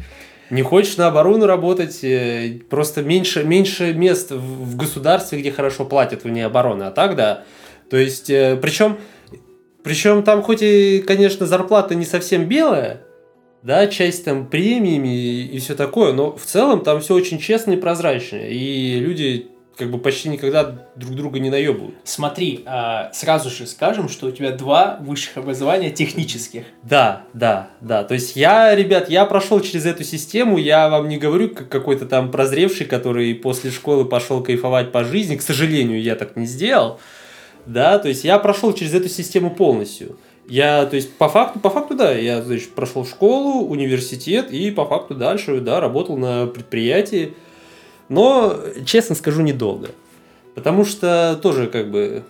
не 0.50 0.62
хочешь 0.62 0.96
на 0.96 1.08
оборону 1.08 1.46
работать, 1.46 2.04
э, 2.04 2.60
просто 2.70 3.02
меньше, 3.02 3.42
меньше 3.42 3.92
мест 3.92 4.30
в 4.30 4.76
государстве, 4.76 5.40
где 5.40 5.50
хорошо 5.50 5.84
платят 5.84 6.22
вне 6.22 6.46
обороны, 6.46 6.84
а 6.84 6.90
так, 6.92 7.16
да. 7.16 7.44
То 7.90 7.96
есть, 7.96 8.30
э, 8.30 8.56
причем, 8.60 8.98
причем 9.82 10.22
там 10.22 10.42
хоть 10.42 10.62
и, 10.62 11.02
конечно, 11.06 11.44
зарплата 11.44 11.96
не 11.96 12.04
совсем 12.04 12.44
белая, 12.44 13.02
да, 13.62 13.88
часть 13.88 14.24
там 14.24 14.46
премиями 14.46 15.42
и 15.42 15.58
все 15.58 15.74
такое, 15.74 16.12
но 16.12 16.36
в 16.36 16.44
целом 16.44 16.82
там 16.82 17.00
все 17.00 17.14
очень 17.14 17.40
честно 17.40 17.72
и 17.72 17.76
прозрачно, 17.76 18.36
и 18.36 19.00
люди 19.00 19.48
как 19.78 19.90
бы 19.90 19.98
почти 19.98 20.28
никогда 20.28 20.74
друг 20.96 21.14
друга 21.14 21.38
не 21.38 21.50
наебывают. 21.50 21.94
Смотри, 22.02 22.62
а, 22.66 23.10
сразу 23.12 23.48
же 23.48 23.66
скажем, 23.66 24.08
что 24.08 24.26
у 24.26 24.30
тебя 24.32 24.50
два 24.50 24.98
высших 25.00 25.36
образования 25.36 25.90
технических. 25.90 26.64
Да, 26.82 27.22
да, 27.32 27.70
да. 27.80 28.02
То 28.02 28.14
есть 28.14 28.34
я, 28.34 28.74
ребят, 28.74 29.08
я 29.08 29.24
прошел 29.24 29.60
через 29.60 29.86
эту 29.86 30.02
систему, 30.02 30.58
я 30.58 30.88
вам 30.88 31.08
не 31.08 31.16
говорю 31.16 31.50
как 31.50 31.68
какой-то 31.68 32.06
там 32.06 32.32
прозревший, 32.32 32.86
который 32.86 33.34
после 33.36 33.70
школы 33.70 34.04
пошел 34.04 34.42
кайфовать 34.42 34.90
по 34.90 35.04
жизни. 35.04 35.36
К 35.36 35.42
сожалению, 35.42 36.02
я 36.02 36.16
так 36.16 36.34
не 36.34 36.46
сделал. 36.46 36.98
Да, 37.64 37.98
то 37.98 38.08
есть 38.08 38.24
я 38.24 38.38
прошел 38.38 38.72
через 38.72 38.94
эту 38.94 39.08
систему 39.08 39.50
полностью. 39.50 40.18
Я, 40.48 40.86
то 40.86 40.96
есть, 40.96 41.12
по 41.12 41.28
факту, 41.28 41.60
по 41.60 41.68
факту, 41.68 41.94
да, 41.94 42.12
я, 42.12 42.42
значит, 42.42 42.70
прошел 42.70 43.04
школу, 43.04 43.66
университет 43.68 44.50
и 44.50 44.70
по 44.70 44.86
факту 44.86 45.14
дальше, 45.14 45.60
да, 45.60 45.78
работал 45.78 46.16
на 46.16 46.46
предприятии. 46.46 47.34
Но, 48.08 48.58
честно 48.84 49.14
скажу, 49.14 49.42
недолго. 49.42 49.90
Потому 50.54 50.84
что 50.84 51.38
тоже, 51.42 51.66
как 51.66 51.90
бы, 51.90 52.24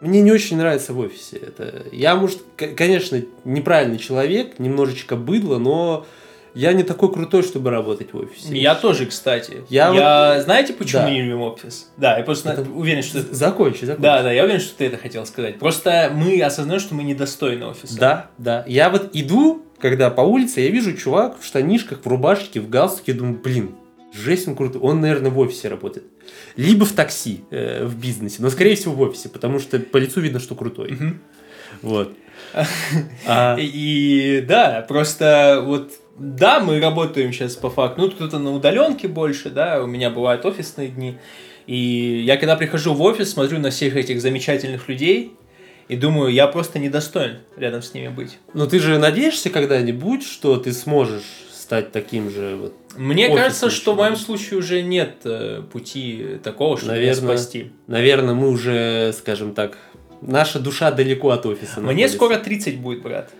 мне 0.00 0.20
не 0.20 0.30
очень 0.30 0.56
нравится 0.56 0.92
в 0.92 0.98
офисе. 0.98 1.36
Это, 1.38 1.84
я, 1.90 2.14
может, 2.16 2.40
конечно, 2.56 3.20
неправильный 3.44 3.98
человек, 3.98 4.58
немножечко 4.58 5.16
быдло, 5.16 5.58
но 5.58 6.06
я 6.54 6.72
не 6.72 6.84
такой 6.84 7.12
крутой, 7.12 7.42
чтобы 7.42 7.70
работать 7.70 8.12
в 8.12 8.16
офисе. 8.16 8.56
Я 8.56 8.74
тоже, 8.74 9.06
кстати. 9.06 9.64
Я, 9.68 9.92
я 9.92 10.34
вот... 10.36 10.44
знаете, 10.44 10.72
почему 10.72 11.02
да. 11.02 11.10
не 11.10 11.22
любим 11.22 11.42
офис? 11.42 11.90
Да, 11.96 12.16
я 12.16 12.24
просто 12.24 12.50
это... 12.50 12.62
уверен, 12.62 13.02
что... 13.02 13.20
Закончи, 13.20 13.84
закончи. 13.84 14.02
Да, 14.02 14.22
да, 14.22 14.32
я 14.32 14.44
уверен, 14.44 14.60
что 14.60 14.76
ты 14.76 14.86
это 14.86 14.96
хотел 14.96 15.26
сказать. 15.26 15.58
Просто 15.58 16.10
мы 16.14 16.40
осознаем, 16.42 16.80
что 16.80 16.94
мы 16.94 17.02
недостойны 17.02 17.66
офиса. 17.66 17.98
Да, 17.98 18.30
да. 18.38 18.64
Я 18.66 18.88
вот 18.88 19.10
иду, 19.12 19.62
когда 19.78 20.08
по 20.08 20.22
улице, 20.22 20.60
я 20.60 20.70
вижу 20.70 20.96
чувак 20.96 21.38
в 21.40 21.44
штанишках, 21.44 22.00
в 22.02 22.06
рубашке, 22.06 22.60
в 22.60 22.70
галстуке, 22.70 23.12
думаю, 23.12 23.38
блин, 23.42 23.74
жесть 24.12 24.48
он 24.48 24.56
крутой. 24.56 24.80
Он, 24.80 25.00
наверное, 25.00 25.30
в 25.30 25.38
офисе 25.38 25.68
работает. 25.68 26.06
Либо 26.56 26.84
в 26.84 26.92
такси, 26.92 27.44
э, 27.50 27.84
в 27.84 27.98
бизнесе, 27.98 28.36
но, 28.40 28.50
скорее 28.50 28.76
всего, 28.76 28.94
в 28.94 29.00
офисе, 29.00 29.28
потому 29.28 29.58
что 29.58 29.78
по 29.78 29.96
лицу 29.96 30.20
видно, 30.20 30.40
что 30.40 30.54
крутой. 30.54 30.92
Угу. 30.92 31.14
Вот. 31.82 32.12
А... 33.26 33.56
И 33.58 34.44
да, 34.46 34.84
просто 34.88 35.62
вот 35.64 35.92
да, 36.18 36.60
мы 36.60 36.80
работаем 36.80 37.32
сейчас 37.32 37.56
по 37.56 37.68
факту. 37.68 38.02
Ну, 38.02 38.10
кто-то 38.10 38.38
на 38.38 38.52
удаленке 38.52 39.08
больше, 39.08 39.50
да, 39.50 39.82
у 39.82 39.86
меня 39.86 40.10
бывают 40.10 40.44
офисные 40.46 40.88
дни. 40.88 41.18
И 41.66 42.22
я 42.24 42.36
когда 42.36 42.56
прихожу 42.56 42.94
в 42.94 43.02
офис, 43.02 43.32
смотрю 43.32 43.58
на 43.58 43.70
всех 43.70 43.96
этих 43.96 44.20
замечательных 44.20 44.88
людей 44.88 45.32
и 45.88 45.96
думаю, 45.96 46.32
я 46.32 46.46
просто 46.46 46.78
недостоин 46.78 47.38
рядом 47.56 47.82
с 47.82 47.92
ними 47.92 48.08
быть. 48.08 48.38
Но 48.54 48.66
ты 48.66 48.78
же 48.78 48.98
надеешься 48.98 49.50
когда-нибудь, 49.50 50.24
что 50.24 50.56
ты 50.56 50.72
сможешь 50.72 51.24
стать 51.66 51.90
таким 51.90 52.30
же 52.30 52.54
вот 52.54 52.74
Мне 52.96 53.28
кажется, 53.28 53.70
что 53.70 53.94
в 53.94 53.96
моем 53.96 54.14
случае 54.14 54.60
уже 54.60 54.82
нет 54.82 55.16
э, 55.24 55.62
пути 55.72 56.38
такого, 56.44 56.76
чтобы 56.76 56.92
наверное, 56.92 57.36
спасти. 57.36 57.72
Наверное, 57.88 58.34
мы 58.34 58.50
уже, 58.50 59.12
скажем 59.18 59.52
так, 59.52 59.76
наша 60.20 60.60
душа 60.60 60.92
далеко 60.92 61.30
от 61.30 61.44
офиса. 61.44 61.80
Мне 61.80 61.88
находится. 61.88 62.14
скоро 62.14 62.36
30 62.36 62.78
будет, 62.78 63.02
брат. 63.02 63.30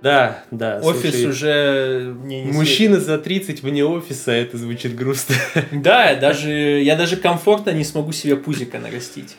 Да, 0.00 0.44
да. 0.52 0.80
Офис 0.84 1.10
слушай, 1.10 1.26
уже 1.26 2.14
мне 2.22 2.44
не 2.44 2.52
Мужчина 2.52 3.00
за 3.00 3.18
30 3.18 3.64
вне 3.64 3.84
офиса, 3.84 4.30
это 4.30 4.56
звучит 4.56 4.94
грустно. 4.94 5.34
Да, 5.72 6.14
даже, 6.14 6.50
я 6.50 6.94
даже 6.94 7.16
комфортно 7.16 7.70
не 7.70 7.82
смогу 7.82 8.12
себе 8.12 8.36
пузика 8.36 8.78
нарастить. 8.78 9.34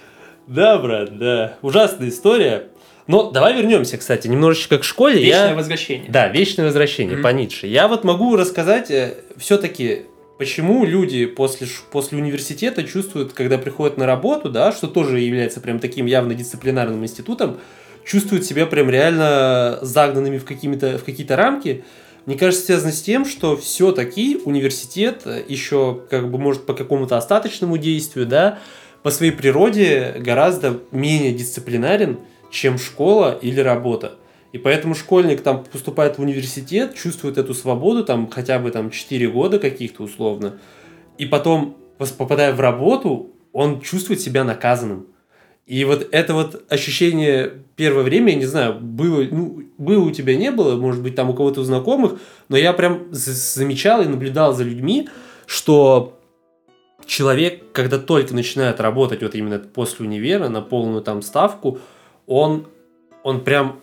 Да, 0.45 0.77
брат, 0.77 1.17
да. 1.17 1.57
Ужасная 1.61 2.09
история. 2.09 2.65
Но 3.09 3.31
давай 3.31 3.55
вернемся, 3.55 3.97
кстати, 3.97 4.27
немножечко 4.27 4.77
к 4.77 4.83
школе. 4.83 5.19
Вечное 5.19 5.49
я... 5.49 5.55
возвращение. 5.55 6.11
Да, 6.11 6.27
вечное 6.27 6.65
возвращение 6.65 7.17
mm-hmm. 7.17 7.23
по 7.23 7.27
Ницше. 7.29 7.65
Я 7.65 7.87
вот 7.87 8.03
могу 8.03 8.35
рассказать 8.35 8.91
э, 8.91 9.15
все-таки, 9.35 10.03
почему 10.37 10.85
люди 10.85 11.25
после, 11.25 11.65
после 11.91 12.19
университета 12.19 12.83
чувствуют, 12.83 13.33
когда 13.33 13.57
приходят 13.57 13.97
на 13.97 14.05
работу, 14.05 14.51
да, 14.51 14.71
что 14.71 14.85
тоже 14.85 15.21
является 15.21 15.59
прям 15.59 15.79
таким 15.79 16.05
явно 16.05 16.35
дисциплинарным 16.35 17.03
институтом, 17.03 17.57
чувствуют 18.05 18.45
себя 18.45 18.67
прям 18.67 18.91
реально 18.91 19.79
загнанными 19.81 20.37
в, 20.37 20.45
какими-то, 20.45 20.99
в 20.99 21.03
какие-то 21.03 21.35
рамки. 21.35 21.83
Мне 22.27 22.37
кажется, 22.37 22.63
связано 22.63 22.91
с 22.91 23.01
тем, 23.01 23.25
что 23.25 23.57
все-таки 23.57 24.39
университет 24.45 25.23
еще, 25.47 25.99
как 26.11 26.29
бы, 26.29 26.37
может, 26.37 26.67
по 26.67 26.75
какому-то 26.75 27.17
остаточному 27.17 27.79
действию, 27.79 28.27
да, 28.27 28.59
по 29.01 29.09
своей 29.09 29.31
природе 29.31 30.13
гораздо 30.19 30.79
менее 30.91 31.33
дисциплинарен, 31.33 32.19
чем 32.49 32.77
школа 32.77 33.37
или 33.41 33.59
работа. 33.59 34.13
И 34.51 34.57
поэтому 34.57 34.95
школьник 34.95 35.41
там 35.41 35.63
поступает 35.63 36.17
в 36.17 36.21
университет, 36.21 36.95
чувствует 36.95 37.37
эту 37.37 37.53
свободу, 37.53 38.03
там 38.03 38.29
хотя 38.29 38.57
бы 38.57 38.71
там 38.71 38.89
4 38.89 39.27
года 39.29 39.59
каких-то 39.59 40.03
условно, 40.03 40.59
и 41.17 41.25
потом, 41.25 41.77
попадая 42.17 42.53
в 42.53 42.59
работу, 42.59 43.31
он 43.53 43.81
чувствует 43.81 44.21
себя 44.21 44.43
наказанным. 44.43 45.07
И 45.67 45.85
вот 45.85 46.07
это 46.11 46.33
вот 46.33 46.65
ощущение 46.71 47.63
первое 47.75 48.03
время, 48.03 48.33
я 48.33 48.39
не 48.39 48.45
знаю, 48.45 48.79
было, 48.79 49.23
ну, 49.29 49.63
было 49.77 50.03
у 50.03 50.09
тебя, 50.09 50.35
не 50.35 50.49
было, 50.49 50.75
может 50.75 51.03
быть, 51.03 51.13
там 51.13 51.29
у 51.29 51.35
кого-то 51.35 51.61
у 51.61 51.63
знакомых, 51.63 52.13
но 52.47 52.57
я 52.57 52.73
прям 52.73 53.09
замечал 53.11 54.01
и 54.01 54.07
наблюдал 54.07 54.55
за 54.55 54.63
людьми, 54.63 55.09
что 55.45 56.19
человек, 57.05 57.71
когда 57.71 57.99
только 57.99 58.33
начинает 58.33 58.79
работать 58.79 59.21
вот 59.21 59.35
именно 59.35 59.59
после 59.59 60.07
универа 60.07 60.49
на 60.49 60.61
полную 60.61 61.03
там 61.03 61.21
ставку, 61.21 61.77
он, 62.29 62.67
он 63.23 63.43
прям 63.43 63.81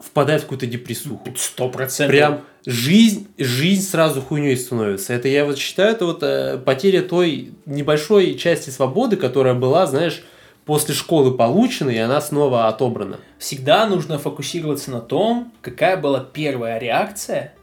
впадает 0.00 0.40
в 0.40 0.44
какую-то 0.44 0.66
депрессуху. 0.66 1.28
Сто 1.36 1.68
процентов. 1.68 2.10
Прям 2.10 2.40
жизнь, 2.64 3.28
жизнь 3.38 3.86
сразу 3.88 4.20
хуйней 4.20 4.56
становится. 4.56 5.12
Это 5.12 5.28
я 5.28 5.44
вот 5.44 5.58
считаю, 5.58 5.92
это 5.92 6.06
вот 6.06 6.22
э, 6.22 6.58
потеря 6.58 7.02
той 7.02 7.52
небольшой 7.66 8.34
части 8.34 8.70
свободы, 8.70 9.16
которая 9.16 9.54
была, 9.54 9.86
знаешь, 9.86 10.24
после 10.64 10.94
школы 10.94 11.36
получена, 11.36 11.90
и 11.90 11.98
она 11.98 12.20
снова 12.20 12.66
отобрана. 12.66 13.20
Всегда 13.38 13.86
нужно 13.86 14.18
фокусироваться 14.18 14.90
на 14.90 15.00
том, 15.00 15.52
какая 15.60 15.96
была 15.96 16.20
первая 16.20 16.78
реакция 16.78 17.54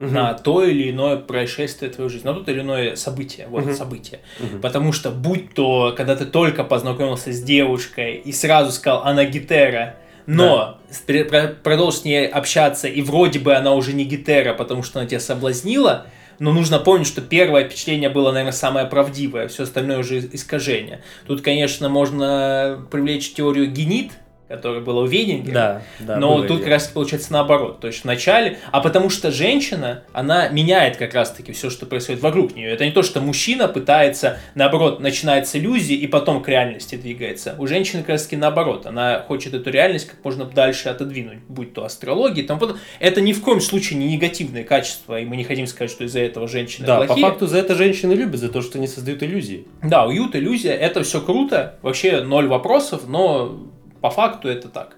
угу. 0.00 0.10
на 0.10 0.34
то 0.34 0.62
или 0.64 0.90
иное 0.90 1.16
происшествие 1.16 1.90
твоей 1.90 2.10
жизни, 2.10 2.26
на 2.26 2.34
то 2.34 2.50
или 2.50 2.60
иное 2.60 2.96
событие, 2.96 3.46
вот 3.48 3.64
угу. 3.64 3.74
событие. 3.74 4.20
Угу. 4.40 4.58
Потому 4.60 4.92
что 4.92 5.10
будь 5.10 5.54
то, 5.54 5.94
когда 5.96 6.16
ты 6.16 6.26
только 6.26 6.64
познакомился 6.64 7.32
с 7.32 7.42
девушкой 7.42 8.16
и 8.16 8.32
сразу 8.32 8.72
сказал, 8.72 9.02
она 9.04 9.24
гитера, 9.24 9.96
но 10.26 10.78
да. 10.98 11.54
продолжишь 11.62 12.00
с 12.00 12.04
ней 12.04 12.26
общаться, 12.26 12.88
и 12.88 13.00
вроде 13.00 13.38
бы 13.38 13.54
она 13.54 13.74
уже 13.74 13.92
не 13.92 14.04
гитера, 14.04 14.54
потому 14.54 14.82
что 14.82 14.98
она 14.98 15.08
тебя 15.08 15.20
соблазнила, 15.20 16.06
но 16.38 16.52
нужно 16.52 16.78
помнить, 16.78 17.06
что 17.06 17.22
первое 17.22 17.64
впечатление 17.64 18.10
было, 18.10 18.30
наверное, 18.32 18.52
самое 18.52 18.86
правдивое, 18.86 19.48
все 19.48 19.62
остальное 19.62 19.98
уже 19.98 20.18
искажение. 20.18 21.02
Тут, 21.26 21.40
конечно, 21.42 21.88
можно 21.88 22.86
привлечь 22.90 23.32
теорию 23.32 23.70
генит, 23.70 24.12
которое 24.48 24.80
было 24.80 25.02
у 25.02 25.06
Ведингера. 25.06 25.52
Да, 25.52 25.82
да. 26.00 26.16
Но 26.18 26.42
тут 26.44 26.60
как 26.60 26.68
раз 26.68 26.86
получается 26.86 27.32
наоборот. 27.32 27.80
То 27.80 27.88
есть 27.88 28.04
вначале, 28.04 28.58
а 28.70 28.80
потому 28.80 29.10
что 29.10 29.30
женщина, 29.30 30.04
она 30.12 30.48
меняет 30.48 30.96
как 30.96 31.14
раз 31.14 31.32
таки 31.32 31.52
все, 31.52 31.70
что 31.70 31.86
происходит 31.86 32.22
вокруг 32.22 32.54
нее. 32.54 32.70
Это 32.70 32.84
не 32.84 32.92
то, 32.92 33.02
что 33.02 33.20
мужчина 33.20 33.68
пытается, 33.68 34.38
наоборот, 34.54 35.00
начинает 35.00 35.48
с 35.48 35.56
иллюзии 35.56 35.96
и 35.96 36.06
потом 36.06 36.42
к 36.42 36.48
реальности 36.48 36.96
двигается. 36.96 37.56
У 37.58 37.66
женщины 37.66 38.02
как 38.02 38.10
раз 38.10 38.24
таки 38.24 38.36
наоборот. 38.36 38.86
Она 38.86 39.20
хочет 39.26 39.54
эту 39.54 39.70
реальность 39.70 40.08
как 40.08 40.24
можно 40.24 40.44
дальше 40.44 40.88
отодвинуть, 40.88 41.38
будь 41.48 41.74
то 41.74 41.84
астрология 41.84 42.44
и 42.44 42.46
тому 42.46 42.60
подобное. 42.60 42.82
Это 43.00 43.20
ни 43.20 43.32
в 43.32 43.40
коем 43.42 43.60
случае 43.60 43.98
не 43.98 44.06
негативные 44.08 44.64
качества, 44.64 45.20
и 45.20 45.24
мы 45.24 45.36
не 45.36 45.44
хотим 45.44 45.66
сказать, 45.66 45.90
что 45.90 46.04
из-за 46.04 46.20
этого 46.20 46.46
женщины 46.48 46.86
да, 46.86 46.98
плохие. 46.98 47.16
по 47.16 47.30
факту 47.30 47.46
за 47.46 47.58
это 47.58 47.74
женщины 47.74 48.12
любят, 48.12 48.40
за 48.40 48.48
то, 48.48 48.62
что 48.62 48.78
не 48.78 48.86
создают 48.86 49.22
иллюзии. 49.22 49.66
Да, 49.82 50.06
уют, 50.06 50.36
иллюзия, 50.36 50.72
это 50.72 51.02
все 51.02 51.20
круто, 51.20 51.78
вообще 51.82 52.20
ноль 52.20 52.46
вопросов, 52.46 53.02
но 53.08 53.58
по 54.06 54.10
факту 54.10 54.48
это 54.48 54.68
так. 54.68 54.96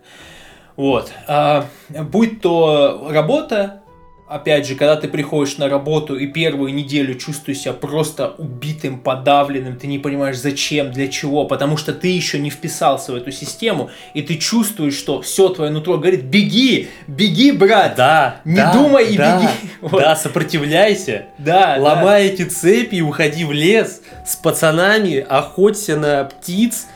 Вот. 0.77 1.11
А, 1.27 1.65
будь 1.89 2.43
то 2.43 3.09
работа, 3.11 3.81
опять 4.29 4.67
же, 4.67 4.75
когда 4.75 4.97
ты 4.97 5.09
приходишь 5.09 5.57
на 5.57 5.71
работу 5.71 6.15
и 6.15 6.27
первую 6.27 6.75
неделю 6.75 7.15
чувствуешь 7.15 7.61
себя 7.61 7.73
просто 7.73 8.35
убитым, 8.37 9.01
подавленным, 9.01 9.79
ты 9.79 9.87
не 9.87 9.99
понимаешь 9.99 10.37
зачем, 10.37 10.93
для 10.93 11.09
чего, 11.09 11.47
потому 11.47 11.79
что 11.79 11.95
ты 11.95 12.09
еще 12.09 12.39
не 12.39 12.51
вписался 12.51 13.13
в 13.13 13.17
эту 13.17 13.33
систему, 13.33 13.89
и 14.13 14.21
ты 14.21 14.37
чувствуешь, 14.37 14.95
что 14.95 15.23
все 15.23 15.49
твое 15.49 15.71
нутро 15.71 15.97
говорит, 15.97 16.25
беги, 16.25 16.91
беги, 17.07 17.53
брат, 17.53 17.95
Да, 17.97 18.43
не 18.45 18.57
да, 18.57 18.75
думай 18.75 19.07
и 19.07 19.17
да, 19.17 19.39
беги. 19.39 19.49
Вот. 19.81 20.03
Да, 20.03 20.17
сопротивляйся. 20.17 21.29
Да, 21.39 21.77
да. 21.77 21.83
Ломай 21.83 22.27
эти 22.27 22.43
цепи 22.43 22.97
и 22.97 23.01
уходи 23.01 23.47
в 23.47 23.53
лес 23.53 24.03
с 24.27 24.37
пацанами, 24.37 25.19
охоться 25.27 25.97
на 25.97 26.25
птиц 26.25 26.89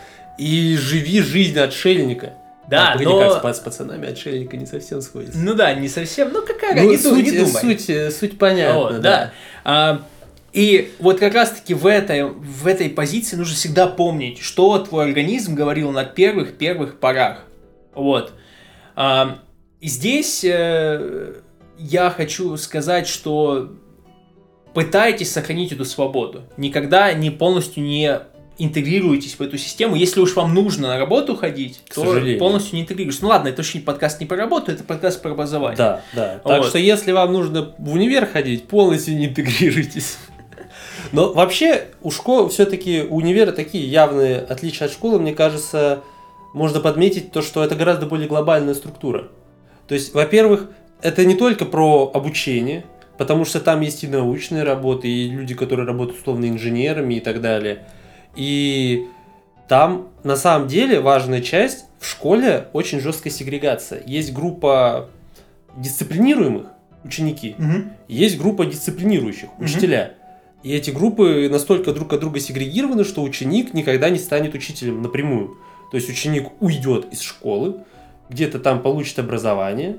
и 0.42 0.76
живи 0.76 1.20
жизнь 1.20 1.59
отшельника. 1.59 2.35
Да, 2.68 2.88
А, 2.88 2.92
погоди, 2.92 3.11
но- 3.11 3.40
как 3.40 3.55
с, 3.55 3.59
с 3.59 3.61
пацанами 3.61 4.09
отшельника 4.09 4.57
не 4.57 4.66
совсем 4.66 5.00
сходится. 5.02 5.38
Ну 5.38 5.55
да, 5.55 5.74
не 5.74 5.88
совсем, 5.88 6.33
ну 6.33 6.42
какая, 6.44 6.74
Ну, 6.83 6.90
не, 6.90 6.96
суть, 6.96 7.24
не 7.24 7.38
думай. 7.38 7.61
суть, 7.61 7.90
э, 7.90 8.11
суть 8.11 8.38
понятна, 8.38 8.78
Вот, 8.81 8.92
да. 8.94 9.00
да. 9.00 9.33
А, 9.64 10.02
и 10.52 10.92
вот 10.98 11.18
как 11.18 11.35
раз-таки 11.35 11.74
в 11.74 11.87
этой, 11.87 12.24
в 12.24 12.66
этой 12.66 12.88
позиции 12.88 13.37
нужно 13.37 13.55
всегда 13.55 13.87
помнить, 13.87 14.38
что 14.40 14.78
твой 14.78 15.05
организм 15.07 15.55
говорил 15.55 15.90
на 15.92 16.05
первых-первых 16.05 16.98
порах. 16.98 17.44
Вот. 17.94 18.33
А, 18.96 19.38
здесь 19.81 20.44
э, 20.44 21.35
я 21.78 22.11
хочу 22.11 22.57
сказать, 22.57 23.07
что 23.09 23.72
пытайтесь 24.72 25.31
сохранить 25.33 25.72
эту 25.72 25.85
свободу. 25.85 26.42
Никогда 26.57 27.12
не 27.12 27.31
полностью 27.31 27.83
не 27.83 28.20
интегрируйтесь 28.58 29.34
в 29.34 29.40
эту 29.42 29.58
систему. 29.58 29.96
Если 29.96 30.20
уж 30.20 30.34
вам 30.36 30.54
нужно 30.54 30.88
на 30.88 30.98
работу 30.98 31.36
ходить, 31.36 31.80
К 31.88 31.94
то 31.94 32.04
сожалению. 32.04 32.38
полностью 32.38 32.76
не 32.76 32.82
интегрируйтесь. 32.82 33.22
Ну 33.22 33.28
ладно, 33.28 33.48
это 33.48 33.58
вообще 33.58 33.80
подкаст 33.80 34.20
не 34.20 34.26
про 34.26 34.36
работу, 34.36 34.70
это 34.70 34.84
подкаст 34.84 35.22
про 35.22 35.32
образование. 35.32 35.76
Да, 35.76 36.00
да. 36.12 36.40
Так 36.44 36.58
Вот. 36.58 36.68
что 36.68 36.78
если 36.78 37.12
вам 37.12 37.32
нужно 37.32 37.74
в 37.78 37.92
универ 37.92 38.26
ходить, 38.26 38.68
полностью 38.68 39.16
не 39.16 39.26
интегрируйтесь. 39.26 40.18
Но 41.12 41.32
вообще 41.32 41.86
у 42.02 42.10
школ 42.10 42.48
все-таки 42.48 43.02
у 43.02 43.16
универа 43.16 43.52
такие 43.52 43.86
явные 43.86 44.38
отличия 44.38 44.86
от 44.86 44.92
школы, 44.92 45.18
мне 45.18 45.34
кажется, 45.34 46.00
можно 46.54 46.80
подметить 46.80 47.32
то, 47.32 47.42
что 47.42 47.62
это 47.64 47.74
гораздо 47.74 48.06
более 48.06 48.28
глобальная 48.28 48.74
структура. 48.74 49.28
То 49.88 49.94
есть, 49.94 50.14
во-первых, 50.14 50.70
это 51.02 51.24
не 51.24 51.34
только 51.34 51.64
про 51.64 52.10
обучение, 52.14 52.84
потому 53.18 53.44
что 53.44 53.60
там 53.60 53.80
есть 53.80 54.04
и 54.04 54.08
научные 54.08 54.62
работы, 54.62 55.08
и 55.08 55.28
люди, 55.28 55.54
которые 55.54 55.86
работают 55.86 56.20
условно 56.20 56.48
инженерами 56.48 57.14
и 57.14 57.20
так 57.20 57.40
далее. 57.40 57.86
И 58.34 59.08
там 59.68 60.08
на 60.24 60.36
самом 60.36 60.68
деле 60.68 61.00
важная 61.00 61.40
часть 61.40 61.86
в 61.98 62.06
школе 62.08 62.66
очень 62.72 63.00
жесткая 63.00 63.32
сегрегация. 63.32 64.02
Есть 64.06 64.32
группа 64.32 65.08
дисциплинируемых 65.76 66.66
ученики, 67.04 67.54
Мгм. 67.58 67.92
есть 68.08 68.38
группа 68.38 68.64
дисциплинирующих 68.66 69.48
учителя. 69.58 70.14
И 70.62 70.72
эти 70.72 70.90
группы 70.90 71.48
настолько 71.50 71.92
друг 71.92 72.12
от 72.12 72.20
друга 72.20 72.38
сегрегированы, 72.38 73.04
что 73.04 73.22
ученик 73.22 73.74
никогда 73.74 74.10
не 74.10 74.18
станет 74.18 74.54
учителем 74.54 75.02
напрямую. 75.02 75.56
То 75.90 75.96
есть 75.96 76.08
ученик 76.08 76.48
уйдет 76.60 77.12
из 77.12 77.20
школы, 77.20 77.80
где-то 78.30 78.60
там 78.60 78.80
получит 78.80 79.18
образование, 79.18 79.96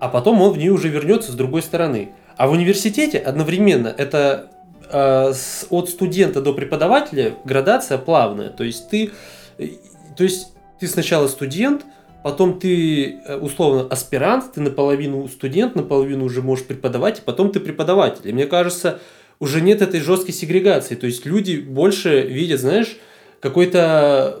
а 0.00 0.08
потом 0.08 0.40
он 0.40 0.52
в 0.52 0.58
нее 0.58 0.72
уже 0.72 0.88
вернется 0.88 1.32
с 1.32 1.34
другой 1.34 1.62
стороны. 1.62 2.10
А 2.36 2.46
в 2.48 2.52
университете 2.52 3.18
одновременно 3.18 3.88
это 3.88 4.50
э, 4.90 5.32
с- 5.32 5.66
от 5.70 5.88
студента 5.88 6.40
до 6.40 6.52
преподавателя 6.52 7.34
градация 7.44 7.98
плавная. 7.98 8.50
То 8.50 8.64
есть 8.64 8.88
ты, 8.88 9.10
э, 9.58 9.68
то 10.16 10.24
есть 10.24 10.52
ты 10.80 10.86
сначала 10.86 11.28
студент, 11.28 11.84
потом 12.22 12.58
ты 12.58 13.20
э, 13.26 13.36
условно 13.38 13.86
аспирант, 13.90 14.52
ты 14.54 14.60
наполовину 14.60 15.28
студент, 15.28 15.74
наполовину 15.74 16.24
уже 16.24 16.42
можешь 16.42 16.64
преподавать, 16.66 17.18
и 17.18 17.22
потом 17.22 17.52
ты 17.52 17.60
преподаватель. 17.60 18.28
И 18.28 18.32
мне 18.32 18.46
кажется, 18.46 19.00
уже 19.40 19.60
нет 19.60 19.82
этой 19.82 20.00
жесткой 20.00 20.34
сегрегации. 20.34 20.94
То 20.94 21.06
есть 21.06 21.26
люди 21.26 21.56
больше 21.56 22.22
видят, 22.22 22.60
знаешь, 22.60 22.96
какое-то 23.40 24.40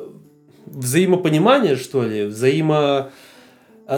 взаимопонимание, 0.66 1.76
что 1.76 2.02
ли, 2.02 2.24
взаимо... 2.24 3.10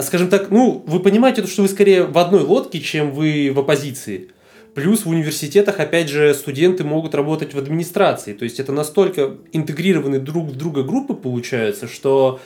Скажем 0.03 0.29
так, 0.29 0.51
ну, 0.51 0.81
вы 0.87 1.01
понимаете, 1.01 1.45
что 1.45 1.63
вы 1.63 1.67
скорее 1.67 2.03
в 2.03 2.17
одной 2.17 2.43
лодке, 2.43 2.79
чем 2.79 3.11
вы 3.11 3.51
в 3.53 3.59
оппозиции. 3.59 4.29
Плюс 4.73 5.05
в 5.05 5.09
университетах, 5.09 5.79
опять 5.79 6.07
же, 6.07 6.33
студенты 6.33 6.85
могут 6.85 7.13
работать 7.13 7.53
в 7.53 7.57
администрации. 7.57 8.33
То 8.33 8.45
есть 8.45 8.59
это 8.59 8.71
настолько 8.71 9.37
интегрированные 9.51 10.21
друг 10.21 10.47
в 10.47 10.55
друга 10.55 10.83
группы 10.83 11.13
получаются, 11.13 11.87
что 11.87 12.39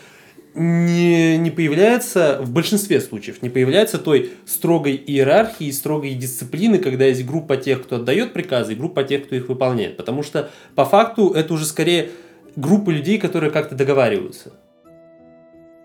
не, 0.55 1.37
не 1.37 1.51
появляется, 1.51 2.39
в 2.41 2.51
большинстве 2.51 2.99
случаев, 3.01 3.41
не 3.41 3.49
появляется 3.49 3.99
той 3.99 4.31
строгой 4.45 4.95
иерархии, 4.95 5.69
строгой 5.69 6.15
дисциплины, 6.15 6.79
когда 6.79 7.05
есть 7.05 7.25
группа 7.25 7.57
тех, 7.57 7.83
кто 7.83 7.97
отдает 7.97 8.33
приказы, 8.33 8.73
и 8.73 8.75
группа 8.75 9.03
тех, 9.03 9.25
кто 9.25 9.35
их 9.35 9.49
выполняет. 9.49 9.97
Потому 9.97 10.23
что 10.23 10.49
по 10.73 10.85
факту 10.85 11.31
это 11.31 11.53
уже 11.53 11.65
скорее 11.65 12.09
группа 12.55 12.89
людей, 12.89 13.19
которые 13.19 13.51
как-то 13.51 13.75
договариваются. 13.75 14.53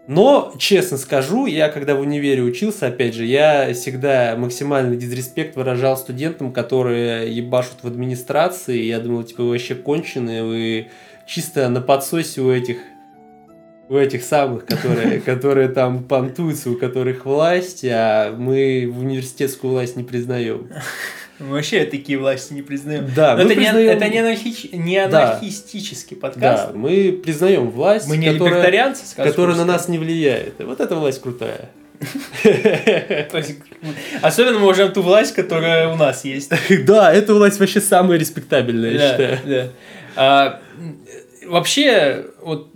Но, 0.07 0.53
честно 0.59 0.97
скажу, 0.97 1.47
я 1.47 1.69
когда 1.69 1.95
в 1.95 2.01
универе 2.01 2.43
учился, 2.43 2.89
опять 2.89 3.15
же, 3.15 3.25
я 3.25 3.73
всегда 3.75 4.35
максимальный 4.37 4.97
дизреспект 4.97 5.57
выражал 5.57 5.97
студентам, 5.97 6.53
которые 6.53 7.33
ебашут 7.33 7.83
в 7.83 7.87
администрации. 7.87 8.83
Я 8.83 8.99
думал, 8.99 9.23
типа, 9.23 9.43
вы 9.43 9.51
вообще 9.51 9.75
конченые, 9.75 10.43
вы 10.43 10.89
чисто 11.27 11.69
на 11.69 11.81
подсосе 11.81 12.41
у 12.41 12.51
этих 12.51 12.79
у 13.89 13.97
этих 13.97 14.23
самых, 14.23 14.67
которые, 14.67 15.21
которые 15.27 15.69
там 15.69 16.05
понтуются, 16.05 16.71
у 16.71 16.77
которых 16.77 17.27
власть, 17.27 17.85
а 17.85 18.33
мы 18.37 18.89
в 18.91 19.01
университетскую 19.01 19.73
власть 19.73 19.97
не 19.97 20.05
признаем. 20.05 20.71
Мы 21.41 21.53
вообще 21.53 21.85
такие 21.85 22.19
власти 22.19 22.53
не 22.53 22.63
признаем. 22.63 23.09
Да, 23.17 23.35
Но 23.35 23.43
это, 23.43 23.55
не, 23.55 23.57
признаем- 23.57 23.89
это 23.97 24.09
не, 24.09 24.19
анархич- 24.19 24.77
не 24.77 25.09
Да. 25.09 25.31
анархистический 25.33 26.17
подкаст. 26.17 26.69
Да, 26.73 26.73
мы 26.79 27.13
признаем 27.13 27.71
власть, 27.71 28.07
Мы 28.09 28.17
не 28.19 28.31
которая, 28.33 28.51
либертарианцы, 28.55 29.07
скажем, 29.07 29.33
которая 29.33 29.57
на 29.57 29.65
нас 29.65 29.89
не 29.89 29.99
влияет. 29.99 30.61
И 30.61 30.65
вот 30.65 30.81
эта 30.81 30.95
власть 30.97 31.23
крутая. 31.23 31.71
Особенно 34.23 34.59
мы 34.59 34.65
уважаем 34.65 34.93
ту 34.93 35.03
власть, 35.03 35.35
которая 35.35 35.89
у 35.93 35.97
нас 35.97 36.25
есть. 36.25 36.51
Да, 36.87 37.13
эта 37.13 37.35
власть 37.35 37.59
вообще 37.61 37.81
самая 37.81 38.19
респектабельная, 38.19 38.91
я 38.93 38.99
Да, 38.99 39.11
считаю. 39.11 39.39
да. 39.47 39.69
А, 40.17 40.61
вообще, 41.47 42.27
вот 42.43 42.69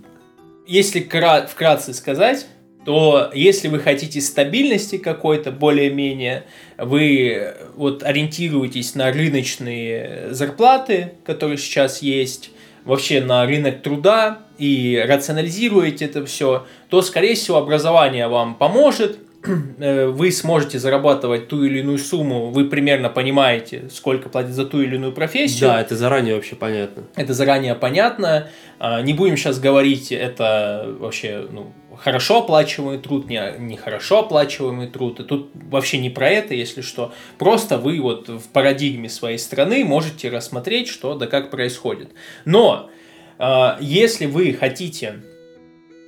если 0.67 0.99
кра- 0.99 1.47
вкратце 1.47 1.93
сказать, 1.93 2.47
то 2.85 3.31
если 3.33 3.67
вы 3.67 3.79
хотите 3.79 4.21
стабильности 4.21 4.97
какой-то, 4.97 5.51
более-менее, 5.51 6.43
вы 6.77 7.55
вот 7.75 8.03
ориентируетесь 8.03 8.93
на 8.95 9.11
рыночные 9.11 10.27
зарплаты, 10.31 11.13
которые 11.25 11.57
сейчас 11.57 12.01
есть, 12.01 12.51
вообще 12.85 13.21
на 13.21 13.45
рынок 13.45 13.81
труда 13.81 14.43
и 14.57 15.03
рационализируете 15.05 16.05
это 16.05 16.25
все, 16.25 16.65
то, 16.89 17.01
скорее 17.01 17.33
всего, 17.33 17.57
образование 17.57 18.27
вам 18.27 18.55
поможет, 18.55 19.17
э, 19.79 20.07
вы 20.07 20.31
сможете 20.31 20.79
зарабатывать 20.79 21.47
ту 21.47 21.63
или 21.63 21.79
иную 21.79 21.97
сумму, 21.97 22.51
вы 22.51 22.65
примерно 22.65 23.09
понимаете, 23.09 23.89
сколько 23.91 24.29
платят 24.29 24.51
за 24.51 24.65
ту 24.65 24.81
или 24.81 24.95
иную 24.95 25.11
профессию. 25.11 25.69
Да, 25.69 25.81
это 25.81 25.95
заранее 25.95 26.35
вообще 26.35 26.55
понятно. 26.55 27.03
Это 27.15 27.33
заранее 27.33 27.75
понятно. 27.75 28.49
А, 28.79 29.01
Не 29.01 29.13
будем 29.13 29.37
сейчас 29.37 29.59
говорить, 29.59 30.11
это 30.11 30.95
вообще 30.99 31.47
ну, 31.51 31.73
хорошо 31.97 32.39
оплачиваемый 32.39 32.99
труд, 32.99 33.27
не, 33.27 33.41
не 33.59 33.77
хорошо 33.77 34.19
оплачиваемый 34.19 34.87
труд. 34.87 35.19
И 35.19 35.23
тут 35.23 35.51
вообще 35.53 35.97
не 35.97 36.09
про 36.09 36.29
это, 36.29 36.53
если 36.53 36.81
что. 36.81 37.13
Просто 37.37 37.77
вы 37.77 37.99
вот 37.99 38.29
в 38.29 38.47
парадигме 38.49 39.09
своей 39.09 39.37
страны 39.37 39.83
можете 39.83 40.29
рассмотреть, 40.29 40.87
что 40.87 41.15
да 41.15 41.27
как 41.27 41.51
происходит. 41.51 42.11
Но 42.45 42.89
а, 43.37 43.77
если 43.81 44.25
вы 44.25 44.53
хотите 44.53 45.23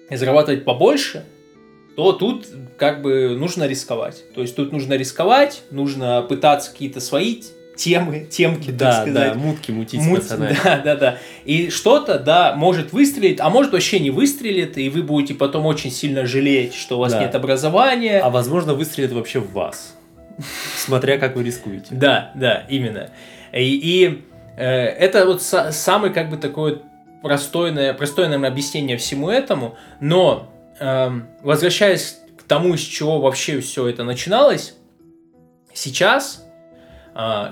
зарабатывать 0.10 0.63
побольше, 0.63 1.26
то 1.95 2.13
тут 2.13 2.47
как 2.78 3.02
бы 3.02 3.36
нужно 3.36 3.67
рисковать. 3.67 4.23
То 4.34 4.41
есть 4.41 4.56
тут 4.56 4.71
нужно 4.71 4.93
рисковать, 4.93 5.63
нужно 5.71 6.21
пытаться 6.21 6.71
какие-то 6.71 7.00
свои 7.00 7.41
темы, 7.77 8.27
темки, 8.29 8.67
так 8.67 8.75
Да, 8.77 8.91
сказать, 9.03 9.13
да, 9.13 9.33
мутки 9.35 9.71
мутить 9.71 10.01
с 10.01 10.05
Муть- 10.05 10.21
пацанами. 10.21 10.57
Да, 10.63 10.77
да, 10.83 10.95
да. 10.95 11.17
И 11.45 11.69
что-то, 11.69 12.19
да, 12.19 12.53
может 12.55 12.91
выстрелить, 12.91 13.39
а 13.39 13.49
может 13.49 13.71
вообще 13.71 13.99
не 13.99 14.09
выстрелит, 14.09 14.77
и 14.77 14.89
вы 14.89 15.03
будете 15.03 15.33
потом 15.35 15.65
очень 15.65 15.91
сильно 15.91 16.25
жалеть, 16.25 16.73
что 16.73 16.97
у 16.97 16.99
вас 16.99 17.13
Да. 17.13 17.21
нет 17.21 17.35
образования. 17.35 18.19
А 18.19 18.29
возможно, 18.29 18.73
выстрелит 18.73 19.11
вообще 19.13 19.39
в 19.39 19.51
вас. 19.53 19.95
Смотря 20.75 21.17
как 21.17 21.35
вы 21.35 21.43
рискуете. 21.43 21.87
Да, 21.91 22.31
да, 22.35 22.65
именно. 22.69 23.09
И, 23.53 23.75
и, 24.05 24.23
э, 24.57 24.65
это 24.65 25.25
вот 25.25 25.41
са- 25.41 25.71
самый 25.71 26.11
как 26.11 26.29
бы 26.29 26.37
такой 26.37 26.73
вот 26.75 26.83
простойное, 27.23 27.93
простое, 27.93 28.25
наверное, 28.27 28.49
объяснение 28.49 28.97
всему 28.97 29.29
этому, 29.29 29.75
но 29.99 30.51
эм, 30.79 31.27
возвращаясь 31.41 32.19
к 32.37 32.43
тому, 32.43 32.77
с 32.77 32.81
чего 32.81 33.19
вообще 33.19 33.59
все 33.61 33.87
это 33.87 34.03
начиналось, 34.03 34.75
сейчас 35.73 36.46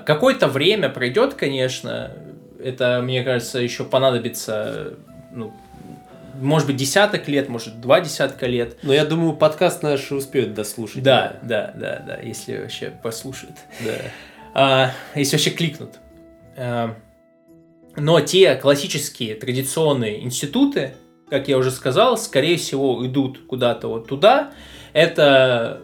какое-то 0.06 0.46
время 0.48 0.88
пройдет, 0.88 1.34
конечно, 1.34 2.12
это, 2.62 3.00
мне 3.02 3.24
кажется, 3.24 3.58
еще 3.58 3.84
понадобится 3.84 4.94
ну, 5.32 5.52
может 6.40 6.66
быть, 6.66 6.76
десяток 6.76 7.28
лет, 7.28 7.48
может, 7.48 7.80
два 7.80 8.00
десятка 8.00 8.46
лет. 8.46 8.76
Но 8.82 8.92
я 8.92 9.04
думаю, 9.04 9.34
подкаст 9.34 9.82
наш 9.82 10.10
успеет 10.12 10.54
дослушать. 10.54 11.02
Да, 11.02 11.38
да, 11.42 11.72
да, 11.74 12.02
да, 12.06 12.18
если 12.20 12.58
вообще 12.58 12.92
послушают. 13.02 13.56
Да. 13.84 13.92
А, 14.54 14.90
если 15.14 15.36
вообще 15.36 15.50
кликнут. 15.50 15.94
А, 16.56 16.94
но 17.96 18.20
те 18.20 18.54
классические 18.56 19.34
традиционные 19.34 20.22
институты, 20.22 20.94
как 21.30 21.48
я 21.48 21.58
уже 21.58 21.70
сказал, 21.70 22.18
скорее 22.18 22.56
всего, 22.56 23.04
идут 23.06 23.46
куда-то 23.46 23.88
вот 23.88 24.08
туда. 24.08 24.52
Это 24.92 25.82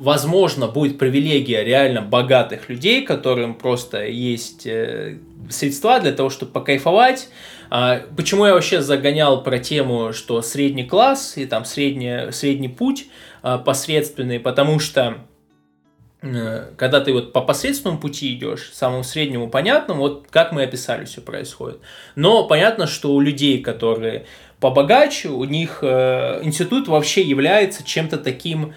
возможно, 0.00 0.66
будет 0.66 0.98
привилегия 0.98 1.62
реально 1.62 2.00
богатых 2.00 2.70
людей, 2.70 3.02
которым 3.02 3.54
просто 3.54 4.06
есть 4.06 4.66
э, 4.66 5.18
средства 5.50 6.00
для 6.00 6.12
того, 6.12 6.30
чтобы 6.30 6.52
покайфовать. 6.52 7.28
А, 7.68 8.00
почему 8.16 8.46
я 8.46 8.54
вообще 8.54 8.80
загонял 8.80 9.44
про 9.44 9.58
тему, 9.58 10.14
что 10.14 10.40
средний 10.40 10.84
класс 10.84 11.36
и 11.36 11.44
там 11.44 11.66
средний, 11.66 12.32
средний 12.32 12.68
путь 12.68 13.08
а, 13.42 13.58
посредственный, 13.58 14.40
потому 14.40 14.78
что 14.78 15.18
э, 16.22 16.70
когда 16.78 17.00
ты 17.00 17.12
вот 17.12 17.34
по 17.34 17.42
посредственному 17.42 18.00
пути 18.00 18.34
идешь, 18.34 18.70
самому 18.72 19.04
среднему 19.04 19.50
понятному, 19.50 20.00
вот 20.00 20.28
как 20.30 20.52
мы 20.52 20.62
описали, 20.62 21.04
все 21.04 21.20
происходит. 21.20 21.78
Но 22.14 22.46
понятно, 22.46 22.86
что 22.86 23.12
у 23.12 23.20
людей, 23.20 23.60
которые 23.60 24.24
побогаче, 24.60 25.28
у 25.28 25.44
них 25.44 25.80
э, 25.82 26.40
институт 26.42 26.88
вообще 26.88 27.20
является 27.20 27.84
чем-то 27.84 28.16
таким 28.16 28.72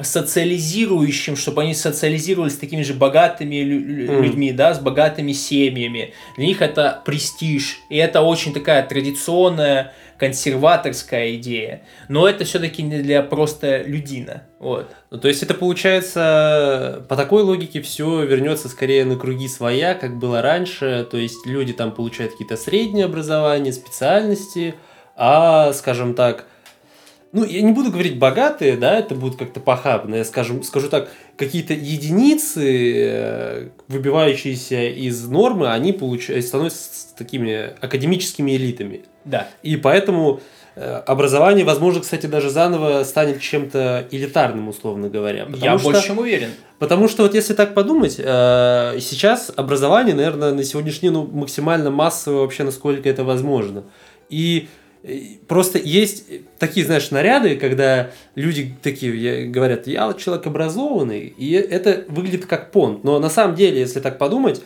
социализирующим, 0.00 1.36
чтобы 1.36 1.62
они 1.62 1.74
социализировались 1.74 2.54
с 2.54 2.58
такими 2.58 2.82
же 2.82 2.94
богатыми 2.94 3.56
лю- 3.56 4.22
людьми, 4.22 4.52
да, 4.52 4.74
с 4.74 4.78
богатыми 4.78 5.32
семьями. 5.32 6.14
Для 6.36 6.46
них 6.46 6.62
это 6.62 7.02
престиж, 7.04 7.80
и 7.88 7.96
это 7.96 8.22
очень 8.22 8.52
такая 8.52 8.86
традиционная 8.86 9.92
консерваторская 10.18 11.36
идея. 11.36 11.82
Но 12.08 12.28
это 12.28 12.44
все-таки 12.44 12.82
не 12.82 12.98
для 12.98 13.22
просто 13.22 13.82
людина. 13.82 14.42
Вот. 14.58 14.90
Ну, 15.10 15.18
то 15.18 15.28
есть 15.28 15.42
это 15.42 15.54
получается, 15.54 17.04
по 17.08 17.16
такой 17.16 17.42
логике 17.42 17.80
все 17.80 18.24
вернется 18.24 18.68
скорее 18.68 19.04
на 19.04 19.16
круги 19.16 19.48
своя, 19.48 19.94
как 19.94 20.18
было 20.18 20.42
раньше. 20.42 21.06
То 21.10 21.16
есть 21.16 21.46
люди 21.46 21.72
там 21.72 21.92
получают 21.92 22.32
какие-то 22.32 22.56
средние 22.56 23.04
образования, 23.04 23.72
специальности, 23.72 24.74
а, 25.16 25.72
скажем 25.72 26.14
так, 26.14 26.46
ну, 27.32 27.44
я 27.44 27.60
не 27.62 27.72
буду 27.72 27.90
говорить 27.90 28.18
богатые, 28.18 28.76
да, 28.76 28.98
это 28.98 29.14
будет 29.14 29.36
как-то 29.36 29.60
похабно, 29.60 30.16
я 30.16 30.24
скажу, 30.24 30.62
скажу 30.62 30.88
так, 30.88 31.10
какие-то 31.36 31.74
единицы, 31.74 32.94
э, 32.96 33.68
выбивающиеся 33.86 34.88
из 34.88 35.28
нормы, 35.28 35.70
они 35.70 35.92
получаются, 35.92 36.48
становятся 36.48 37.14
такими 37.16 37.74
академическими 37.80 38.56
элитами. 38.56 39.02
Да. 39.24 39.46
И 39.62 39.76
поэтому 39.76 40.40
э, 40.74 41.02
образование, 41.06 41.66
возможно, 41.66 42.00
кстати, 42.00 42.26
даже 42.26 42.48
заново 42.48 43.04
станет 43.04 43.40
чем-то 43.42 44.08
элитарным, 44.10 44.68
условно 44.68 45.10
говоря. 45.10 45.46
Я 45.54 45.78
что, 45.78 45.90
больше 45.90 46.06
чем 46.06 46.18
уверен. 46.18 46.50
Потому 46.78 47.08
что 47.08 47.24
вот 47.24 47.34
если 47.34 47.52
так 47.52 47.74
подумать, 47.74 48.16
э, 48.18 48.96
сейчас 49.00 49.52
образование, 49.54 50.14
наверное, 50.14 50.52
на 50.52 50.64
сегодняшний 50.64 51.10
день 51.10 51.12
ну, 51.12 51.26
максимально 51.26 51.90
массовое 51.90 52.40
вообще, 52.40 52.64
насколько 52.64 53.06
это 53.08 53.22
возможно. 53.22 53.84
И 54.30 54.68
Просто 55.46 55.78
есть 55.78 56.26
такие, 56.58 56.84
знаешь, 56.84 57.10
наряды, 57.10 57.56
когда 57.56 58.10
люди 58.34 58.74
такие 58.82 59.46
говорят, 59.46 59.86
я 59.86 60.12
человек 60.14 60.46
образованный, 60.46 61.32
и 61.36 61.52
это 61.52 62.04
выглядит 62.08 62.46
как 62.46 62.72
понт. 62.72 63.04
Но 63.04 63.18
на 63.18 63.30
самом 63.30 63.54
деле, 63.54 63.78
если 63.78 64.00
так 64.00 64.18
подумать, 64.18 64.60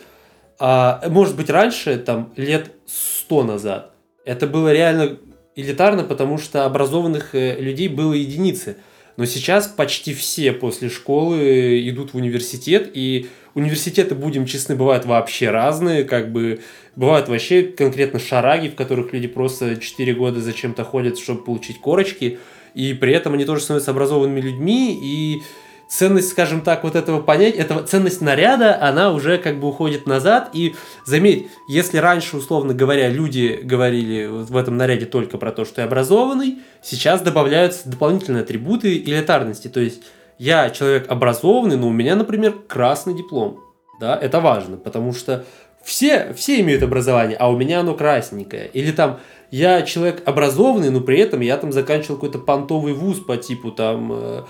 а, 0.59 1.03
может 1.09 1.35
быть, 1.35 1.49
раньше, 1.49 1.97
там, 1.97 2.33
лет 2.35 2.71
сто 2.85 3.43
назад, 3.43 3.93
это 4.25 4.47
было 4.47 4.71
реально 4.71 5.17
элитарно, 5.55 6.03
потому 6.03 6.37
что 6.37 6.65
образованных 6.65 7.35
э, 7.35 7.59
людей 7.59 7.87
было 7.87 8.13
единицы. 8.13 8.77
Но 9.17 9.25
сейчас 9.25 9.67
почти 9.67 10.13
все 10.13 10.51
после 10.51 10.89
школы 10.89 11.87
идут 11.87 12.13
в 12.13 12.17
университет, 12.17 12.89
и 12.93 13.27
университеты, 13.55 14.15
будем 14.15 14.45
честны, 14.45 14.75
бывают 14.75 15.05
вообще 15.05 15.49
разные, 15.49 16.03
как 16.03 16.31
бы 16.31 16.61
бывают 16.95 17.29
вообще 17.29 17.63
конкретно 17.63 18.19
шараги, 18.19 18.69
в 18.69 18.75
которых 18.75 19.13
люди 19.13 19.27
просто 19.27 19.77
4 19.77 20.13
года 20.13 20.41
зачем-то 20.41 20.83
ходят, 20.83 21.19
чтобы 21.19 21.43
получить 21.43 21.79
корочки, 21.79 22.39
и 22.73 22.93
при 22.93 23.13
этом 23.13 23.33
они 23.33 23.45
тоже 23.45 23.61
становятся 23.61 23.91
образованными 23.91 24.41
людьми, 24.41 24.99
и 25.03 25.41
ценность, 25.87 26.29
скажем 26.29 26.61
так, 26.61 26.83
вот 26.83 26.95
этого 26.95 27.21
понятия, 27.21 27.59
этого, 27.59 27.83
ценность 27.83 28.19
наряда, 28.19 28.81
она 28.81 29.11
уже 29.11 29.37
как 29.37 29.59
бы 29.59 29.67
уходит 29.67 30.07
назад. 30.07 30.49
И 30.53 30.73
заметь, 31.05 31.47
если 31.67 31.97
раньше, 31.97 32.37
условно 32.37 32.73
говоря, 32.73 33.09
люди 33.09 33.59
говорили 33.61 34.25
в 34.25 34.57
этом 34.57 34.75
наряде 34.75 35.05
только 35.05 35.37
про 35.37 35.51
то, 35.51 35.65
что 35.65 35.81
я 35.81 35.87
образованный, 35.87 36.59
сейчас 36.81 37.21
добавляются 37.21 37.87
дополнительные 37.87 38.41
атрибуты 38.41 38.97
элитарности. 38.97 39.67
То 39.67 39.81
есть 39.81 40.01
я 40.43 40.69
человек 40.71 41.09
образованный, 41.09 41.77
но 41.77 41.87
у 41.87 41.93
меня, 41.93 42.17
например, 42.17 42.53
красный 42.67 43.13
диплом. 43.13 43.61
Да, 44.01 44.19
это 44.21 44.41
важно, 44.41 44.75
потому 44.75 45.13
что 45.13 45.45
все, 45.81 46.33
все 46.33 46.59
имеют 46.59 46.83
образование, 46.83 47.37
а 47.37 47.49
у 47.49 47.55
меня 47.55 47.79
оно 47.79 47.93
красненькое. 47.95 48.67
Или 48.73 48.91
там 48.91 49.21
я 49.51 49.83
человек 49.83 50.21
образованный, 50.25 50.89
но 50.89 50.99
при 50.99 51.19
этом 51.19 51.39
я 51.39 51.55
там 51.55 51.71
заканчивал 51.71 52.15
какой-то 52.15 52.39
понтовый 52.39 52.91
вуз 52.91 53.21
по 53.21 53.37
типу 53.37 53.71
там 53.71 54.11
э, 54.11 54.43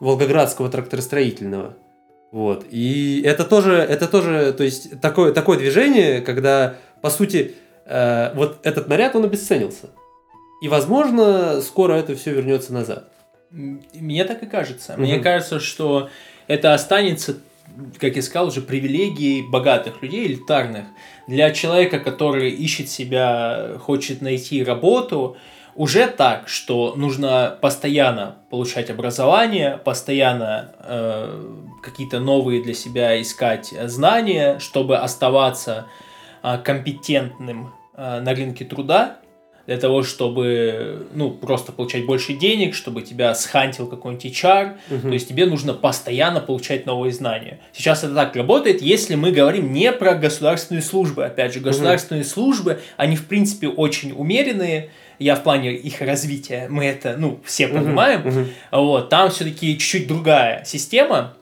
Волгоградского 0.00 0.68
тракторостроительного. 0.68 1.76
Вот. 2.32 2.64
И 2.68 3.22
это 3.24 3.44
тоже, 3.44 3.74
это 3.74 4.08
тоже, 4.08 4.52
то 4.52 4.64
есть 4.64 5.00
такое, 5.00 5.32
такое 5.32 5.58
движение, 5.58 6.22
когда, 6.22 6.74
по 7.02 7.10
сути, 7.10 7.54
э, 7.84 8.34
вот 8.34 8.58
этот 8.64 8.88
наряд, 8.88 9.14
он 9.14 9.24
обесценился. 9.24 9.90
И, 10.60 10.66
возможно, 10.66 11.60
скоро 11.60 11.92
это 11.92 12.16
все 12.16 12.32
вернется 12.32 12.72
назад. 12.72 13.12
Мне 13.56 14.24
так 14.24 14.42
и 14.42 14.46
кажется. 14.46 14.92
Угу. 14.92 15.02
Мне 15.02 15.18
кажется, 15.18 15.60
что 15.60 16.10
это 16.46 16.74
останется, 16.74 17.38
как 17.98 18.16
я 18.16 18.22
сказал, 18.22 18.48
уже 18.48 18.60
привилегией 18.60 19.48
богатых 19.48 20.02
людей, 20.02 20.26
элитарных. 20.26 20.86
Для 21.26 21.50
человека, 21.50 21.98
который 21.98 22.50
ищет 22.50 22.88
себя, 22.88 23.78
хочет 23.80 24.20
найти 24.20 24.62
работу, 24.62 25.36
уже 25.74 26.06
так, 26.06 26.48
что 26.48 26.94
нужно 26.96 27.58
постоянно 27.60 28.36
получать 28.50 28.88
образование, 28.88 29.78
постоянно 29.84 30.72
э, 30.78 31.54
какие-то 31.82 32.18
новые 32.18 32.62
для 32.62 32.72
себя 32.72 33.20
искать 33.20 33.74
знания, 33.84 34.58
чтобы 34.58 34.96
оставаться 34.96 35.86
э, 36.42 36.58
компетентным 36.64 37.74
э, 37.94 38.20
на 38.20 38.34
рынке 38.34 38.64
труда 38.64 39.18
для 39.66 39.76
того, 39.76 40.02
чтобы, 40.02 41.06
ну, 41.12 41.30
просто 41.30 41.72
получать 41.72 42.06
больше 42.06 42.34
денег, 42.34 42.74
чтобы 42.74 43.02
тебя 43.02 43.34
схантил 43.34 43.88
какой-нибудь 43.88 44.24
HR, 44.24 44.76
угу. 44.90 45.00
то 45.00 45.12
есть 45.12 45.28
тебе 45.28 45.46
нужно 45.46 45.74
постоянно 45.74 46.40
получать 46.40 46.86
новые 46.86 47.12
знания. 47.12 47.60
Сейчас 47.72 48.04
это 48.04 48.14
так 48.14 48.36
работает, 48.36 48.80
если 48.80 49.16
мы 49.16 49.32
говорим 49.32 49.72
не 49.72 49.90
про 49.92 50.14
государственные 50.14 50.82
службы. 50.82 51.24
Опять 51.24 51.54
же, 51.54 51.60
государственные 51.60 52.22
угу. 52.22 52.30
службы, 52.30 52.80
они, 52.96 53.16
в 53.16 53.26
принципе, 53.26 53.68
очень 53.68 54.12
умеренные, 54.12 54.90
я 55.18 55.34
в 55.34 55.42
плане 55.42 55.74
их 55.74 56.00
развития, 56.00 56.66
мы 56.68 56.84
это, 56.84 57.16
ну, 57.18 57.40
все 57.44 57.68
понимаем, 57.68 58.20
uh-huh. 58.20 58.46
вот, 58.72 59.08
там 59.08 59.30
все-таки 59.30 59.78
чуть-чуть 59.78 60.06
другая 60.06 60.62
система, 60.66 61.36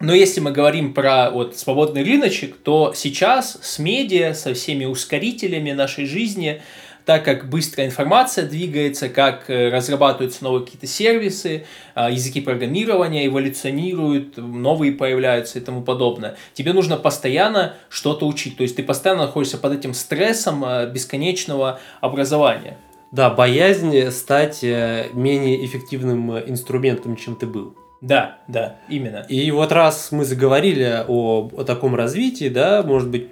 но 0.00 0.14
если 0.14 0.40
мы 0.40 0.52
говорим 0.52 0.94
про 0.94 1.30
вот 1.30 1.56
свободный 1.56 2.04
рыночек, 2.04 2.56
то 2.56 2.92
сейчас 2.94 3.58
с 3.60 3.78
медиа, 3.78 4.32
со 4.32 4.54
всеми 4.54 4.84
ускорителями 4.84 5.72
нашей 5.72 6.06
жизни, 6.06 6.62
так 7.08 7.24
как 7.24 7.48
быстро 7.48 7.86
информация 7.86 8.46
двигается, 8.46 9.08
как 9.08 9.48
э, 9.48 9.70
разрабатываются 9.70 10.44
новые 10.44 10.66
какие-то 10.66 10.86
сервисы, 10.86 11.64
а, 11.94 12.10
языки 12.10 12.42
программирования 12.42 13.26
эволюционируют, 13.26 14.36
новые 14.36 14.92
появляются 14.92 15.58
и 15.58 15.62
тому 15.62 15.80
подобное. 15.80 16.36
Тебе 16.52 16.74
нужно 16.74 16.98
постоянно 16.98 17.76
что-то 17.88 18.26
учить, 18.26 18.58
то 18.58 18.62
есть 18.62 18.76
ты 18.76 18.82
постоянно 18.82 19.22
находишься 19.22 19.56
под 19.56 19.72
этим 19.72 19.94
стрессом 19.94 20.62
а, 20.66 20.84
бесконечного 20.84 21.80
образования. 22.02 22.76
Да, 23.10 23.30
боязнь 23.30 24.10
стать 24.10 24.62
э, 24.62 25.06
менее 25.14 25.64
эффективным 25.64 26.38
инструментом, 26.40 27.16
чем 27.16 27.36
ты 27.36 27.46
был. 27.46 27.74
Да, 28.02 28.36
да, 28.48 28.76
именно. 28.90 29.24
И 29.30 29.50
вот 29.50 29.72
раз 29.72 30.12
мы 30.12 30.26
заговорили 30.26 31.04
о, 31.08 31.48
о 31.56 31.64
таком 31.64 31.94
развитии, 31.94 32.50
да, 32.50 32.82
может 32.82 33.08
быть, 33.08 33.28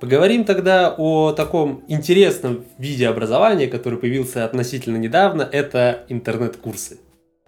Поговорим 0.00 0.44
тогда 0.44 0.94
о 0.96 1.32
таком 1.32 1.82
интересном 1.88 2.64
виде 2.78 3.08
образования, 3.08 3.66
который 3.66 3.98
появился 3.98 4.44
относительно 4.44 4.96
недавно. 4.96 5.42
Это 5.42 6.04
интернет-курсы. 6.08 6.98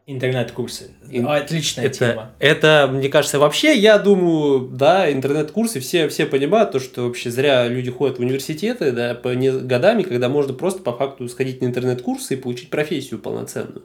Интернет-курсы. 0.07 0.91
Ин... 1.09 1.29
Отличная 1.29 1.85
это, 1.85 1.99
тема. 1.99 2.31
Это, 2.41 2.89
мне 2.93 3.09
кажется, 3.09 3.39
вообще, 3.39 3.77
я 3.77 3.97
думаю, 3.99 4.69
да, 4.69 5.13
интернет-курсы, 5.13 5.79
все, 5.79 6.09
все 6.09 6.27
понимают 6.27 6.73
то, 6.73 6.81
что 6.81 7.03
вообще 7.03 7.31
зря 7.31 7.69
люди 7.69 7.93
ходят 7.93 8.19
в 8.19 8.21
университеты, 8.21 8.91
да, 8.91 9.15
по 9.15 9.29
не, 9.29 9.53
годами, 9.53 10.03
когда 10.03 10.29
можно 10.29 10.53
просто 10.53 10.83
по 10.83 10.93
факту 10.93 11.29
сходить 11.29 11.61
на 11.61 11.67
интернет-курсы 11.67 12.35
и 12.35 12.37
получить 12.37 12.71
профессию 12.71 13.21
полноценную. 13.21 13.85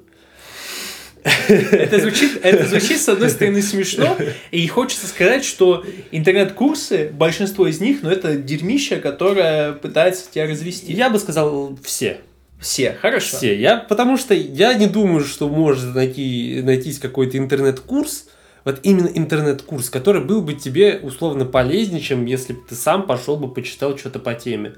Это 1.25 1.99
звучит, 1.99 2.39
это 2.43 2.67
звучит, 2.67 3.01
с 3.01 3.09
одной 3.09 3.29
стороны, 3.31 3.63
смешно, 3.63 4.15
и 4.51 4.67
хочется 4.67 5.07
сказать, 5.07 5.43
что 5.43 5.83
интернет-курсы, 6.11 7.09
большинство 7.11 7.67
из 7.67 7.81
них, 7.81 8.03
ну, 8.03 8.11
это 8.11 8.35
дерьмище, 8.35 8.97
которое 8.97 9.73
пытается 9.73 10.31
тебя 10.31 10.45
развести. 10.45 10.93
Я 10.93 11.09
бы 11.09 11.17
сказал, 11.17 11.77
все. 11.83 12.17
Все, 12.59 12.95
хорошо. 13.01 13.37
Все. 13.37 13.59
Я, 13.59 13.77
потому 13.77 14.17
что 14.17 14.33
я 14.33 14.73
не 14.75 14.87
думаю, 14.87 15.23
что 15.25 15.49
может 15.49 15.95
найти, 15.95 16.61
найтись 16.63 16.99
какой-то 16.99 17.37
интернет-курс, 17.37 18.27
вот 18.63 18.79
именно 18.83 19.07
интернет-курс, 19.07 19.89
который 19.89 20.23
был 20.23 20.41
бы 20.41 20.53
тебе 20.53 20.99
условно 21.01 21.45
полезнее, 21.45 22.01
чем 22.01 22.25
если 22.25 22.53
бы 22.53 22.59
ты 22.67 22.75
сам 22.75 23.03
пошел 23.03 23.35
бы 23.35 23.51
почитал 23.53 23.97
что-то 23.97 24.19
по 24.19 24.33
теме. 24.33 24.73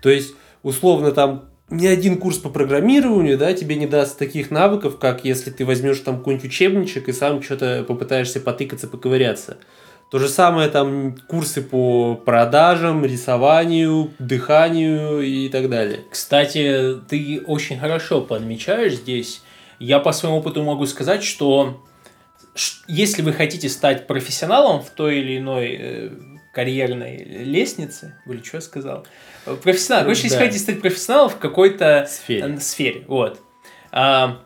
То 0.00 0.10
есть, 0.10 0.34
условно, 0.62 1.12
там 1.12 1.48
ни 1.72 1.86
один 1.86 2.18
курс 2.18 2.38
по 2.38 2.50
программированию, 2.50 3.38
да, 3.38 3.52
тебе 3.54 3.76
не 3.76 3.86
даст 3.86 4.18
таких 4.18 4.50
навыков, 4.50 4.98
как 4.98 5.24
если 5.24 5.50
ты 5.50 5.64
возьмешь 5.64 6.00
там 6.00 6.18
какой-нибудь 6.18 6.46
учебничек 6.46 7.08
и 7.08 7.12
сам 7.12 7.42
что-то 7.42 7.84
попытаешься 7.88 8.40
потыкаться, 8.40 8.86
поковыряться. 8.88 9.56
То 10.10 10.18
же 10.18 10.28
самое 10.28 10.68
там 10.68 11.16
курсы 11.26 11.62
по 11.62 12.14
продажам, 12.14 13.02
рисованию, 13.04 14.10
дыханию 14.18 15.22
и 15.22 15.48
так 15.48 15.70
далее. 15.70 16.00
Кстати, 16.10 16.96
ты 17.08 17.42
очень 17.46 17.78
хорошо 17.78 18.20
подмечаешь 18.20 18.96
здесь. 18.96 19.42
Я 19.78 19.98
по 20.00 20.12
своему 20.12 20.38
опыту 20.38 20.62
могу 20.62 20.84
сказать, 20.84 21.24
что 21.24 21.82
если 22.86 23.22
вы 23.22 23.32
хотите 23.32 23.70
стать 23.70 24.06
профессионалом 24.06 24.82
в 24.82 24.90
той 24.90 25.20
или 25.20 25.38
иной 25.38 25.76
э, 25.80 26.10
карьерной 26.52 27.16
лестнице, 27.24 28.20
или 28.26 28.42
что 28.42 28.58
я 28.58 28.60
сказал, 28.60 29.06
профессионал, 29.62 30.04
короче, 30.04 30.22
да. 30.22 30.26
если 30.28 30.38
хотите 30.38 30.58
стать 30.58 30.80
профессионалом 30.80 31.30
в 31.30 31.38
какой-то 31.38 32.06
сфере, 32.08 32.60
сфере 32.60 33.04
вот, 33.08 33.40
а, 33.90 34.42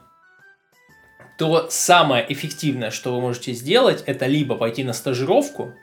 то 1.36 1.66
самое 1.68 2.24
эффективное, 2.32 2.90
что 2.90 3.14
вы 3.14 3.20
можете 3.20 3.52
сделать, 3.52 4.02
это 4.06 4.26
либо 4.26 4.54
пойти 4.54 4.84
на 4.84 4.92
стажировку, 4.92 5.74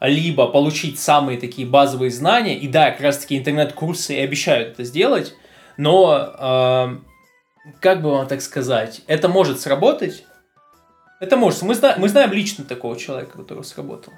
либо 0.00 0.46
получить 0.46 0.98
самые 0.98 1.38
такие 1.38 1.66
базовые 1.66 2.10
знания, 2.10 2.58
и 2.58 2.68
да, 2.68 2.90
как 2.90 3.00
раз 3.00 3.18
таки 3.18 3.36
интернет-курсы 3.36 4.14
и 4.14 4.20
обещают 4.20 4.74
это 4.74 4.84
сделать, 4.84 5.34
но, 5.76 6.34
э, 6.38 7.70
как 7.80 8.02
бы 8.02 8.10
вам 8.10 8.26
так 8.26 8.42
сказать, 8.42 9.02
это 9.06 9.28
может 9.28 9.60
сработать, 9.60 10.24
это 11.18 11.36
может, 11.36 11.62
мы, 11.62 11.74
зна- 11.74 11.96
мы 11.98 12.08
знаем 12.08 12.32
лично 12.32 12.64
такого 12.64 12.98
человека, 12.98 13.38
который 13.38 13.64
сработал. 13.64 14.12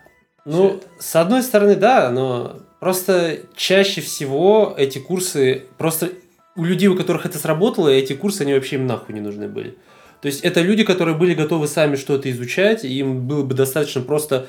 Ну, 0.44 0.80
с 0.98 1.14
одной 1.16 1.42
стороны, 1.42 1.76
да, 1.76 2.10
но 2.10 2.56
просто 2.80 3.40
чаще 3.54 4.00
всего 4.00 4.74
эти 4.76 4.98
курсы, 4.98 5.64
просто 5.78 6.10
у 6.56 6.64
людей, 6.64 6.88
у 6.88 6.96
которых 6.96 7.26
это 7.26 7.38
сработало, 7.38 7.88
эти 7.88 8.12
курсы, 8.12 8.42
они 8.42 8.54
вообще 8.54 8.76
им 8.76 8.86
нахуй 8.86 9.14
не 9.14 9.20
нужны 9.20 9.48
были. 9.48 9.76
То 10.20 10.26
есть 10.26 10.40
это 10.42 10.60
люди, 10.60 10.84
которые 10.84 11.16
были 11.16 11.34
готовы 11.34 11.68
сами 11.68 11.96
что-то 11.96 12.30
изучать, 12.30 12.84
и 12.84 12.88
им 12.88 13.26
было 13.26 13.42
бы 13.42 13.54
достаточно 13.54 14.00
просто 14.02 14.46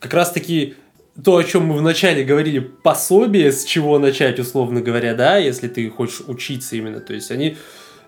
как 0.00 0.14
раз-таки 0.14 0.74
то, 1.22 1.36
о 1.36 1.44
чем 1.44 1.66
мы 1.66 1.76
вначале 1.76 2.24
говорили, 2.24 2.58
пособие, 2.58 3.52
с 3.52 3.64
чего 3.64 3.98
начать, 3.98 4.38
условно 4.38 4.80
говоря, 4.80 5.14
да, 5.14 5.36
если 5.36 5.68
ты 5.68 5.88
хочешь 5.90 6.22
учиться 6.26 6.76
именно. 6.76 7.00
То 7.00 7.12
есть 7.12 7.30
они 7.30 7.56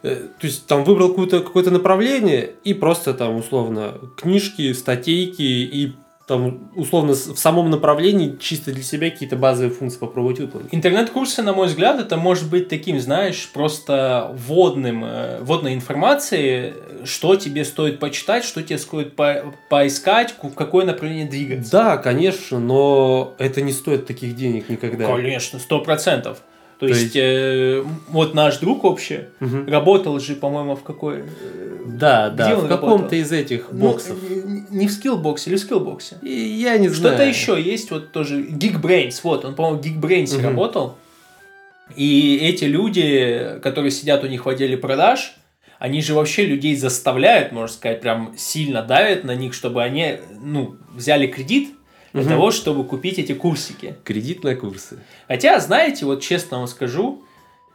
э, 0.03 0.15
то 0.17 0.47
есть 0.47 0.67
там 0.67 0.85
выбрал 0.85 1.11
какое-то 1.11 1.41
какое 1.41 1.65
направление 1.65 2.53
и 2.65 2.73
просто 2.73 3.13
там 3.13 3.37
условно 3.37 4.01
книжки, 4.17 4.73
статейки 4.73 5.43
и 5.43 5.93
там, 6.27 6.71
условно, 6.75 7.13
в 7.13 7.39
самом 7.39 7.71
направлении 7.71 8.37
чисто 8.41 8.73
для 8.73 8.83
себя 8.83 9.11
какие-то 9.11 9.37
базовые 9.37 9.71
функции 9.71 9.99
попробовать 9.99 10.41
выполнить. 10.41 10.69
Интернет-курсы, 10.73 11.43
на 11.43 11.53
мой 11.53 11.67
взгляд, 11.67 12.01
это 12.01 12.17
может 12.17 12.49
быть 12.49 12.69
таким, 12.69 12.99
знаешь, 12.99 13.51
просто 13.53 14.35
вводным, 14.35 15.05
э, 15.05 15.41
вводной 15.41 15.75
информацией, 15.75 16.75
что 17.05 17.37
тебе 17.37 17.65
стоит 17.65 17.99
почитать, 17.99 18.45
что 18.45 18.63
тебе 18.63 18.79
стоит 18.79 19.15
по 19.17 19.55
поискать, 19.69 20.35
в 20.43 20.55
какое 20.55 20.87
направление 20.87 21.27
двигаться. 21.27 21.71
Да, 21.71 21.97
конечно, 21.99 22.59
но 22.59 23.35
это 23.39 23.61
не 23.61 23.73
стоит 23.73 24.07
таких 24.07 24.35
денег 24.35 24.71
никогда. 24.71 25.07
Конечно, 25.07 25.59
сто 25.59 25.81
процентов. 25.81 26.39
То, 26.89 26.95
То 26.95 27.01
есть, 27.01 27.15
есть... 27.15 27.17
Э, 27.17 27.85
вот 28.09 28.35
наш 28.35 28.59
друг 28.59 28.85
общий 28.85 29.21
угу. 29.41 29.65
работал 29.67 30.19
же, 30.21 30.35
по-моему, 30.35 30.77
в 30.77 30.83
какой... 30.83 31.21
Э, 31.21 31.23
да, 31.87 32.31
Где 32.31 32.37
да, 32.37 32.57
в 32.57 32.69
каком-то 32.69 33.17
из 33.17 33.33
этих 33.33 33.69
ну, 33.71 33.91
боксов. 33.91 34.17
Ну, 34.23 34.65
не 34.71 34.87
в 34.89 34.93
скиллбоксе 34.93 35.51
или 35.51 35.57
в 35.57 35.61
скиллбоксе. 35.61 36.17
Я 36.23 36.79
не 36.79 36.89
знаю. 36.89 37.15
Что-то 37.17 37.29
еще 37.29 37.61
есть, 37.61 37.91
вот 37.91 38.13
тоже 38.13 38.43
Geekbrains, 38.43 39.21
вот, 39.23 39.45
он, 39.45 39.55
по-моему, 39.55 39.81
в 39.81 39.85
Geekbrains 39.85 40.35
угу. 40.37 40.45
работал. 40.45 40.97
И 41.97 42.39
эти 42.43 42.65
люди, 42.65 43.59
которые 43.63 43.91
сидят 43.91 44.25
у 44.25 44.27
них 44.27 44.47
в 44.47 44.49
отделе 44.49 44.77
продаж, 44.77 45.35
они 45.79 46.01
же 46.01 46.15
вообще 46.15 46.47
людей 46.47 46.77
заставляют, 46.77 47.53
можно 47.53 47.75
сказать, 47.75 48.01
прям 48.01 48.35
сильно 48.37 48.83
давят 48.83 49.25
на 49.25 49.35
них, 49.35 49.53
чтобы 49.53 49.83
они, 49.83 50.17
ну, 50.41 50.77
взяли 50.95 51.27
кредит, 51.27 51.75
для 52.15 52.23
угу. 52.23 52.31
того, 52.31 52.51
чтобы 52.53 52.85
купить 52.85 53.19
эти 53.19 53.33
курсики. 53.33 53.97
Кредит 54.05 54.45
на 54.45 54.55
курсы. 54.55 55.01
Хотя, 55.27 55.59
знаете, 55.59 56.07
вот 56.07 56.23
честно 56.23 56.59
вам 56.59 56.69
скажу, 56.69 57.25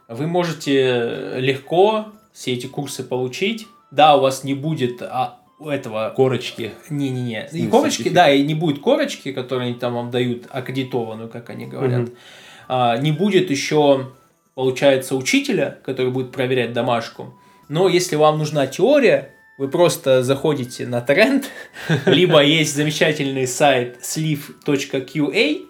вы 0.08 0.26
можете 0.26 1.34
легко 1.36 2.06
все 2.32 2.54
эти 2.54 2.66
курсы 2.66 3.04
получить. 3.04 3.66
Да, 3.90 4.16
у 4.16 4.22
вас 4.22 4.42
не 4.42 4.54
будет 4.54 5.02
а, 5.02 5.40
у 5.58 5.68
этого... 5.68 6.14
Корочки. 6.16 6.72
Не-не-не. 6.88 7.48
И 7.52 7.66
корочки, 7.66 8.08
да, 8.08 8.32
и 8.32 8.42
не 8.42 8.54
будет 8.54 8.80
корочки, 8.80 9.30
которые 9.30 9.68
они 9.68 9.78
там 9.78 9.92
вам 9.94 10.10
дают, 10.10 10.44
аккредитованную, 10.48 11.28
как 11.28 11.50
они 11.50 11.66
говорят. 11.66 12.08
Угу. 12.08 12.16
А, 12.68 12.96
не 12.96 13.12
будет 13.12 13.50
еще, 13.50 14.10
получается, 14.54 15.16
учителя, 15.16 15.78
который 15.84 16.10
будет 16.12 16.32
проверять 16.32 16.72
домашку. 16.72 17.34
Но 17.68 17.88
если 17.88 18.16
вам 18.16 18.38
нужна 18.38 18.66
теория, 18.66 19.34
вы 19.60 19.68
просто 19.68 20.22
заходите 20.22 20.86
на 20.86 21.02
тренд, 21.02 21.44
либо 22.06 22.42
есть 22.42 22.74
замечательный 22.74 23.46
сайт 23.46 23.98
sleeve.qa, 24.00 25.66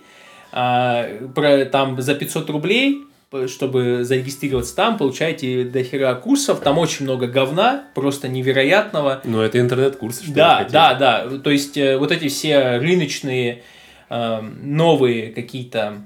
а, 0.53 1.65
там 1.73 2.01
за 2.01 2.15
500 2.15 2.51
рублей 2.51 3.05
чтобы 3.47 4.03
зарегистрироваться 4.03 4.75
там, 4.75 4.99
получаете 4.99 5.63
дохера 5.63 6.13
курсов, 6.17 6.61
там 6.63 6.79
очень 6.79 7.05
много 7.05 7.29
говна, 7.29 7.85
просто 7.95 8.27
невероятного. 8.27 9.21
Ну, 9.23 9.41
это 9.41 9.61
интернет-курсы, 9.61 10.25
что 10.25 10.35
Да, 10.35 10.67
да, 10.69 10.95
да, 10.95 11.39
то 11.39 11.51
есть 11.51 11.77
э, 11.77 11.97
вот 11.97 12.11
эти 12.11 12.27
все 12.27 12.79
рыночные 12.79 13.63
э, 14.09 14.41
новые 14.41 15.31
какие-то 15.31 16.03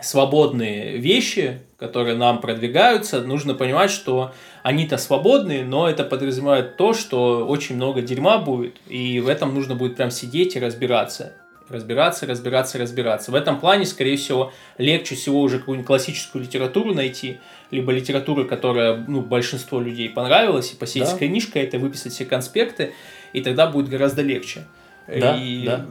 свободные 0.00 0.98
вещи, 0.98 1.60
которые 1.82 2.16
нам 2.16 2.40
продвигаются, 2.40 3.22
нужно 3.22 3.54
понимать, 3.54 3.90
что 3.90 4.32
они-то 4.62 4.98
свободные, 4.98 5.64
но 5.64 5.90
это 5.90 6.04
подразумевает 6.04 6.76
то, 6.76 6.94
что 6.94 7.44
очень 7.44 7.74
много 7.74 8.02
дерьма 8.02 8.38
будет, 8.38 8.76
и 8.86 9.18
в 9.18 9.26
этом 9.26 9.52
нужно 9.52 9.74
будет 9.74 9.96
прям 9.96 10.12
сидеть 10.12 10.54
и 10.54 10.60
разбираться. 10.60 11.32
Разбираться, 11.68 12.24
разбираться, 12.26 12.78
разбираться. 12.78 13.32
В 13.32 13.34
этом 13.34 13.58
плане, 13.58 13.84
скорее 13.84 14.16
всего, 14.16 14.52
легче 14.78 15.16
всего 15.16 15.40
уже 15.40 15.58
какую-нибудь 15.58 15.86
классическую 15.88 16.44
литературу 16.44 16.94
найти, 16.94 17.38
либо 17.72 17.90
литературу, 17.90 18.46
которая 18.46 19.04
ну, 19.08 19.20
большинство 19.20 19.80
людей 19.80 20.08
понравилась, 20.08 20.72
и 20.72 20.76
посидеть 20.76 21.08
да. 21.08 21.16
с 21.16 21.18
книжкой, 21.18 21.62
это 21.62 21.80
выписать 21.80 22.12
все 22.12 22.24
конспекты, 22.24 22.92
и 23.32 23.40
тогда 23.40 23.66
будет 23.66 23.88
гораздо 23.88 24.22
легче. 24.22 24.66
Да, 25.08 25.36
и 25.36 25.64
да 25.66 25.84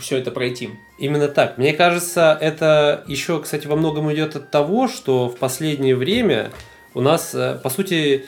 все 0.00 0.18
это 0.18 0.30
пройти. 0.30 0.70
Именно 0.98 1.28
так. 1.28 1.58
Мне 1.58 1.72
кажется, 1.72 2.36
это 2.40 3.04
еще, 3.06 3.40
кстати, 3.40 3.66
во 3.66 3.76
многом 3.76 4.12
идет 4.12 4.36
от 4.36 4.50
того, 4.50 4.88
что 4.88 5.28
в 5.28 5.36
последнее 5.36 5.96
время 5.96 6.52
у 6.94 7.00
нас, 7.00 7.34
э, 7.34 7.58
по 7.62 7.70
сути, 7.70 8.26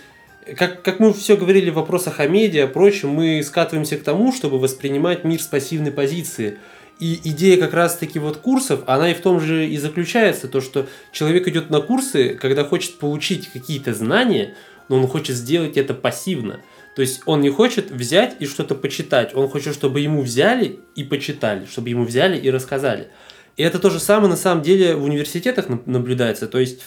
как, 0.56 0.82
как 0.82 1.00
мы 1.00 1.12
все 1.12 1.36
говорили 1.36 1.70
в 1.70 1.74
вопросах 1.74 2.20
о 2.20 2.26
медиа, 2.26 2.66
прочем, 2.66 3.10
мы 3.10 3.42
скатываемся 3.42 3.96
к 3.96 4.02
тому, 4.02 4.32
чтобы 4.32 4.58
воспринимать 4.58 5.24
мир 5.24 5.40
с 5.40 5.46
пассивной 5.46 5.92
позиции. 5.92 6.58
И 7.00 7.20
идея 7.24 7.58
как 7.58 7.74
раз-таки 7.74 8.18
вот 8.18 8.36
курсов, 8.36 8.82
она 8.86 9.10
и 9.10 9.14
в 9.14 9.20
том 9.20 9.40
же 9.40 9.66
и 9.66 9.76
заключается, 9.78 10.48
то, 10.48 10.60
что 10.60 10.86
человек 11.12 11.48
идет 11.48 11.68
на 11.68 11.80
курсы, 11.80 12.38
когда 12.40 12.64
хочет 12.64 12.98
получить 12.98 13.48
какие-то 13.48 13.94
знания, 13.94 14.54
но 14.88 14.96
он 14.98 15.08
хочет 15.08 15.36
сделать 15.36 15.76
это 15.76 15.92
пассивно. 15.92 16.60
То 16.94 17.02
есть 17.02 17.22
он 17.26 17.40
не 17.40 17.50
хочет 17.50 17.90
взять 17.90 18.36
и 18.40 18.46
что-то 18.46 18.74
почитать, 18.74 19.34
он 19.34 19.48
хочет, 19.48 19.74
чтобы 19.74 20.00
ему 20.00 20.22
взяли 20.22 20.78
и 20.96 21.04
почитали, 21.04 21.66
чтобы 21.66 21.88
ему 21.90 22.04
взяли 22.04 22.38
и 22.38 22.50
рассказали. 22.50 23.08
И 23.56 23.62
это 23.62 23.78
то 23.78 23.90
же 23.90 24.00
самое 24.00 24.28
на 24.28 24.36
самом 24.36 24.62
деле 24.62 24.94
в 24.94 25.04
университетах 25.04 25.66
наблюдается. 25.86 26.46
То 26.46 26.58
есть 26.58 26.80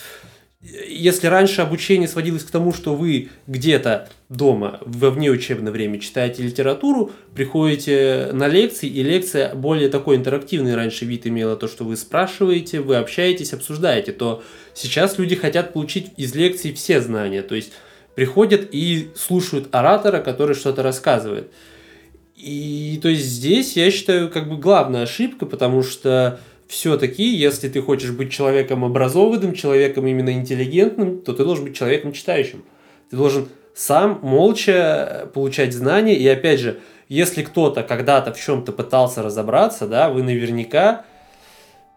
если 0.59 1.27
раньше 1.27 1.61
обучение 1.61 2.07
сводилось 2.07 2.43
к 2.43 2.49
тому, 2.49 2.73
что 2.73 2.95
вы 2.95 3.29
где-то 3.45 4.09
дома 4.27 4.79
во 4.81 5.11
внеучебное 5.11 5.71
время 5.71 5.99
читаете 5.99 6.41
литературу, 6.41 7.11
приходите 7.35 8.31
на 8.33 8.47
лекции, 8.47 8.89
и 8.89 9.03
лекция 9.03 9.53
более 9.53 9.87
такой 9.87 10.15
интерактивный 10.15 10.75
раньше 10.75 11.05
вид 11.05 11.27
имела, 11.27 11.55
то, 11.57 11.67
что 11.67 11.83
вы 11.83 11.95
спрашиваете, 11.95 12.81
вы 12.81 12.95
общаетесь, 12.95 13.53
обсуждаете, 13.53 14.13
то 14.13 14.43
сейчас 14.73 15.19
люди 15.19 15.35
хотят 15.35 15.73
получить 15.73 16.07
из 16.17 16.33
лекций 16.33 16.73
все 16.73 17.01
знания. 17.01 17.43
То 17.43 17.53
есть 17.53 17.71
приходят 18.17 18.69
и 18.71 19.11
слушают 19.15 19.67
оратора, 19.73 20.21
который 20.21 20.55
что-то 20.55 20.81
рассказывает. 20.81 21.51
И 22.35 22.99
то 22.99 23.09
есть 23.09 23.25
здесь, 23.25 23.77
я 23.77 23.91
считаю, 23.91 24.31
как 24.31 24.49
бы 24.49 24.57
главная 24.57 25.03
ошибка, 25.03 25.45
потому 25.45 25.83
что 25.83 26.39
все-таки, 26.67 27.23
если 27.23 27.69
ты 27.69 27.79
хочешь 27.79 28.09
быть 28.09 28.31
человеком 28.31 28.83
образованным, 28.83 29.53
человеком 29.53 30.07
именно 30.07 30.31
интеллигентным, 30.31 31.21
то 31.21 31.31
ты 31.31 31.43
должен 31.43 31.65
быть 31.65 31.77
человеком 31.77 32.11
читающим. 32.11 32.63
Ты 33.11 33.17
должен 33.17 33.49
сам 33.75 34.17
молча 34.23 35.29
получать 35.35 35.71
знания. 35.71 36.15
И 36.15 36.27
опять 36.27 36.59
же, 36.59 36.79
если 37.09 37.43
кто-то 37.43 37.83
когда-то 37.83 38.33
в 38.33 38.41
чем-то 38.43 38.71
пытался 38.71 39.21
разобраться, 39.21 39.87
да, 39.87 40.09
вы 40.09 40.23
наверняка, 40.23 41.05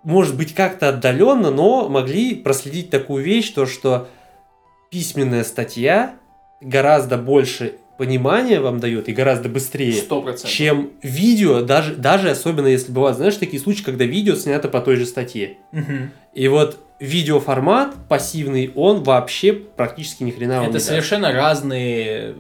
может 0.03 0.37
быть, 0.37 0.55
как-то 0.55 0.91
отдаленно, 0.91 1.51
но 1.51 1.89
могли 1.89 2.35
проследить 2.35 2.91
такую 2.91 3.25
вещь, 3.25 3.49
то 3.53 3.65
что 3.65 4.09
письменная 4.91 5.45
статья 5.45 6.17
гораздо 6.61 7.17
больше 7.17 7.75
понимания 7.97 8.61
вам 8.61 8.81
дает 8.81 9.09
и 9.09 9.13
гораздо 9.13 9.49
быстрее, 9.51 9.93
Сто 9.93 10.23
процентов. 10.23 10.51
чем 10.51 10.91
видео, 11.03 11.61
даже, 11.61 11.95
даже 11.97 12.31
особенно 12.31 12.67
если 12.67 12.93
бывают, 12.93 13.19
знаешь, 13.19 13.37
такие 13.37 13.61
случаи, 13.63 13.83
когда 13.85 14.05
видео 14.05 14.35
снято 14.37 14.69
по 14.69 14.81
той 14.81 14.97
же 14.97 15.05
статье. 15.05 15.59
Мгм. 15.73 16.11
И 16.33 16.49
вот 16.49 16.79
видеоформат 16.99 17.95
пассивный, 18.09 18.73
он 18.75 19.03
вообще 19.03 19.53
практически 19.53 20.23
ни 20.23 20.31
хрена 20.31 20.65
Это 20.65 20.75
даст. 20.75 20.87
совершенно 20.87 21.31
разные 21.33 22.31
э, 22.31 22.35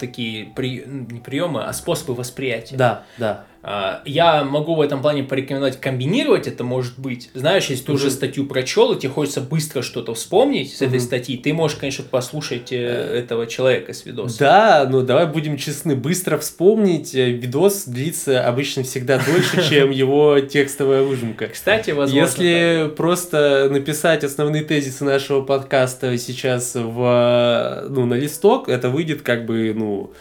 такие 0.00 0.46
при... 0.46 0.84
не 0.86 1.20
приемы, 1.20 1.64
а 1.64 1.72
способы 1.72 2.14
восприятия. 2.14 2.76
Да, 2.76 3.04
да. 3.18 3.44
А, 3.62 4.02
Я 4.04 4.44
могу 4.44 4.74
в 4.74 4.80
этом 4.80 5.02
плане 5.02 5.24
порекомендовать 5.24 5.80
комбинировать 5.80 6.46
это, 6.46 6.62
может 6.62 6.98
быть. 6.98 7.30
Знаешь, 7.34 7.66
если 7.66 7.84
ты 7.84 7.92
уже 7.92 8.10
статью 8.10 8.46
прочел, 8.46 8.92
и 8.92 8.98
тебе 8.98 9.10
хочется 9.10 9.40
быстро 9.40 9.82
что-то 9.82 10.14
вспомнить 10.14 10.76
с 10.76 10.82
этой 10.82 11.00
статьи, 11.00 11.36
ты 11.36 11.52
можешь, 11.52 11.76
конечно, 11.76 12.04
послушать 12.08 12.72
э, 12.72 12.76
этого 12.76 13.46
человека 13.46 13.92
с 13.92 14.06
видоса. 14.06 14.38
Да, 14.38 14.88
но 14.88 15.02
давай 15.02 15.26
будем 15.26 15.56
честны, 15.56 15.96
быстро 15.96 16.38
вспомнить, 16.38 17.14
э, 17.14 17.30
видос 17.30 17.84
длится 17.86 18.46
обычно 18.46 18.84
всегда 18.84 19.18
дольше, 19.18 19.62
чем 19.68 19.90
его 19.90 20.38
текстовая 20.38 21.02
выжимка. 21.02 21.48
Кстати, 21.48 21.90
возможно. 21.90 22.24
Если 22.24 22.92
просто 22.96 23.68
написать 23.70 24.22
основные 24.22 24.62
тезисы 24.62 25.04
нашего 25.04 25.42
подкаста 25.42 26.16
сейчас 26.16 26.72
в, 26.74 27.86
ну, 27.88 28.06
на 28.06 28.14
листок, 28.14 28.68
это 28.68 28.88
выйдет 28.88 29.22
как 29.22 29.46
бы, 29.46 29.72
ну, 29.74 30.12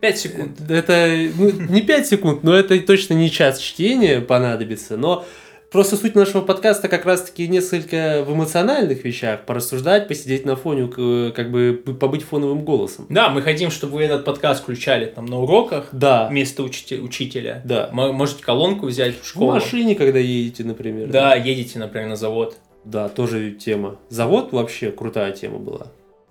5 0.00 0.18
секунд. 0.18 0.50
это 0.70 1.08
ну, 1.36 1.50
не 1.68 1.82
5 1.82 2.06
секунд, 2.06 2.42
но 2.44 2.54
это 2.54 2.78
точно 2.80 3.14
не 3.14 3.30
час 3.30 3.58
чтения 3.58 4.20
понадобится, 4.20 4.96
но 4.96 5.24
просто 5.70 5.96
суть 5.96 6.14
нашего 6.14 6.40
подкаста 6.42 6.88
как 6.88 7.04
раз-таки 7.04 7.46
несколько 7.46 8.24
в 8.26 8.32
эмоциональных 8.34 9.04
вещах, 9.04 9.44
порассуждать, 9.46 10.08
посидеть 10.08 10.44
на 10.46 10.56
фоне, 10.56 10.88
к- 10.88 11.32
как 11.36 11.50
бы 11.52 11.74
побыть 12.00 12.22
фоновым 12.24 12.64
голосом. 12.64 13.06
Да, 13.08 13.28
мы 13.28 13.42
хотим, 13.42 13.70
чтобы 13.70 13.94
вы 13.98 14.02
этот 14.04 14.24
подкаст 14.24 14.62
включали 14.62 15.04
там 15.06 15.26
на 15.26 15.38
уроках 15.38 15.88
Да, 15.92 16.26
вместо 16.28 16.62
учите- 16.62 16.98
учителя. 16.98 17.62
да. 17.64 17.88
М- 17.92 18.14
Можете 18.14 18.42
колонку 18.42 18.86
взять 18.86 19.16
в 19.16 19.22
В 19.22 19.26
школу. 19.28 19.52
машине, 19.52 19.94
когда 19.94 20.18
едете, 20.18 20.64
например. 20.64 21.08
Да, 21.08 21.34
едете, 21.34 21.78
например, 21.78 22.08
на 22.08 22.16
завод. 22.16 22.56
Да, 22.84 23.08
тоже 23.10 23.50
тема. 23.52 23.96
Завод 24.08 24.52
вообще 24.52 24.90
крутая 24.90 25.32
тема 25.32 25.58
была. 25.58 25.88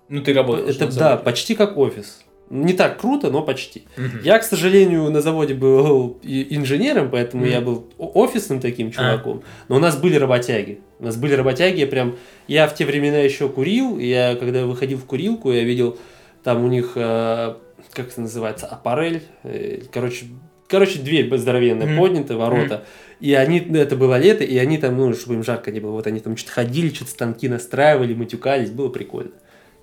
Ну, 0.08 0.20
ты 0.22 0.34
работаешь 0.34 0.74
Это, 0.74 0.92
да, 0.98 1.16
почти 1.16 1.54
как 1.54 1.78
офис. 1.78 2.24
Не 2.50 2.72
так 2.72 3.00
круто, 3.00 3.30
но 3.30 3.42
почти. 3.42 3.84
Мгм. 3.96 4.20
Я, 4.24 4.38
к 4.40 4.42
сожалению, 4.42 5.08
на 5.10 5.20
заводе 5.20 5.54
был 5.54 6.18
инженером, 6.24 7.08
поэтому 7.08 7.44
Мгм. 7.44 7.52
я 7.52 7.60
был 7.60 7.86
офисным 7.96 8.58
таким 8.60 8.90
чуваком. 8.90 9.42
Но 9.68 9.76
у 9.76 9.78
нас 9.78 9.96
были 9.96 10.16
работяги. 10.16 10.80
У 10.98 11.04
нас 11.04 11.16
были 11.16 11.34
работяги, 11.34 11.78
я 11.78 11.86
прям... 11.86 12.16
Я 12.48 12.66
в 12.66 12.74
те 12.74 12.84
времена 12.84 13.18
еще 13.18 13.48
курил, 13.48 13.98
я, 14.00 14.34
когда 14.34 14.66
выходил 14.66 14.98
в 14.98 15.04
курилку, 15.04 15.52
я 15.52 15.62
видел 15.62 15.96
там 16.42 16.64
у 16.64 16.68
них, 16.68 16.92
э, 16.96 17.54
как 17.92 18.08
это 18.08 18.20
называется, 18.20 18.66
аппарель. 18.66 19.22
э, 19.44 19.82
короче, 19.92 20.26
короче, 20.66 20.98
дверь 20.98 21.32
здоровенная 21.36 21.86
Мгм. 21.86 21.98
поднята, 21.98 22.36
ворота. 22.36 22.84
И 23.20 23.32
они, 23.34 23.62
ну, 23.64 23.78
это 23.78 23.94
было 23.94 24.18
лето, 24.18 24.42
и 24.42 24.56
они 24.56 24.76
там, 24.78 24.96
ну, 24.96 25.14
чтобы 25.14 25.34
им 25.36 25.44
жарко 25.44 25.70
не 25.70 25.78
было, 25.78 25.92
вот 25.92 26.06
они 26.08 26.18
там 26.18 26.36
что-то 26.36 26.54
ходили, 26.54 26.88
что-то 26.92 27.10
станки 27.12 27.48
настраивали, 27.48 28.12
матюкались, 28.14 28.70
было 28.70 28.88
прикольно. 28.88 29.32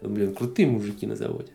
Блин, 0.01 0.33
крутые 0.33 0.67
мужики 0.67 1.05
на 1.07 1.15
заводе. 1.15 1.51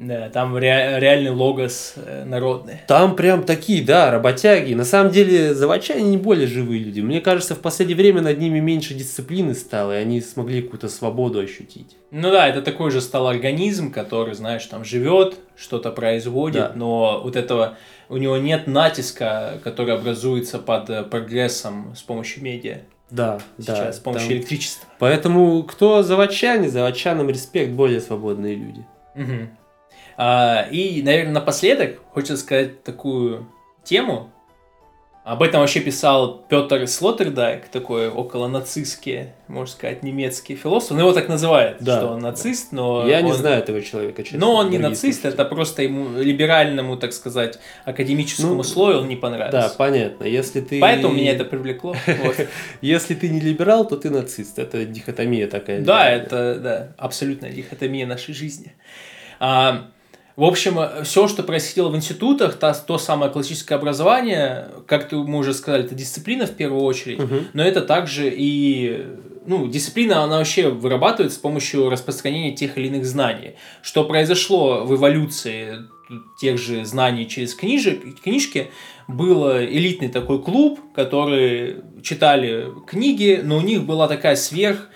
Да, 0.00 0.28
там 0.28 0.56
ре- 0.56 0.98
реальный 1.00 1.32
логос 1.32 1.94
э, 1.96 2.24
народный. 2.24 2.76
Там 2.86 3.16
прям 3.16 3.42
такие, 3.42 3.82
да, 3.84 4.12
работяги. 4.12 4.72
На 4.74 4.84
самом 4.84 5.10
деле, 5.10 5.54
заводчане 5.54 6.02
не 6.04 6.16
более 6.16 6.46
живые 6.46 6.78
люди. 6.84 7.00
Мне 7.00 7.20
кажется, 7.20 7.56
в 7.56 7.58
последнее 7.58 7.96
время 7.96 8.20
над 8.22 8.38
ними 8.38 8.60
меньше 8.60 8.94
дисциплины 8.94 9.54
стало, 9.54 9.98
и 9.98 10.00
они 10.00 10.20
смогли 10.20 10.62
какую-то 10.62 10.88
свободу 10.88 11.40
ощутить. 11.40 11.96
Ну 12.12 12.30
да, 12.30 12.46
это 12.48 12.62
такой 12.62 12.92
же 12.92 13.00
стал 13.00 13.26
организм, 13.26 13.90
который, 13.90 14.34
знаешь, 14.34 14.64
там 14.66 14.84
живет, 14.84 15.34
что-то 15.56 15.90
производит, 15.90 16.60
Да. 16.62 16.72
но 16.76 17.20
вот 17.24 17.34
этого 17.34 17.76
у 18.08 18.18
него 18.18 18.36
нет 18.36 18.68
натиска, 18.68 19.58
который 19.64 19.94
образуется 19.94 20.60
под 20.60 20.88
э, 20.90 21.02
прогрессом 21.02 21.94
с 21.96 22.02
помощью 22.02 22.44
медиа 22.44 22.82
Да, 23.10 23.40
сейчас, 23.58 23.78
да. 23.78 23.92
с 23.92 23.98
помощью 23.98 24.28
там- 24.28 24.36
электричества. 24.38 24.88
Поэтому 25.00 25.62
кто 25.64 26.04
заводчане, 26.04 26.68
заводчанам 26.68 27.28
респект, 27.28 27.72
более 27.72 28.00
свободные 28.00 28.54
люди. 28.54 28.86
Мгм. 29.16 29.50
А, 30.20 30.66
и, 30.70 31.00
наверное, 31.02 31.34
напоследок 31.34 32.00
хочется 32.12 32.36
сказать 32.36 32.82
такую 32.82 33.46
тему. 33.84 34.30
Об 35.24 35.42
этом 35.42 35.60
вообще 35.60 35.80
писал 35.80 36.42
Петр 36.48 36.86
Слоттердайк, 36.88 37.68
такой 37.68 38.08
около 38.08 38.48
нацистский, 38.48 39.26
можно 39.46 39.70
сказать, 39.70 40.02
немецкий 40.02 40.56
философ. 40.56 40.92
Ну, 40.92 41.00
его 41.00 41.12
так 41.12 41.28
называют, 41.28 41.76
Да, 41.80 41.98
что 41.98 42.06
он 42.12 42.20
нацист, 42.20 42.72
но... 42.72 43.06
Я 43.06 43.20
не 43.20 43.30
он- 43.30 43.36
знаю 43.36 43.58
этого 43.58 43.82
человека, 43.82 44.22
честно. 44.22 44.38
Но 44.40 44.54
он 44.54 44.70
не 44.70 44.78
нацист, 44.78 45.20
слушатели. 45.20 45.34
это 45.34 45.44
просто 45.44 45.82
ему 45.82 46.18
либеральному, 46.18 46.96
так 46.96 47.12
сказать, 47.12 47.58
академическому 47.84 48.54
Ну, 48.54 48.62
слою 48.62 49.00
он 49.00 49.08
не 49.08 49.16
Да, 49.16 49.20
понравился. 49.20 49.74
понятно. 49.76 50.24
Если 50.24 50.62
ты... 50.62 50.80
Поэтому 50.80 51.12
меня 51.12 51.32
это 51.32 51.44
привлекло. 51.44 51.94
Если 52.80 53.14
ты 53.14 53.28
не 53.28 53.40
либерал, 53.40 53.86
то 53.86 53.96
ты 53.98 54.08
нацист. 54.08 54.58
Это 54.58 54.86
дихотомия 54.86 55.46
такая. 55.46 55.82
Да, 55.82 56.08
это 56.10 56.54
да, 56.58 56.94
абсолютная 56.96 57.50
дихотомия 57.50 58.06
нашей 58.06 58.32
жизни. 58.34 58.72
А, 59.40 59.90
в 60.38 60.44
общем, 60.44 60.78
все, 61.04 61.26
что 61.26 61.42
происходило 61.42 61.88
в 61.88 61.96
институтах, 61.96 62.54
та- 62.58 62.72
то 62.72 62.96
самое 62.96 63.30
классическое 63.32 63.76
образование, 63.76 64.68
как 64.86 65.08
ты- 65.08 65.16
мы 65.16 65.38
уже 65.38 65.52
сказали, 65.52 65.84
это 65.84 65.94
дисциплина 65.96 66.46
в 66.46 66.52
первую 66.52 66.82
очередь, 66.82 67.18
Мгм. 67.18 67.48
но 67.54 67.62
это 67.64 67.80
также 67.80 68.32
и 68.34 69.04
ну, 69.46 69.66
дисциплина, 69.66 70.22
она 70.24 70.36
вообще 70.38 70.68
вырабатывается 70.68 71.38
с 71.38 71.40
помощью 71.40 71.88
распространения 71.88 72.54
тех 72.54 72.76
или 72.76 72.88
иных 72.88 73.06
знаний. 73.06 73.52
Что 73.82 74.04
произошло 74.04 74.84
в 74.84 74.94
эволюции 74.94 75.78
тех 76.40 76.58
же 76.58 76.84
знаний 76.84 77.26
через 77.26 77.54
книжек, 77.54 78.20
книжки, 78.22 78.70
был 79.08 79.50
элитный 79.58 80.08
такой 80.08 80.42
клуб, 80.42 80.78
который 80.94 81.76
читали 82.02 82.66
книги, 82.86 83.40
но 83.42 83.56
у 83.56 83.60
них 83.62 83.84
была 83.84 84.06
такая 84.06 84.36
сверх 84.36 84.88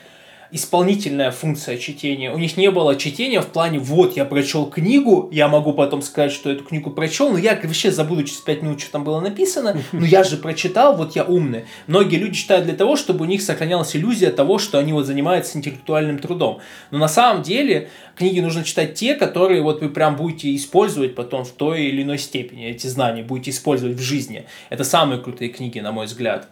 исполнительная 0.53 1.31
функция 1.31 1.79
чтения. 1.79 2.31
У 2.31 2.39
них 2.39 2.59
не 2.59 2.71
было 2.71 2.95
чтения 2.97 3.41
в 3.41 3.47
плане, 3.47 3.79
вот, 3.79 4.17
я 4.17 4.27
прочел 4.27 4.67
книгу, 4.67 5.31
я 5.33 5.49
могу 5.49 5.73
потом 5.73 6.03
сказать, 6.03 6.31
что 6.31 6.51
эту 6.51 6.63
книгу 6.63 6.91
прочел, 6.91 7.33
но 7.33 7.39
я 7.39 7.59
вообще 7.63 7.91
забуду 7.91 8.25
через 8.25 8.41
5 8.41 8.63
минут, 8.63 8.81
что 8.81 8.93
там 8.93 9.03
было 9.03 9.19
написано, 9.21 9.79
но 9.93 10.05
я 10.05 10.23
же 10.25 10.37
прочитал, 10.37 10.95
вот 10.95 11.17
я 11.17 11.25
умный. 11.25 11.65
Многие 11.87 12.17
люди 12.17 12.35
читают 12.35 12.67
для 12.67 12.75
того, 12.75 12.97
чтобы 12.97 13.25
у 13.25 13.29
них 13.29 13.41
сохранялась 13.41 13.97
иллюзия 13.97 14.31
того, 14.31 14.59
что 14.59 14.79
они 14.79 14.93
вот 14.93 15.07
занимаются 15.07 15.57
интеллектуальным 15.57 16.19
трудом. 16.19 16.61
Но 16.91 16.99
на 16.99 17.09
самом 17.09 17.43
деле 17.43 17.89
книги 18.15 18.41
нужно 18.41 18.63
читать 18.63 18.95
те, 18.95 19.15
которые 19.15 19.63
вот 19.63 19.81
вы 19.81 19.89
прям 19.89 20.17
будете 20.17 20.55
использовать 20.55 21.15
потом 21.15 21.45
в 21.45 21.51
той 21.53 21.87
или 21.87 22.03
иной 22.03 22.19
степени. 22.19 22.67
Эти 22.67 22.87
знания 22.89 23.23
будете 23.23 23.53
использовать 23.53 23.97
в 23.97 24.03
жизни. 24.03 24.45
Это 24.69 24.85
самые 24.85 25.19
крутые 25.19 25.49
книги, 25.49 25.79
на 25.81 25.93
мой 25.93 26.05
взгляд. 26.05 26.49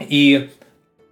И 0.00 0.48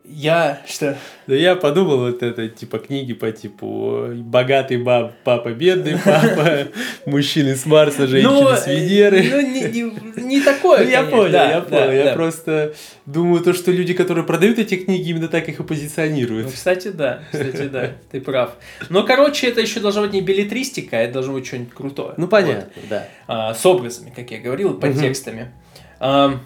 я 0.04 0.60
что? 0.66 0.96
Да 1.26 1.34
я 1.36 1.54
подумал, 1.54 1.98
вот 1.98 2.22
это, 2.22 2.48
типа, 2.48 2.78
книги 2.78 3.12
по 3.12 3.30
типу 3.30 4.08
«Богатый 4.16 4.76
баб, 4.76 5.12
папа 5.24 5.50
бедный 5.52 5.96
папа», 6.04 6.68
«Мужчины 7.06 7.54
с 7.54 7.64
Марса, 7.66 8.06
женщины 8.06 8.56
с 8.56 8.66
Венеры». 8.66 9.22
Ну, 9.30 9.40
не, 9.40 9.62
не- 9.62 10.22
не 10.22 10.40
такое, 10.40 10.84
Ну, 10.84 10.90
я 10.90 11.02
понял, 11.04 11.32
я 11.32 11.60
понял. 11.60 11.92
Я 11.92 12.12
просто 12.14 12.74
думаю, 13.06 13.42
то, 13.42 13.52
что 13.52 13.70
люди, 13.70 13.94
которые 13.94 14.24
продают 14.24 14.58
эти 14.58 14.74
книги, 14.76 15.10
именно 15.10 15.28
так 15.28 15.48
их 15.48 15.56
и 15.58 15.62
Ну, 15.62 15.64
позиционируют. 15.68 16.50
кстати, 16.52 16.88
да, 16.88 17.22
кстати, 17.30 17.68
да, 17.68 17.92
ты 18.10 18.20
прав. 18.20 18.56
Но, 18.88 19.04
короче, 19.04 19.46
это 19.48 19.60
еще 19.60 19.80
должна 19.80 20.02
быть 20.02 20.12
не 20.12 20.20
билетристика, 20.20 20.96
это 20.96 21.14
должно 21.14 21.34
быть 21.34 21.46
что-нибудь 21.46 21.72
крутое. 21.72 22.14
Ну, 22.16 22.26
понятно, 22.28 22.70
да. 22.90 23.08
а, 23.28 23.54
с 23.54 23.64
образами, 23.64 24.12
как 24.14 24.30
я 24.30 24.40
говорил, 24.40 24.74
подтекстами. 24.74 25.52
Ам, 26.00 26.40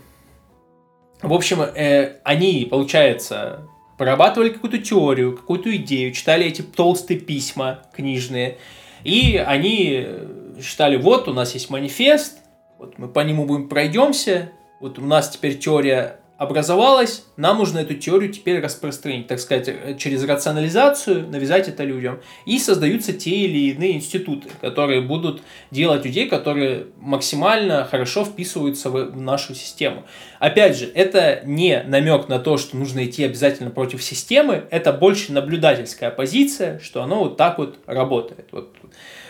в 1.23 1.33
общем, 1.33 1.61
э, 1.61 2.19
они, 2.25 2.67
получается, 2.71 3.67
прорабатывали 3.97 4.51
какую-то 4.51 4.79
теорию, 4.79 5.37
какую-то 5.37 5.75
идею, 5.77 6.13
читали 6.13 6.47
эти 6.47 6.63
толстые 6.63 7.19
письма 7.19 7.83
книжные, 7.95 8.59
и 9.05 9.37
они 9.37 10.05
э, 10.05 10.57
считали, 10.63 10.97
вот 10.97 11.29
у 11.29 11.33
нас 11.33 11.55
есть 11.55 11.71
манифест, 11.71 12.39
вот 12.79 12.99
мы 12.99 13.09
по 13.09 13.21
нему 13.21 13.47
будем 13.47 13.69
пройдемся, 13.69 14.53
вот 14.81 14.99
у 14.99 15.03
нас 15.03 15.31
теперь 15.31 15.59
теория 15.59 16.21
образовалась, 16.39 17.25
нам 17.37 17.59
нужно 17.59 17.79
эту 17.79 17.95
теорию 17.95 18.31
теперь 18.31 18.61
распространить, 18.61 19.27
так 19.27 19.41
сказать, 19.41 19.69
э, 19.69 19.97
через 19.99 20.23
рационализацию, 20.25 21.27
навязать 21.29 21.69
это 21.69 21.83
людям. 21.83 22.21
И 22.45 22.59
создаются 22.59 23.15
те 23.15 23.31
или 23.31 23.73
иные 23.73 23.97
институты, 23.97 24.49
которые 24.61 25.01
будут 25.01 25.43
делать 25.71 26.05
людей, 26.05 26.29
которые 26.29 26.89
максимально 27.01 27.85
хорошо 27.85 28.25
вписываются 28.25 28.91
в 28.91 29.17
нашу 29.17 29.55
систему. 29.55 30.05
Опять 30.39 30.77
же, 30.77 30.91
это 30.95 31.41
не 31.45 31.83
намек 31.83 32.29
на 32.29 32.39
то, 32.39 32.59
что 32.59 32.77
нужно 32.77 33.07
идти 33.07 33.25
обязательно 33.25 33.71
против 33.71 34.03
системы, 34.03 34.65
это 34.71 34.93
больше 34.93 35.33
наблюдательская 35.33 36.11
позиция, 36.11 36.79
что 36.81 37.03
оно 37.03 37.25
вот 37.25 37.37
так 37.39 37.57
вот 37.59 37.79
работает. 37.87 38.49
Вот. 38.53 38.75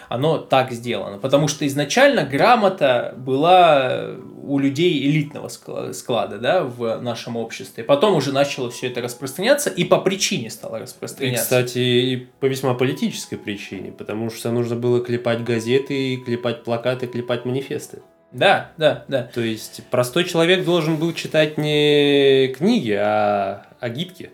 Оно 0.08 0.38
так 0.38 0.72
сделано. 0.72 1.18
Потому 1.18 1.48
что 1.48 1.66
изначально 1.66 2.24
грамота 2.24 3.14
была 3.16 4.16
у 4.42 4.58
людей 4.58 5.06
элитного 5.06 5.48
склада 5.48 6.38
да, 6.38 6.62
в 6.62 7.00
нашем 7.00 7.36
обществе. 7.36 7.84
Потом 7.84 8.14
уже 8.14 8.32
начало 8.32 8.70
все 8.70 8.88
это 8.88 9.02
распространяться, 9.02 9.70
и 9.70 9.84
по 9.84 9.98
причине 9.98 10.50
стало 10.50 10.78
распространяться. 10.78 11.42
И, 11.42 11.44
кстати, 11.44 11.78
и 11.78 12.16
по 12.40 12.46
весьма 12.46 12.74
политической 12.74 13.36
причине, 13.36 13.92
потому 13.92 14.30
что 14.30 14.50
нужно 14.50 14.76
было 14.76 15.00
клепать 15.04 15.42
газеты, 15.42 16.16
клепать 16.16 16.62
плакаты, 16.62 17.06
клепать 17.06 17.44
манифесты. 17.44 18.02
Да, 18.32 18.72
да, 18.76 19.04
да. 19.08 19.30
То 19.34 19.40
есть 19.40 19.82
простой 19.90 20.24
человек 20.24 20.64
должен 20.64 20.96
был 20.96 21.12
читать 21.12 21.58
не 21.58 22.48
книги, 22.56 22.92
а, 22.92 23.66
а 23.80 23.88
гибки. 23.88 24.30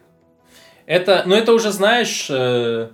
Это, 0.86 1.22
ну 1.26 1.34
это 1.34 1.52
уже 1.52 1.70
знаешь, 1.70 2.26
э, 2.28 2.88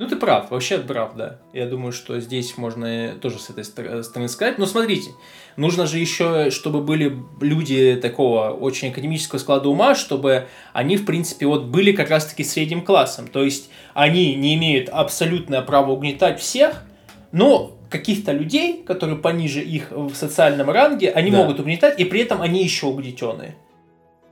ну 0.00 0.08
ты 0.08 0.16
прав, 0.16 0.50
вообще 0.50 0.78
прав, 0.78 1.14
да. 1.14 1.40
Я 1.52 1.66
думаю, 1.66 1.92
что 1.92 2.18
здесь 2.20 2.56
можно 2.56 3.16
тоже 3.20 3.38
с 3.38 3.50
этой 3.50 3.64
стороны 3.64 4.28
сказать. 4.28 4.56
Но 4.56 4.64
смотрите, 4.64 5.10
нужно 5.58 5.86
же 5.86 5.98
еще, 5.98 6.50
чтобы 6.50 6.80
были 6.80 7.18
люди 7.42 7.98
такого 8.00 8.48
очень 8.48 8.88
академического 8.88 9.38
склада 9.38 9.68
ума, 9.68 9.94
чтобы 9.94 10.46
они, 10.72 10.96
в 10.96 11.04
принципе, 11.04 11.44
вот 11.44 11.64
были 11.64 11.92
как 11.92 12.08
раз-таки 12.08 12.44
средним 12.44 12.82
классом. 12.82 13.28
То 13.28 13.44
есть 13.44 13.68
они 13.92 14.34
не 14.36 14.54
имеют 14.54 14.88
абсолютное 14.88 15.60
право 15.60 15.92
угнетать 15.92 16.40
всех, 16.40 16.82
но 17.30 17.76
каких-то 17.90 18.32
людей, 18.32 18.82
которые 18.82 19.18
пониже 19.18 19.60
их 19.60 19.90
в 19.90 20.14
социальном 20.14 20.70
ранге, 20.70 21.10
они 21.10 21.30
да. 21.30 21.38
могут 21.38 21.60
угнетать, 21.60 22.00
и 22.00 22.06
при 22.06 22.22
этом 22.22 22.40
они 22.40 22.64
еще 22.64 22.86
угнетенные. 22.86 23.54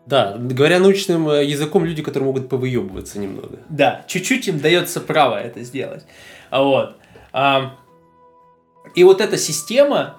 Да, 0.09 0.37
говоря 0.39 0.79
научным 0.79 1.29
э, 1.29 1.45
языком, 1.45 1.85
люди, 1.85 2.03
которые 2.03 2.27
могут 2.27 2.49
повыебываться 2.49 3.19
немного. 3.19 3.59
Да, 3.69 4.05
чуть-чуть 4.09 4.49
им 4.49 4.59
дается 4.59 5.01
право 5.03 5.39
это 5.39 5.63
сделать. 5.63 6.07
Вот. 6.51 6.97
И 8.95 9.05
вот 9.05 9.21
эта 9.21 9.37
система, 9.37 10.17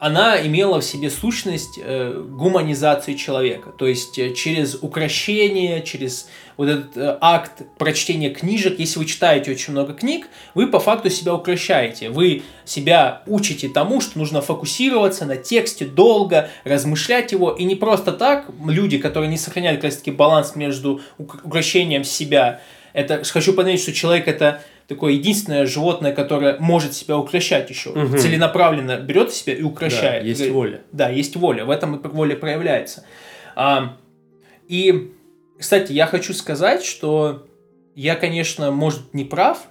она 0.00 0.40
имела 0.46 0.80
в 0.80 0.84
себе 0.84 1.10
сущность 1.10 1.78
э, 1.78 2.24
гуманизации 2.26 3.12
человека. 3.12 3.70
То 3.70 3.86
есть 3.86 4.18
э, 4.18 4.32
через 4.32 4.76
украшение, 4.80 5.82
через 5.82 6.26
вот 6.56 6.70
этот 6.70 6.96
э, 6.96 7.18
акт 7.20 7.62
прочтения 7.76 8.30
книжек, 8.30 8.78
если 8.78 8.98
вы 8.98 9.04
читаете 9.04 9.50
очень 9.50 9.74
много 9.74 9.92
книг, 9.92 10.28
вы 10.54 10.68
по 10.68 10.80
факту 10.80 11.10
себя 11.10 11.34
укращаете. 11.34 12.08
Вы 12.08 12.44
себя 12.64 13.22
учите 13.26 13.68
тому, 13.68 14.00
что 14.00 14.18
нужно 14.18 14.40
фокусироваться 14.40 15.26
на 15.26 15.36
тексте 15.36 15.84
долго, 15.84 16.48
размышлять 16.64 17.32
его. 17.32 17.50
И 17.50 17.64
не 17.64 17.74
просто 17.74 18.12
так 18.12 18.46
люди, 18.66 18.96
которые 18.96 19.28
не 19.28 19.36
сохраняют 19.36 19.82
как 19.82 19.90
раз 19.90 19.98
таки 19.98 20.12
баланс 20.12 20.56
между 20.56 21.02
украшением 21.18 22.04
себя, 22.04 22.62
это 22.94 23.22
хочу 23.22 23.52
понять, 23.52 23.80
что 23.80 23.92
человек 23.92 24.28
это 24.28 24.62
такое 24.90 25.12
единственное 25.12 25.66
животное, 25.66 26.12
которое 26.12 26.56
может 26.58 26.94
себя 26.94 27.16
укращать 27.16 27.70
еще. 27.70 27.90
Угу. 27.90 28.18
Целенаправленно 28.18 28.98
берет 28.98 29.32
себя 29.32 29.54
и 29.54 29.62
укращает. 29.62 30.24
Да, 30.24 30.28
есть 30.28 30.50
воля. 30.50 30.80
Да, 30.90 31.08
есть 31.08 31.36
воля. 31.36 31.64
В 31.64 31.70
этом 31.70 31.94
и 31.94 32.08
воля 32.08 32.34
проявляется. 32.34 33.04
А, 33.54 33.96
и, 34.66 35.12
кстати, 35.56 35.92
я 35.92 36.06
хочу 36.06 36.34
сказать, 36.34 36.84
что 36.84 37.46
я, 37.94 38.16
конечно, 38.16 38.72
может, 38.72 39.14
не 39.14 39.24
прав, 39.24 39.68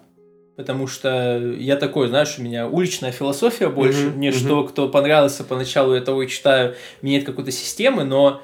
потому 0.55 0.87
что 0.87 1.37
я 1.59 1.75
такой, 1.75 2.07
знаешь, 2.07 2.35
у 2.37 2.41
меня 2.41 2.69
уличная 2.69 3.11
философия 3.11 3.67
больше. 3.67 4.05
Mm-hmm, 4.05 4.15
Мне 4.15 4.29
mm-hmm. 4.29 4.45
что, 4.45 4.63
кто 4.63 4.87
понравился 4.87 5.43
поначалу, 5.43 5.95
я 5.95 5.99
того 5.99 6.23
и 6.23 6.29
читаю, 6.29 6.75
меняет 7.01 7.25
какой-то 7.25 7.51
системы, 7.51 8.05
но 8.05 8.41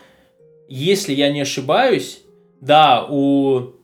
если 0.68 1.14
я 1.14 1.32
не 1.32 1.40
ошибаюсь, 1.40 2.20
да, 2.60 3.08
у 3.10 3.76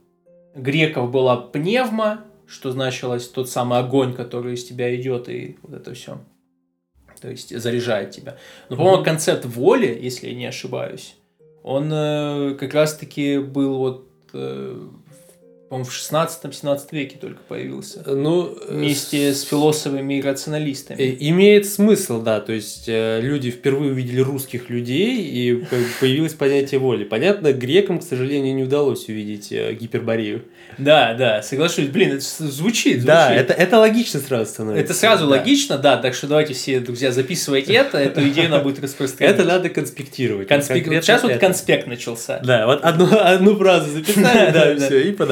греков 0.56 1.10
была 1.10 1.38
пневма, 1.38 2.26
что 2.52 2.72
значилось 2.72 3.28
тот 3.30 3.50
самый 3.50 3.80
огонь, 3.80 4.14
который 4.14 4.56
из 4.56 4.66
тебя 4.66 4.94
идет, 4.94 5.30
и 5.30 5.58
вот 5.62 5.74
это 5.74 5.94
все. 5.94 6.20
То 7.22 7.30
есть 7.30 7.58
заряжает 7.58 8.12
тебя. 8.12 8.38
Но, 8.70 8.76
по-моему, 8.76 9.04
концепт 9.04 9.46
воли, 9.46 9.98
если 10.02 10.28
я 10.28 10.36
не 10.36 10.48
ошибаюсь, 10.48 11.16
он 11.64 11.90
э, 11.94 12.56
как 12.60 12.74
раз-таки 12.74 13.38
был 13.38 13.78
вот 13.78 14.08
э, 14.34 14.90
по-моему, 15.72 15.90
в 15.90 15.94
16-17 15.94 16.82
веке 16.92 17.16
только 17.16 17.40
появился. 17.48 18.04
Ну, 18.06 18.58
вместе 18.68 19.34
с 19.34 19.44
философами 19.44 20.16
и 20.16 20.22
рационалистами. 20.22 21.02
Э, 21.02 21.16
имеет 21.18 21.66
смысл, 21.66 22.22
да. 22.22 22.42
То 22.42 22.52
есть 22.52 22.90
э, 22.90 23.22
люди 23.22 23.52
впервые 23.52 23.94
увидели 23.94 24.20
русских 24.20 24.70
людей, 24.70 25.22
и 25.22 25.64
появилось 26.02 26.34
понятие 26.34 26.82
воли. 26.82 27.06
Понятно, 27.06 27.54
грекам, 27.54 28.00
к 28.00 28.04
сожалению, 28.04 28.54
не 28.54 28.64
удалось 28.64 29.08
увидеть 29.08 29.54
э, 29.54 29.74
гиперборею. 29.74 30.44
Да, 30.78 31.14
да, 31.14 31.42
соглашусь. 31.42 31.88
Блин, 31.88 32.18
это 32.18 32.20
звучит. 32.20 32.52
звучит. 32.54 33.06
Да, 33.06 33.34
это, 33.34 33.54
это 33.54 33.80
логично 33.80 34.20
сразу 34.20 34.52
становится. 34.52 34.84
Это 34.84 34.94
сразу 34.94 35.24
да. 35.24 35.38
логично, 35.38 35.78
да. 35.78 35.96
Так 35.96 36.16
что 36.16 36.28
давайте 36.28 36.54
все, 36.54 36.82
друзья, 36.82 37.14
записывайте 37.14 37.72
это. 37.72 37.98
Эту 37.98 38.28
идею 38.28 38.50
надо 38.50 38.66
будет 38.66 38.84
распространять. 38.84 39.36
Это 39.36 39.46
надо 39.46 39.70
конспектировать. 39.70 40.50
Конспект... 40.50 40.86
Сейчас 40.86 41.24
вот 41.24 41.38
конспект 41.38 41.88
начался. 41.88 42.42
Да, 42.44 42.66
вот 42.66 42.84
одну, 42.84 43.08
одну 43.10 43.56
фразу 43.56 43.90
записали, 43.90 44.52
да, 44.54 44.76
все, 44.76 45.00
и 45.00 45.14
по 45.14 45.26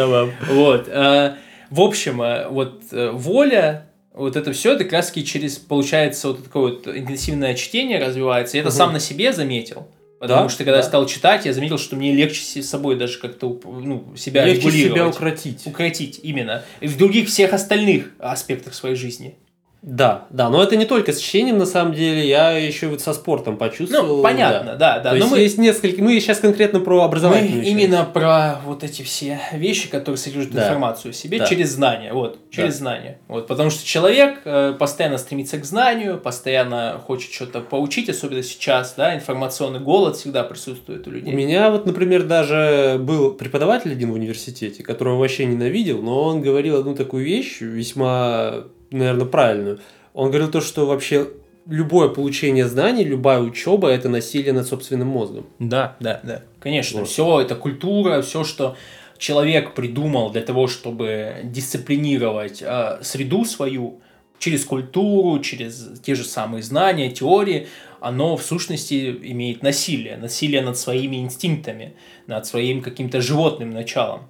Вот. 0.50 0.88
Э, 0.88 1.36
в 1.70 1.82
общем, 1.82 2.22
э, 2.22 2.48
вот 2.50 2.84
э, 2.92 3.12
воля, 3.12 3.88
вот 4.14 4.36
это 4.36 4.52
все, 4.54 4.74
это 4.74 4.84
как 4.84 4.94
раз 4.94 5.12
через, 5.12 5.58
получается, 5.58 6.30
вот 6.30 6.44
такое 6.44 6.74
вот 6.74 6.88
интенсивное 6.88 7.54
чтение 7.56 8.00
развивается. 8.00 8.58
Я 8.58 8.64
это 8.64 8.72
сам 8.72 8.94
на 8.94 9.00
себе 9.00 9.34
заметил. 9.34 9.88
Потому 10.20 10.44
да, 10.44 10.50
что 10.50 10.58
когда 10.66 10.74
да. 10.74 10.78
я 10.80 10.84
стал 10.84 11.06
читать, 11.06 11.46
я 11.46 11.54
заметил, 11.54 11.78
что 11.78 11.96
мне 11.96 12.12
легче 12.12 12.42
с 12.42 12.68
собой 12.68 12.98
даже 12.98 13.20
как-то 13.20 13.58
ну, 13.64 14.14
себя 14.18 14.44
легче 14.44 14.68
регулировать. 14.68 14.94
себя 14.94 15.08
укротить. 15.08 15.66
Укротить, 15.66 16.20
именно. 16.24 16.64
И 16.82 16.88
в 16.88 16.98
других 16.98 17.30
всех 17.30 17.54
остальных 17.54 18.12
аспектах 18.20 18.74
своей 18.74 18.96
жизни. 18.96 19.38
Да, 19.82 20.26
да, 20.30 20.50
но 20.50 20.62
это 20.62 20.76
не 20.76 20.86
только 20.86 21.14
с 21.14 21.20
чтением, 21.20 21.58
на 21.58 21.66
самом 21.66 21.94
деле, 21.94 22.28
я 22.28 22.52
еще 22.52 22.88
вот 22.88 23.00
со 23.00 23.14
спортом 23.14 23.56
почувствовал. 23.58 24.18
Ну, 24.18 24.24
понятно, 24.24 24.76
да, 24.76 25.00
да. 25.00 25.04
да. 25.04 25.10
То 25.12 25.16
но 25.16 25.16
есть 25.16 25.32
мы... 25.32 25.40
есть 25.40 25.58
несколько, 25.58 26.04
мы 26.04 26.20
сейчас 26.20 26.40
конкретно 26.40 26.82
про 26.82 27.04
образование. 27.04 27.56
Мы 27.56 27.64
именно 27.64 28.04
про 28.04 28.60
вот 28.66 28.84
эти 28.84 29.04
все 29.04 29.40
вещи, 29.54 29.90
которые 29.90 30.18
содержат 30.18 30.52
да. 30.52 30.64
информацию 30.64 31.12
о 31.12 31.14
себе 31.14 31.40
да. 31.40 31.46
через 31.46 31.70
знания, 31.70 32.12
вот, 32.12 32.40
через 32.52 32.74
да. 32.74 32.80
знания. 32.80 33.20
Вот, 33.30 33.48
потому 33.48 33.70
что 33.70 33.86
человек 33.86 34.42
э, 34.44 34.76
постоянно 34.78 35.18
стремится 35.18 35.58
к 35.58 35.64
знанию, 35.64 36.18
постоянно 36.18 37.02
хочет 37.06 37.32
что-то 37.32 37.62
поучить, 37.62 38.10
особенно 38.10 38.44
сейчас, 38.44 38.96
да, 38.98 39.16
информационный 39.16 39.80
голод 39.80 40.18
всегда 40.18 40.44
присутствует 40.44 41.08
у 41.08 41.12
людей. 41.12 41.34
У 41.34 41.38
меня 41.38 41.70
вот, 41.72 41.86
например, 41.86 42.24
даже 42.24 42.98
был 43.00 43.32
преподаватель 43.32 43.94
один 43.94 44.12
в 44.12 44.16
университете, 44.16 44.84
которого 44.84 45.20
вообще 45.20 45.46
ненавидел, 45.46 46.02
но 46.02 46.24
он 46.24 46.42
говорил 46.42 46.78
одну 46.78 46.96
такую 46.96 47.24
вещь, 47.24 47.62
весьма 47.62 48.66
наверное, 48.92 49.26
правильную. 49.26 49.80
Он 50.14 50.30
говорил 50.30 50.52
то, 50.52 50.62
что 50.62 50.86
вообще 50.86 51.30
любое 51.68 52.10
получение 52.10 52.68
знаний, 52.68 53.04
любая 53.04 53.40
учеба 53.40 53.90
это 53.90 54.10
насилие 54.10 54.54
над 54.54 54.68
собственным 54.68 55.08
мозгом. 55.08 55.46
Да, 55.60 55.96
да, 56.00 56.20
да. 56.24 56.42
Конечно, 56.60 57.02
вот. 57.02 57.10
все 57.10 57.42
это 57.42 57.56
культура, 57.56 58.22
все, 58.22 58.44
что 58.44 58.76
человек 59.18 59.76
придумал 59.76 60.32
для 60.32 60.42
того, 60.42 60.68
чтобы 60.68 61.36
дисциплинировать 61.44 62.62
э, 62.62 63.00
среду 63.02 63.46
свою 63.46 64.02
через 64.40 64.66
культуру, 64.66 65.40
через 65.42 66.00
те 66.02 66.16
же 66.16 66.24
самые 66.24 66.64
знания, 66.64 67.12
теории, 67.12 67.68
оно 68.00 68.38
в 68.38 68.44
сущности 68.44 69.12
имеет 69.22 69.62
насилие, 69.62 70.18
насилие 70.18 70.62
над 70.62 70.78
своими 70.78 71.18
инстинктами, 71.18 71.96
над 72.26 72.46
своим 72.46 72.82
каким-то 72.82 73.22
животным 73.22 73.72
началом. 73.72 74.30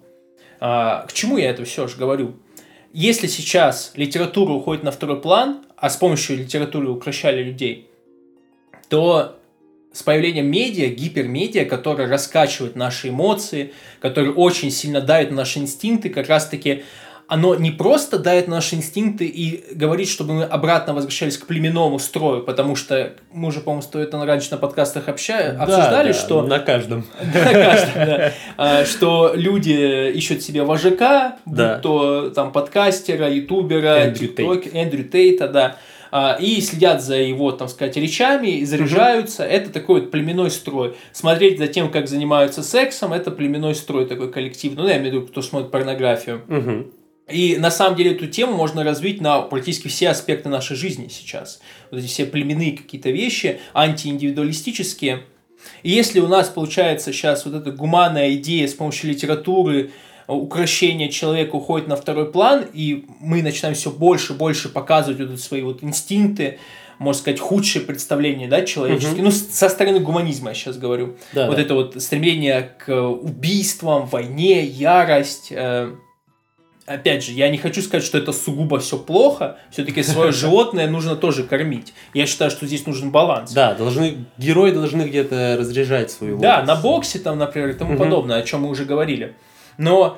А, 0.60 1.05
к 1.07 1.14
чему 1.14 1.38
я 1.38 1.51
это 1.51 1.64
все 1.64 1.88
же 1.88 1.95
говорю? 1.95 2.36
Если 2.94 3.28
сейчас 3.28 3.92
литература 3.96 4.54
уходит 4.54 4.84
на 4.84 4.92
второй 4.92 5.22
план, 5.22 5.66
а 5.78 5.90
с 5.90 5.98
помощью 5.98 6.38
литературы 6.38 6.90
укращали 6.90 7.44
людей, 7.44 7.90
то 8.90 9.40
с 9.94 10.04
появлением 10.04 10.50
медиа, 10.50 10.88
гипермедиа, 10.88 11.66
которые 11.66 12.10
раскачивают 12.10 12.76
наши 12.76 13.10
эмоции, 13.10 13.74
которые 14.00 14.34
очень 14.34 14.72
сильно 14.72 15.02
давят 15.02 15.32
на 15.32 15.38
наши 15.38 15.60
инстинкты, 15.60 16.10
как 16.10 16.30
раз-таки 16.30 16.84
оно 17.30 17.54
не 17.54 17.70
просто 17.70 18.18
дает 18.18 18.48
наши 18.48 18.76
инстинкты 18.76 19.26
и 19.26 19.64
говорит, 19.76 20.10
чтобы 20.10 20.34
мы 20.34 20.44
обратно 20.44 20.96
возвращались 20.96 21.38
к 21.38 21.46
племенному 21.46 22.00
строю, 22.00 22.44
потому 22.44 22.76
что 22.76 23.14
мы 23.32 23.50
уже, 23.50 23.60
по-моему, 23.60 23.84
стоит 23.84 24.12
на 24.12 24.26
раньше 24.26 24.50
на 24.50 24.58
подкастах 24.58 25.08
общая, 25.08 25.54
да, 25.54 25.64
обсуждали, 25.64 26.12
да, 26.12 26.14
что... 26.18 26.42
на 26.42 26.60
каждом. 26.60 27.06
На 27.22 27.54
каждом, 27.54 27.94
да. 27.94 28.32
А, 28.58 28.84
что 28.84 29.34
люди 29.36 30.10
ищут 30.12 30.42
себе 30.42 30.64
вожака, 30.64 31.38
будь 31.46 31.82
то 31.82 32.32
там 32.32 32.52
подкастера, 32.52 33.30
ютубера, 33.30 34.12
Эндрю 34.74 35.04
Тейта, 35.04 35.48
да 35.48 35.76
а, 36.12 36.38
и 36.40 36.60
следят 36.62 37.04
за 37.04 37.16
его, 37.18 37.52
так 37.52 37.70
сказать, 37.70 37.96
речами, 37.98 38.48
и 38.48 38.66
заряжаются. 38.66 39.44
Угу. 39.44 39.52
Это 39.52 39.70
такой 39.72 40.02
вот 40.02 40.12
племенной 40.12 40.50
строй. 40.50 40.96
Смотреть 41.12 41.60
за 41.60 41.68
тем, 41.68 41.92
как 41.92 42.08
занимаются 42.08 42.64
сексом, 42.64 43.14
это 43.14 43.32
племенной 43.32 43.76
строй 43.76 44.08
такой 44.08 44.32
коллективный. 44.32 44.84
Ну, 44.84 44.90
я 44.90 44.98
имею 44.98 45.12
в 45.12 45.14
виду, 45.16 45.28
кто 45.28 45.42
смотрит 45.42 45.72
порнографию. 45.72 46.42
Угу. 46.48 46.99
И 47.32 47.58
на 47.58 47.72
самом 47.72 47.96
деле 47.96 48.12
эту 48.12 48.28
тему 48.28 48.54
можно 48.54 48.84
развить 48.84 49.22
на 49.22 49.42
практически 49.42 49.88
все 49.88 50.10
аспекты 50.10 50.50
нашей 50.50 50.76
жизни 50.76 51.08
сейчас. 51.10 51.60
Вот 51.92 52.00
эти 52.00 52.08
все 52.08 52.26
племенные 52.26 52.76
какие-то 52.76 53.10
вещи, 53.10 53.60
антииндивидуалистические. 53.74 55.24
И 55.84 55.92
если 55.92 56.20
у 56.20 56.28
нас 56.28 56.50
получается 56.50 57.12
сейчас 57.12 57.46
вот 57.46 57.54
эта 57.54 57.72
гуманная 57.72 58.34
идея 58.36 58.68
с 58.68 58.74
помощью 58.74 59.10
литературы 59.10 59.92
украшение 60.28 61.10
человека 61.10 61.56
уходит 61.56 61.88
на 61.88 61.96
второй 61.96 62.32
план, 62.32 62.66
и 62.72 63.06
мы 63.20 63.42
начинаем 63.42 63.76
все 63.76 63.90
больше 63.90 64.34
и 64.34 64.36
больше 64.36 64.70
показывать 64.70 65.20
вот 65.28 65.40
свои 65.40 65.62
вот 65.62 65.84
инстинкты, 65.84 66.60
можно 67.00 67.22
сказать, 67.22 67.40
худшие 67.40 67.84
представления, 67.84 68.48
да, 68.48 68.62
человеческие. 68.62 69.24
Угу. 69.24 69.24
Ну, 69.24 69.32
со 69.32 69.70
стороны 69.70 70.00
гуманизма 70.00 70.50
я 70.50 70.56
сейчас 70.56 70.78
говорю. 70.78 71.16
Да, 71.34 71.48
вот 71.48 71.56
да. 71.56 71.62
это 71.62 71.74
вот 71.74 72.02
стремление 72.02 72.76
к 72.78 72.94
убийствам, 73.02 74.06
войне, 74.06 74.64
ярость. 74.64 75.48
Э, 75.52 75.96
опять 76.90 77.24
же, 77.24 77.32
я 77.32 77.50
не 77.50 77.58
хочу 77.58 77.82
сказать, 77.82 78.04
что 78.04 78.18
это 78.18 78.34
сугубо 78.34 78.80
все 78.80 78.98
плохо. 78.98 79.58
Все-таки 79.70 80.02
свое 80.04 80.32
животное 80.44 80.90
нужно 80.90 81.16
тоже 81.16 81.44
кормить. 81.44 81.94
Я 82.14 82.26
считаю, 82.26 82.50
что 82.50 82.66
здесь 82.66 82.86
нужен 82.88 83.12
баланс. 83.12 83.52
Да, 83.52 83.76
должны 83.76 84.26
герои 84.38 84.72
должны 84.72 85.04
где-то 85.04 85.56
разряжать 85.58 86.12
свою. 86.12 86.40
Да, 86.40 86.64
на 86.64 86.76
боксе 86.76 87.20
там, 87.20 87.38
например, 87.38 87.70
и 87.70 87.74
тому 87.74 87.94
угу. 87.94 88.04
подобное, 88.04 88.38
о 88.38 88.42
чем 88.42 88.62
мы 88.62 88.70
уже 88.70 88.86
говорили. 88.86 89.36
Но 89.78 90.18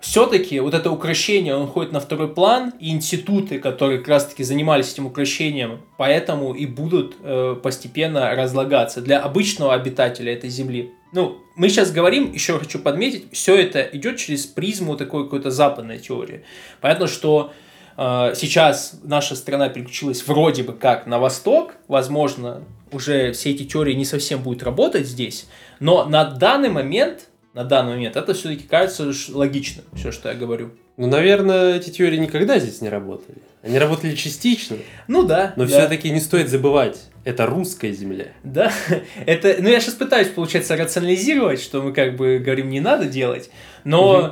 все-таки 0.00 0.60
вот 0.60 0.74
это 0.74 0.90
украшение, 0.90 1.56
он 1.56 1.66
ходит 1.66 1.92
на 1.92 2.00
второй 2.00 2.32
план, 2.32 2.72
и 2.78 2.90
институты, 2.90 3.58
которые 3.58 3.98
как 3.98 4.08
раз-таки 4.08 4.44
занимались 4.44 4.92
этим 4.92 5.06
украшением, 5.06 5.80
поэтому 5.96 6.54
и 6.54 6.66
будут 6.66 7.16
э, 7.22 7.56
постепенно 7.62 8.34
разлагаться 8.34 9.00
для 9.00 9.20
обычного 9.20 9.74
обитателя 9.74 10.32
этой 10.32 10.50
земли. 10.50 10.92
Ну, 11.12 11.41
мы 11.54 11.68
сейчас 11.68 11.92
говорим, 11.92 12.32
еще 12.32 12.58
хочу 12.58 12.78
подметить, 12.78 13.32
все 13.32 13.56
это 13.56 13.82
идет 13.82 14.16
через 14.16 14.46
призму 14.46 14.96
такой 14.96 15.24
какой-то 15.24 15.50
западной 15.50 15.98
теории. 15.98 16.44
Понятно, 16.80 17.06
что 17.06 17.52
э, 17.96 18.32
сейчас 18.34 19.00
наша 19.02 19.36
страна 19.36 19.68
переключилась 19.68 20.26
вроде 20.26 20.62
бы 20.62 20.72
как 20.72 21.06
на 21.06 21.18
восток, 21.18 21.74
возможно, 21.88 22.64
уже 22.90 23.32
все 23.32 23.50
эти 23.50 23.64
теории 23.64 23.94
не 23.94 24.04
совсем 24.04 24.42
будут 24.42 24.62
работать 24.62 25.06
здесь, 25.06 25.46
но 25.80 26.04
на 26.04 26.24
данный 26.24 26.68
момент 26.68 27.28
на 27.54 27.64
данный 27.64 27.92
момент, 27.92 28.16
это 28.16 28.32
все-таки 28.32 28.66
кажется 28.66 29.12
логично, 29.34 29.82
все, 29.94 30.10
что 30.10 30.30
я 30.30 30.34
говорю. 30.34 30.72
Ну, 30.96 31.06
наверное, 31.06 31.76
эти 31.76 31.90
теории 31.90 32.18
никогда 32.18 32.58
здесь 32.58 32.80
не 32.80 32.88
работали. 32.88 33.38
Они 33.62 33.78
работали 33.78 34.14
частично. 34.14 34.76
Ну 35.08 35.22
да. 35.22 35.54
Но 35.56 35.64
да. 35.64 35.70
все-таки 35.70 36.10
не 36.10 36.20
стоит 36.20 36.48
забывать, 36.48 36.98
это 37.24 37.46
русская 37.46 37.92
земля. 37.92 38.28
Да, 38.42 38.72
это, 39.26 39.56
ну 39.60 39.68
я 39.68 39.80
сейчас 39.80 39.94
пытаюсь, 39.94 40.28
получается, 40.28 40.76
рационализировать, 40.76 41.62
что 41.62 41.80
мы 41.80 41.92
как 41.92 42.16
бы 42.16 42.38
говорим, 42.38 42.68
не 42.68 42.80
надо 42.80 43.06
делать, 43.06 43.50
но 43.84 44.18
угу. 44.18 44.30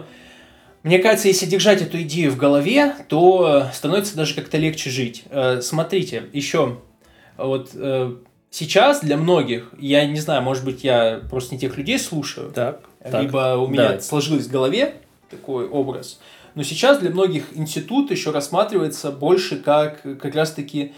мне 0.83 0.99
кажется, 0.99 1.29
если 1.29 1.47
держать 1.47 1.81
эту 1.81 2.01
идею 2.03 2.33
в 2.33 2.37
голове, 2.37 2.95
то 3.09 3.69
становится 3.73 4.17
даже 4.17 4.35
как-то 4.35 4.59
легче 4.59 4.91
жить. 4.91 5.25
Э, 5.31 5.61
смотрите, 5.63 6.25
еще 6.33 6.79
вот 7.37 7.71
э, 7.75 8.17
сейчас 8.51 9.01
для 9.01 9.17
многих, 9.17 9.73
я 9.79 10.05
не 10.05 10.19
знаю, 10.19 10.43
может 10.43 10.65
быть, 10.65 10.83
я 10.83 11.23
просто 11.31 11.55
не 11.55 11.61
тех 11.61 11.79
людей 11.79 11.99
слушаю, 11.99 12.51
так, 12.51 12.83
либо 13.05 13.43
так, 13.43 13.59
у 13.61 13.69
меня 13.69 13.89
да. 13.91 14.01
сложилось 14.01 14.47
в 14.47 14.51
голове 14.51 14.95
такой 15.31 15.69
образ, 15.69 16.19
но 16.55 16.63
сейчас 16.63 16.99
для 16.99 17.11
многих 17.11 17.57
институт 17.57 18.11
еще 18.11 18.31
рассматривается 18.31 19.11
больше 19.11 19.57
как 19.57 20.03
как 20.03 20.35
раз-таки 20.35 20.93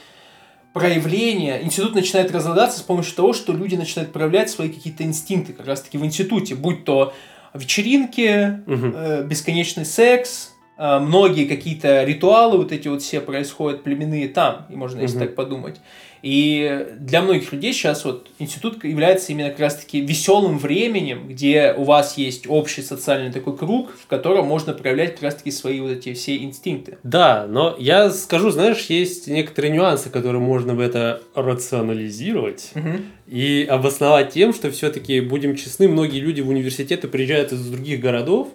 проявление, 0.72 1.62
институт 1.62 1.94
начинает 1.94 2.32
разлагаться 2.32 2.78
с 2.78 2.82
помощью 2.82 3.14
того, 3.14 3.32
что 3.32 3.52
люди 3.52 3.74
начинают 3.74 4.12
проявлять 4.12 4.50
свои 4.50 4.70
какие-то 4.70 5.02
инстинкты 5.04 5.52
как 5.52 5.66
раз-таки 5.66 5.98
в 5.98 6.04
институте, 6.04 6.54
будь 6.54 6.84
то 6.84 7.12
вечеринки, 7.54 8.62
угу. 8.66 8.92
э, 8.94 9.24
бесконечный 9.24 9.84
секс, 9.84 10.52
э, 10.78 10.98
многие 10.98 11.44
какие-то 11.46 12.04
ритуалы 12.04 12.56
вот 12.56 12.72
эти 12.72 12.88
вот 12.88 13.02
все 13.02 13.20
происходят 13.20 13.82
племенные 13.82 14.28
там, 14.28 14.66
и 14.70 14.76
можно, 14.76 15.00
если 15.00 15.18
угу. 15.18 15.26
так 15.26 15.34
подумать. 15.34 15.80
И 16.22 16.86
для 16.98 17.20
многих 17.20 17.52
людей 17.52 17.72
сейчас 17.72 18.04
вот 18.04 18.28
институт 18.38 18.82
является 18.84 19.32
именно 19.32 19.50
как 19.50 19.58
раз-таки 19.58 20.00
веселым 20.00 20.58
временем, 20.58 21.28
где 21.28 21.74
у 21.76 21.82
вас 21.82 22.16
есть 22.16 22.46
общий 22.48 22.82
социальный 22.82 23.32
такой 23.32 23.56
круг, 23.56 23.90
в 24.00 24.06
котором 24.06 24.46
можно 24.46 24.72
проявлять 24.72 25.14
как 25.14 25.24
раз-таки 25.24 25.50
свои 25.50 25.80
вот 25.80 25.90
эти 25.90 26.14
все 26.14 26.36
инстинкты. 26.36 26.98
Да, 27.02 27.46
но 27.48 27.74
я 27.78 28.10
скажу, 28.10 28.50
знаешь, 28.50 28.86
есть 28.86 29.26
некоторые 29.26 29.72
нюансы, 29.72 30.10
которые 30.10 30.40
можно 30.40 30.74
в 30.74 30.80
это 30.80 31.22
рационализировать 31.34 32.70
угу. 32.74 32.88
и 33.26 33.66
обосновать 33.68 34.30
тем, 34.30 34.54
что 34.54 34.70
все-таки, 34.70 35.20
будем 35.20 35.56
честны, 35.56 35.88
многие 35.88 36.20
люди 36.20 36.40
в 36.40 36.48
университеты 36.48 37.08
приезжают 37.08 37.52
из 37.52 37.66
других 37.66 38.00
городов, 38.00 38.48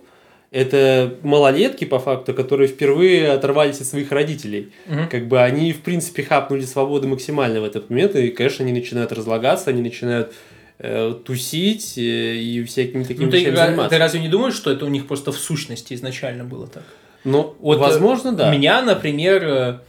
это 0.51 1.15
малолетки, 1.23 1.85
по 1.85 1.99
факту, 1.99 2.33
которые 2.33 2.67
впервые 2.67 3.31
оторвались 3.31 3.81
от 3.81 3.87
своих 3.87 4.11
родителей. 4.11 4.71
Угу. 4.87 5.09
Как 5.11 5.27
бы 5.27 5.41
они, 5.41 5.73
в 5.73 5.81
принципе, 5.81 6.23
хапнули 6.23 6.61
свободы 6.61 7.07
максимально 7.07 7.61
в 7.61 7.65
этот 7.65 7.89
момент, 7.89 8.15
и, 8.15 8.29
конечно, 8.29 8.63
они 8.63 8.73
начинают 8.73 9.11
разлагаться, 9.11 9.69
они 9.69 9.81
начинают 9.81 10.33
э, 10.79 11.13
тусить 11.25 11.97
э, 11.97 12.01
и 12.01 12.63
всякими 12.63 13.03
такими 13.03 13.25
ну, 13.25 13.31
ты, 13.31 13.55
заниматься. 13.55 13.89
Ты 13.89 13.97
разве 13.97 14.21
не 14.21 14.29
думаешь, 14.29 14.55
что 14.55 14.71
это 14.71 14.85
у 14.85 14.89
них 14.89 15.07
просто 15.07 15.31
в 15.31 15.37
сущности 15.37 15.93
изначально 15.93 16.45
было 16.45 16.67
так? 16.67 16.83
Ну, 17.23 17.55
вот, 17.59 17.79
возможно, 17.79 18.31
да. 18.31 18.49
Меня, 18.49 18.81
например, 18.81 19.43
э, 19.43 19.79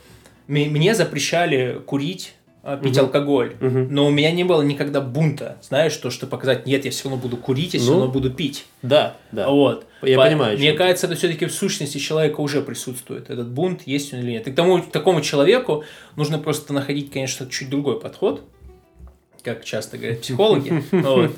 мне 0.48 0.94
запрещали 0.94 1.80
курить 1.86 2.34
пить 2.76 2.96
угу. 2.96 3.06
алкоголь. 3.06 3.56
Угу. 3.60 3.88
Но 3.90 4.06
у 4.06 4.10
меня 4.10 4.30
не 4.30 4.44
было 4.44 4.62
никогда 4.62 5.00
бунта, 5.00 5.58
знаешь, 5.62 5.96
то, 5.96 6.10
что 6.10 6.26
показать, 6.26 6.66
нет, 6.66 6.84
я 6.84 6.90
все 6.90 7.08
равно 7.08 7.22
буду 7.22 7.36
курить, 7.36 7.74
я 7.74 7.80
ну, 7.80 7.84
все 7.84 7.92
равно 7.92 8.08
буду 8.08 8.30
пить. 8.30 8.66
Да, 8.82 9.16
да. 9.32 9.48
Вот. 9.48 9.86
Я 10.02 10.16
По, 10.16 10.24
понимаю. 10.24 10.58
Мне 10.58 10.72
кажется, 10.74 11.06
это 11.06 11.16
все-таки 11.16 11.46
в 11.46 11.52
сущности 11.52 11.98
человека 11.98 12.40
уже 12.40 12.62
присутствует. 12.62 13.30
Этот 13.30 13.48
бунт, 13.48 13.82
есть 13.86 14.12
он 14.12 14.20
или 14.20 14.32
нет. 14.32 14.46
И 14.46 14.52
к 14.52 14.54
тому, 14.54 14.80
такому 14.80 15.20
человеку 15.20 15.84
нужно 16.16 16.38
просто 16.38 16.72
находить, 16.72 17.10
конечно, 17.10 17.46
чуть 17.46 17.70
другой 17.70 17.98
подход 17.98 18.42
как 19.54 19.64
часто 19.64 19.98
говорят 19.98 20.20
психологи. 20.20 20.82
Вот. 20.90 21.32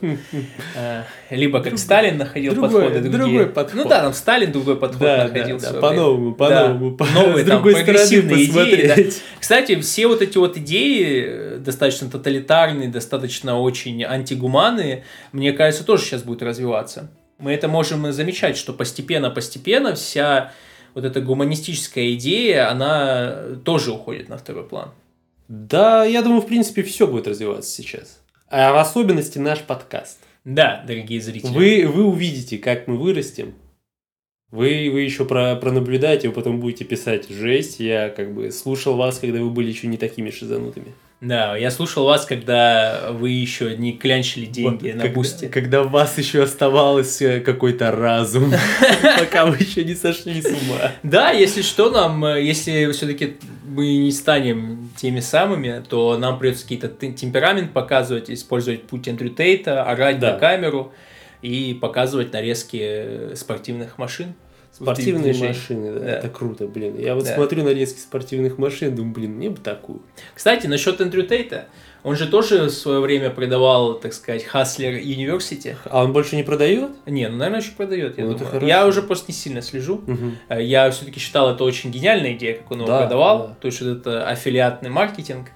Э, 0.75 1.03
либо 1.31 1.61
как 1.61 1.79
Сталин 1.79 2.19
находил 2.19 2.55
другой, 2.55 2.83
подходы 2.83 3.01
другие. 3.01 3.19
Другой 3.19 3.47
подход. 3.47 3.75
Ну 3.75 3.89
да, 3.89 4.03
там 4.03 4.13
Сталин 4.13 4.53
другой 4.53 4.77
подход 4.77 5.01
да, 5.01 5.25
находил. 5.25 5.59
Да, 5.59 5.73
да, 5.73 5.81
по-новому, 5.81 6.35
по-новому. 6.35 6.91
Да. 6.97 7.15
Новые, 7.15 7.45
с 7.45 7.49
там, 7.49 7.63
прогрессивные 7.63 8.45
идеи. 8.47 8.87
Да. 8.87 9.17
Кстати, 9.39 9.81
все 9.81 10.07
вот 10.07 10.23
эти 10.23 10.39
вот 10.39 10.57
идеи, 10.57 11.25
э, 11.27 11.59
достаточно 11.59 12.11
тоталитарные, 12.11 12.89
достаточно 12.89 13.61
очень 13.61 14.03
антигуманные, 14.05 15.05
мне 15.33 15.53
кажется, 15.53 15.85
тоже 15.85 16.05
сейчас 16.05 16.23
будут 16.23 16.43
развиваться. 16.43 17.11
Мы 17.39 17.53
это 17.53 17.69
можем 17.69 18.13
замечать, 18.13 18.57
что 18.57 18.73
постепенно-постепенно 18.73 19.95
вся 19.95 20.53
вот 20.95 21.05
эта 21.05 21.21
гуманистическая 21.21 22.13
идея, 22.15 22.71
она 22.71 23.37
тоже 23.65 23.93
уходит 23.93 24.29
на 24.29 24.37
второй 24.37 24.65
план. 24.65 24.91
Да, 25.51 26.05
я 26.05 26.23
думаю, 26.23 26.43
в 26.43 26.47
принципе, 26.47 26.85
все 26.85 27.09
будет 27.09 27.27
развиваться 27.27 27.69
сейчас. 27.69 28.21
А 28.49 28.73
в 28.73 28.77
особенности 28.77 29.39
наш 29.39 29.59
подкаст. 29.59 30.21
Да, 30.45 30.85
дорогие 30.87 31.21
зрители. 31.21 31.51
Вы, 31.51 31.89
вы 31.89 32.05
увидите, 32.05 32.57
как 32.57 32.87
мы 32.87 32.97
вырастем. 32.97 33.55
Вы, 34.53 34.89
вы 34.93 35.01
еще 35.01 35.25
про, 35.25 35.57
пронаблюдаете, 35.57 36.29
вы 36.29 36.35
потом 36.35 36.61
будете 36.61 36.85
писать 36.85 37.29
жесть. 37.29 37.81
Я 37.81 38.11
как 38.11 38.33
бы 38.33 38.53
слушал 38.53 38.95
вас, 38.95 39.19
когда 39.19 39.41
вы 39.41 39.51
были 39.51 39.71
еще 39.71 39.89
не 39.89 39.97
такими 39.97 40.31
шизанутыми. 40.31 40.95
Да, 41.21 41.57
я 41.57 41.73
слушал 41.73 42.05
вас, 42.05 42.27
когда 42.27 43.11
вы 43.11 43.31
еще 43.31 43.77
не 43.77 43.93
клянчили 43.93 44.47
деньги 44.47 44.93
вот, 44.93 45.03
на 45.03 45.11
бусте. 45.11 45.49
Когда 45.49 45.83
у 45.83 45.89
вас 45.89 46.17
еще 46.17 46.45
оставалось 46.45 47.21
э, 47.21 47.41
какой-то 47.41 47.91
разум, 47.91 48.53
пока 49.19 49.47
вы 49.47 49.57
еще 49.57 49.85
не 49.85 49.97
сошли 49.97 50.41
с 50.41 50.47
ума. 50.47 50.93
Да, 51.03 51.33
если 51.33 51.61
что, 51.63 51.91
нам, 51.91 52.25
э, 52.25 52.43
если 52.43 52.91
все-таки 52.93 53.37
мы 53.71 53.97
не 53.99 54.11
станем 54.11 54.91
теми 54.97 55.21
самыми, 55.21 55.83
то 55.89 56.19
нам 56.19 56.39
придется 56.39 56.65
какие-то 56.65 56.89
темперамент 56.89 57.73
показывать, 57.73 58.31
использовать 58.31 58.83
путь 58.85 59.07
Эндрю 59.09 59.31
Тейта, 59.31 59.85
орать 59.85 60.21
на 60.21 60.33
камеру 60.39 60.93
и 61.41 61.79
показывать 61.81 62.33
нарезки 62.33 63.35
спортивных 63.35 63.97
машин. 63.99 64.35
Спортивные 64.73 65.35
машины, 65.35 65.93
да, 65.95 66.01
да, 66.01 66.07
это 66.19 66.29
круто, 66.29 66.67
блин. 66.67 66.97
Я 66.99 67.15
вот 67.15 67.25
да. 67.25 67.35
смотрю 67.35 67.65
нарезки 67.65 67.99
спортивных 67.99 68.57
машин, 68.57 68.95
думаю, 68.95 69.15
блин, 69.15 69.33
мне 69.33 69.51
бы 69.51 69.59
такую. 69.59 70.03
Кстати, 70.35 70.67
насчет 70.67 71.01
Эндрю 71.01 71.25
Тейта, 71.25 71.67
он 72.03 72.17
же 72.17 72.27
тоже 72.27 72.65
в 72.65 72.71
свое 72.71 73.01
время 73.01 73.31
продавал, 73.31 73.95
так 73.95 74.13
сказать, 74.13 74.45
Хаслер 74.45 74.95
University. 74.95 75.77
А 75.85 76.05
он 76.05 76.13
больше 76.13 76.37
не 76.37 76.43
продает? 76.43 76.91
Не, 77.07 77.29
ну, 77.29 77.37
наверное, 77.37 77.61
еще 77.61 77.73
продает, 77.73 78.19
я 78.19 78.25
ну, 78.25 78.35
думаю. 78.35 78.67
Я 78.67 78.87
уже 78.87 79.03
просто 79.03 79.27
не 79.29 79.35
сильно 79.35 79.63
слежу. 79.63 80.03
Угу. 80.07 80.59
Я 80.61 80.91
все-таки 80.91 81.21
считал 81.21 81.53
это 81.55 81.65
очень 81.65 81.91
гениальная 81.91 82.33
идея, 82.33 82.55
как 82.57 82.71
он 82.71 82.79
его 82.79 82.89
да, 82.89 83.01
продавал. 83.01 83.49
Да. 83.49 83.57
То 83.61 83.67
есть, 83.67 83.83
это 83.83 84.27
аффилиатный 84.27 84.91
маркетинг. 84.91 85.49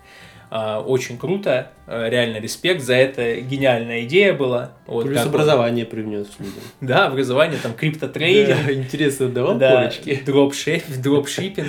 А, 0.57 0.81
очень 0.81 1.19
круто, 1.19 1.73
а, 1.87 2.09
реально 2.09 2.37
респект 2.37 2.83
за 2.83 2.95
это, 2.95 3.41
гениальная 3.41 4.05
идея 4.05 4.35
была. 4.35 4.71
Вот 4.87 5.05
Плюс 5.07 5.25
образование 5.25 5.85
он... 5.85 5.91
привнес 5.91 6.29
людям. 6.39 6.63
Да, 6.81 7.07
образование, 7.07 7.59
там 7.61 7.73
криптотрейдинг. 7.75 8.67
Да, 8.67 8.73
интересно, 8.73 9.29
давал 9.31 9.59
да, 9.59 9.71
корочки? 9.71 10.23
Дропшип, 10.25 10.85
дропшиппинг. 11.03 11.69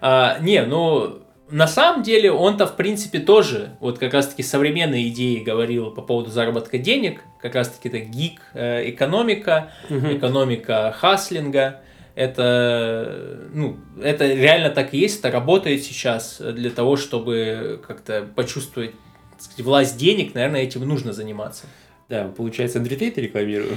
а, 0.00 0.38
не, 0.42 0.62
ну, 0.62 1.22
на 1.50 1.66
самом 1.66 2.02
деле 2.02 2.30
он-то, 2.32 2.66
в 2.66 2.76
принципе, 2.76 3.18
тоже 3.18 3.76
вот 3.80 3.98
как 3.98 4.14
раз-таки 4.14 4.42
современные 4.42 5.08
идеи 5.08 5.38
говорил 5.38 5.90
по 5.90 6.02
поводу 6.02 6.30
заработка 6.30 6.78
денег, 6.78 7.22
как 7.40 7.54
раз-таки 7.54 7.88
это 7.88 7.98
гик, 7.98 8.40
э, 8.54 8.90
экономика, 8.90 9.72
угу. 9.88 10.16
экономика 10.16 10.94
хаслинга 10.96 11.80
это, 12.14 13.48
ну, 13.52 13.78
это 14.02 14.26
реально 14.26 14.70
так 14.70 14.92
и 14.92 14.98
есть, 14.98 15.20
это 15.20 15.30
работает 15.30 15.82
сейчас 15.82 16.40
для 16.40 16.70
того, 16.70 16.96
чтобы 16.96 17.80
как-то 17.86 18.26
почувствовать 18.34 18.92
сказать, 19.38 19.64
власть 19.64 19.96
денег, 19.96 20.34
наверное, 20.34 20.62
этим 20.62 20.86
нужно 20.86 21.12
заниматься. 21.12 21.66
Да, 22.08 22.28
получается, 22.36 22.78
Андрей 22.78 22.96
Тейт 22.96 23.18
рекламирую. 23.18 23.76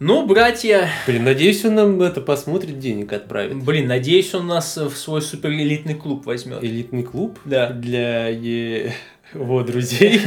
Ну, 0.00 0.26
братья, 0.26 0.88
Блин, 1.06 1.24
надеюсь, 1.24 1.64
он 1.64 1.74
нам 1.76 2.02
это 2.02 2.20
посмотрит, 2.20 2.78
денег 2.78 3.12
отправит. 3.12 3.62
блин, 3.62 3.86
надеюсь, 3.86 4.34
он 4.34 4.46
нас 4.48 4.76
в 4.76 4.94
свой 4.96 5.22
суперэлитный 5.22 5.94
клуб 5.94 6.26
возьмет. 6.26 6.62
Элитный 6.62 7.04
клуб 7.04 7.38
Да. 7.44 7.70
для 7.70 8.28
его 8.28 9.62
друзей. 9.62 10.20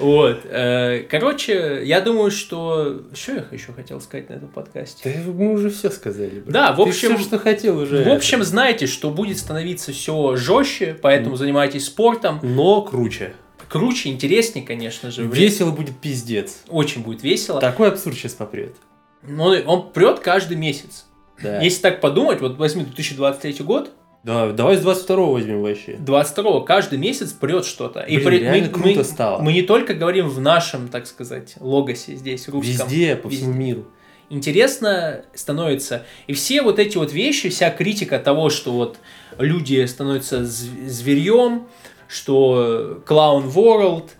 Вот. 0.00 0.40
э, 0.44 1.04
Короче, 1.08 1.82
я 1.84 2.00
думаю, 2.00 2.32
что... 2.32 3.02
Что 3.14 3.32
я 3.32 3.44
еще 3.52 3.72
хотел 3.72 4.00
сказать 4.00 4.28
на 4.28 4.34
этом 4.34 4.48
подкасте? 4.48 5.22
Да 5.24 5.30
мы 5.32 5.52
уже 5.52 5.70
все 5.70 5.88
сказали. 5.88 6.40
брат. 6.40 6.48
Да, 6.52 6.72
в 6.72 6.76
Ты 6.82 6.90
общем- 6.90 7.14
всё, 7.16 7.24
что 7.24 7.38
хотел 7.38 7.78
уже. 7.78 8.02
В 8.02 8.08
общем, 8.08 8.42
знаете, 8.42 8.86
что 8.88 9.10
будет 9.10 9.38
становиться 9.38 9.92
все 9.92 10.34
жестче, 10.34 10.96
поэтому 11.00 11.36
занимайтесь 11.36 11.86
спортом. 11.86 12.40
но 12.42 12.82
круче. 12.82 13.34
Круче, 13.68 14.10
интереснее, 14.10 14.64
конечно 14.64 15.10
же. 15.10 15.24
Весело 15.26 15.70
будет 15.70 15.96
пиздец. 15.98 16.62
Очень 16.68 17.02
будет 17.02 17.22
весело. 17.22 17.60
Такой 17.60 17.88
абсурд 17.88 18.16
сейчас 18.16 18.32
попрет. 18.34 18.74
Но 19.22 19.46
он 19.66 19.90
прет 19.92 20.20
каждый 20.20 20.56
месяц. 20.56 21.06
Да. 21.42 21.60
Если 21.60 21.80
так 21.82 22.00
подумать, 22.00 22.40
вот 22.40 22.56
возьми 22.58 22.84
2023 22.84 23.64
год, 23.64 23.90
Да, 24.22 24.52
давай 24.52 24.76
с 24.76 24.80
22 24.80 25.16
возьмем 25.26 25.60
вообще. 25.62 25.96
22 25.98 26.60
каждый 26.64 26.98
месяц 26.98 27.32
прет 27.32 27.64
что-то. 27.66 28.00
И 28.00 28.18
при- 28.18 28.38
реально 28.38 28.68
мы, 28.68 28.72
круто 28.72 28.98
мы- 29.00 29.04
стало. 29.04 29.42
мы 29.42 29.52
не 29.52 29.62
только 29.62 29.92
говорим 29.94 30.28
в 30.28 30.40
нашем, 30.40 30.88
так 30.88 31.06
сказать, 31.06 31.54
логосе 31.60 32.14
здесь, 32.16 32.48
русском. 32.48 32.86
Везде, 32.88 33.16
по 33.16 33.28
Везде. 33.28 33.42
всему 33.42 33.54
миру. 33.54 33.84
Интересно 34.30 35.24
становится. 35.34 36.04
И 36.26 36.32
все 36.32 36.62
вот 36.62 36.78
эти 36.78 36.96
вот 36.96 37.12
вещи, 37.12 37.48
вся 37.50 37.70
критика 37.70 38.18
того, 38.18 38.48
что 38.50 38.72
вот 38.72 38.98
люди 39.38 39.84
становятся 39.86 40.40
зв- 40.40 40.86
зверьем, 40.88 41.66
что 42.14 43.02
Clown 43.06 43.52
World, 43.52 44.10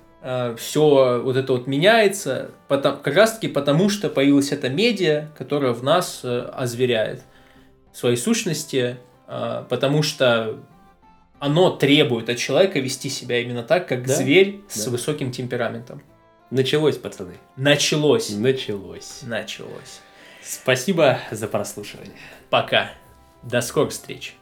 все 0.57 1.21
вот 1.23 1.37
это 1.37 1.53
вот 1.53 1.67
меняется, 1.67 2.51
потом, 2.67 2.99
как 3.01 3.15
раз 3.15 3.35
таки 3.35 3.49
потому, 3.49 3.89
что 3.91 4.09
появилась 4.09 4.53
эта 4.53 4.69
медиа, 4.71 5.29
которая 5.37 5.73
в 5.73 5.85
нас 5.85 6.21
э, 6.25 6.51
озверяет 6.55 7.23
своей 7.93 8.17
сущности, 8.17 8.97
э, 9.29 9.65
потому 9.69 10.03
что 10.03 10.61
оно 11.39 11.71
требует 11.71 12.31
от 12.31 12.39
человека 12.39 12.81
вести 12.81 13.11
себя 13.11 13.41
именно 13.41 13.63
так, 13.63 13.87
как 13.87 14.07
Да, 14.07 14.15
зверь 14.15 14.63
с 14.67 14.87
да. 14.87 14.91
высоким 14.93 15.31
темпераментом. 15.31 16.03
Началось, 16.51 16.97
пацаны. 16.97 17.35
Началось. 17.57 18.31
Началось. 18.31 19.21
Началось. 19.23 20.01
Спасибо 20.43 21.19
за 21.31 21.49
прослушивание. 21.49 22.17
Пока. 22.51 22.93
До 23.43 23.61
скорых 23.61 23.93
встреч. 23.93 24.35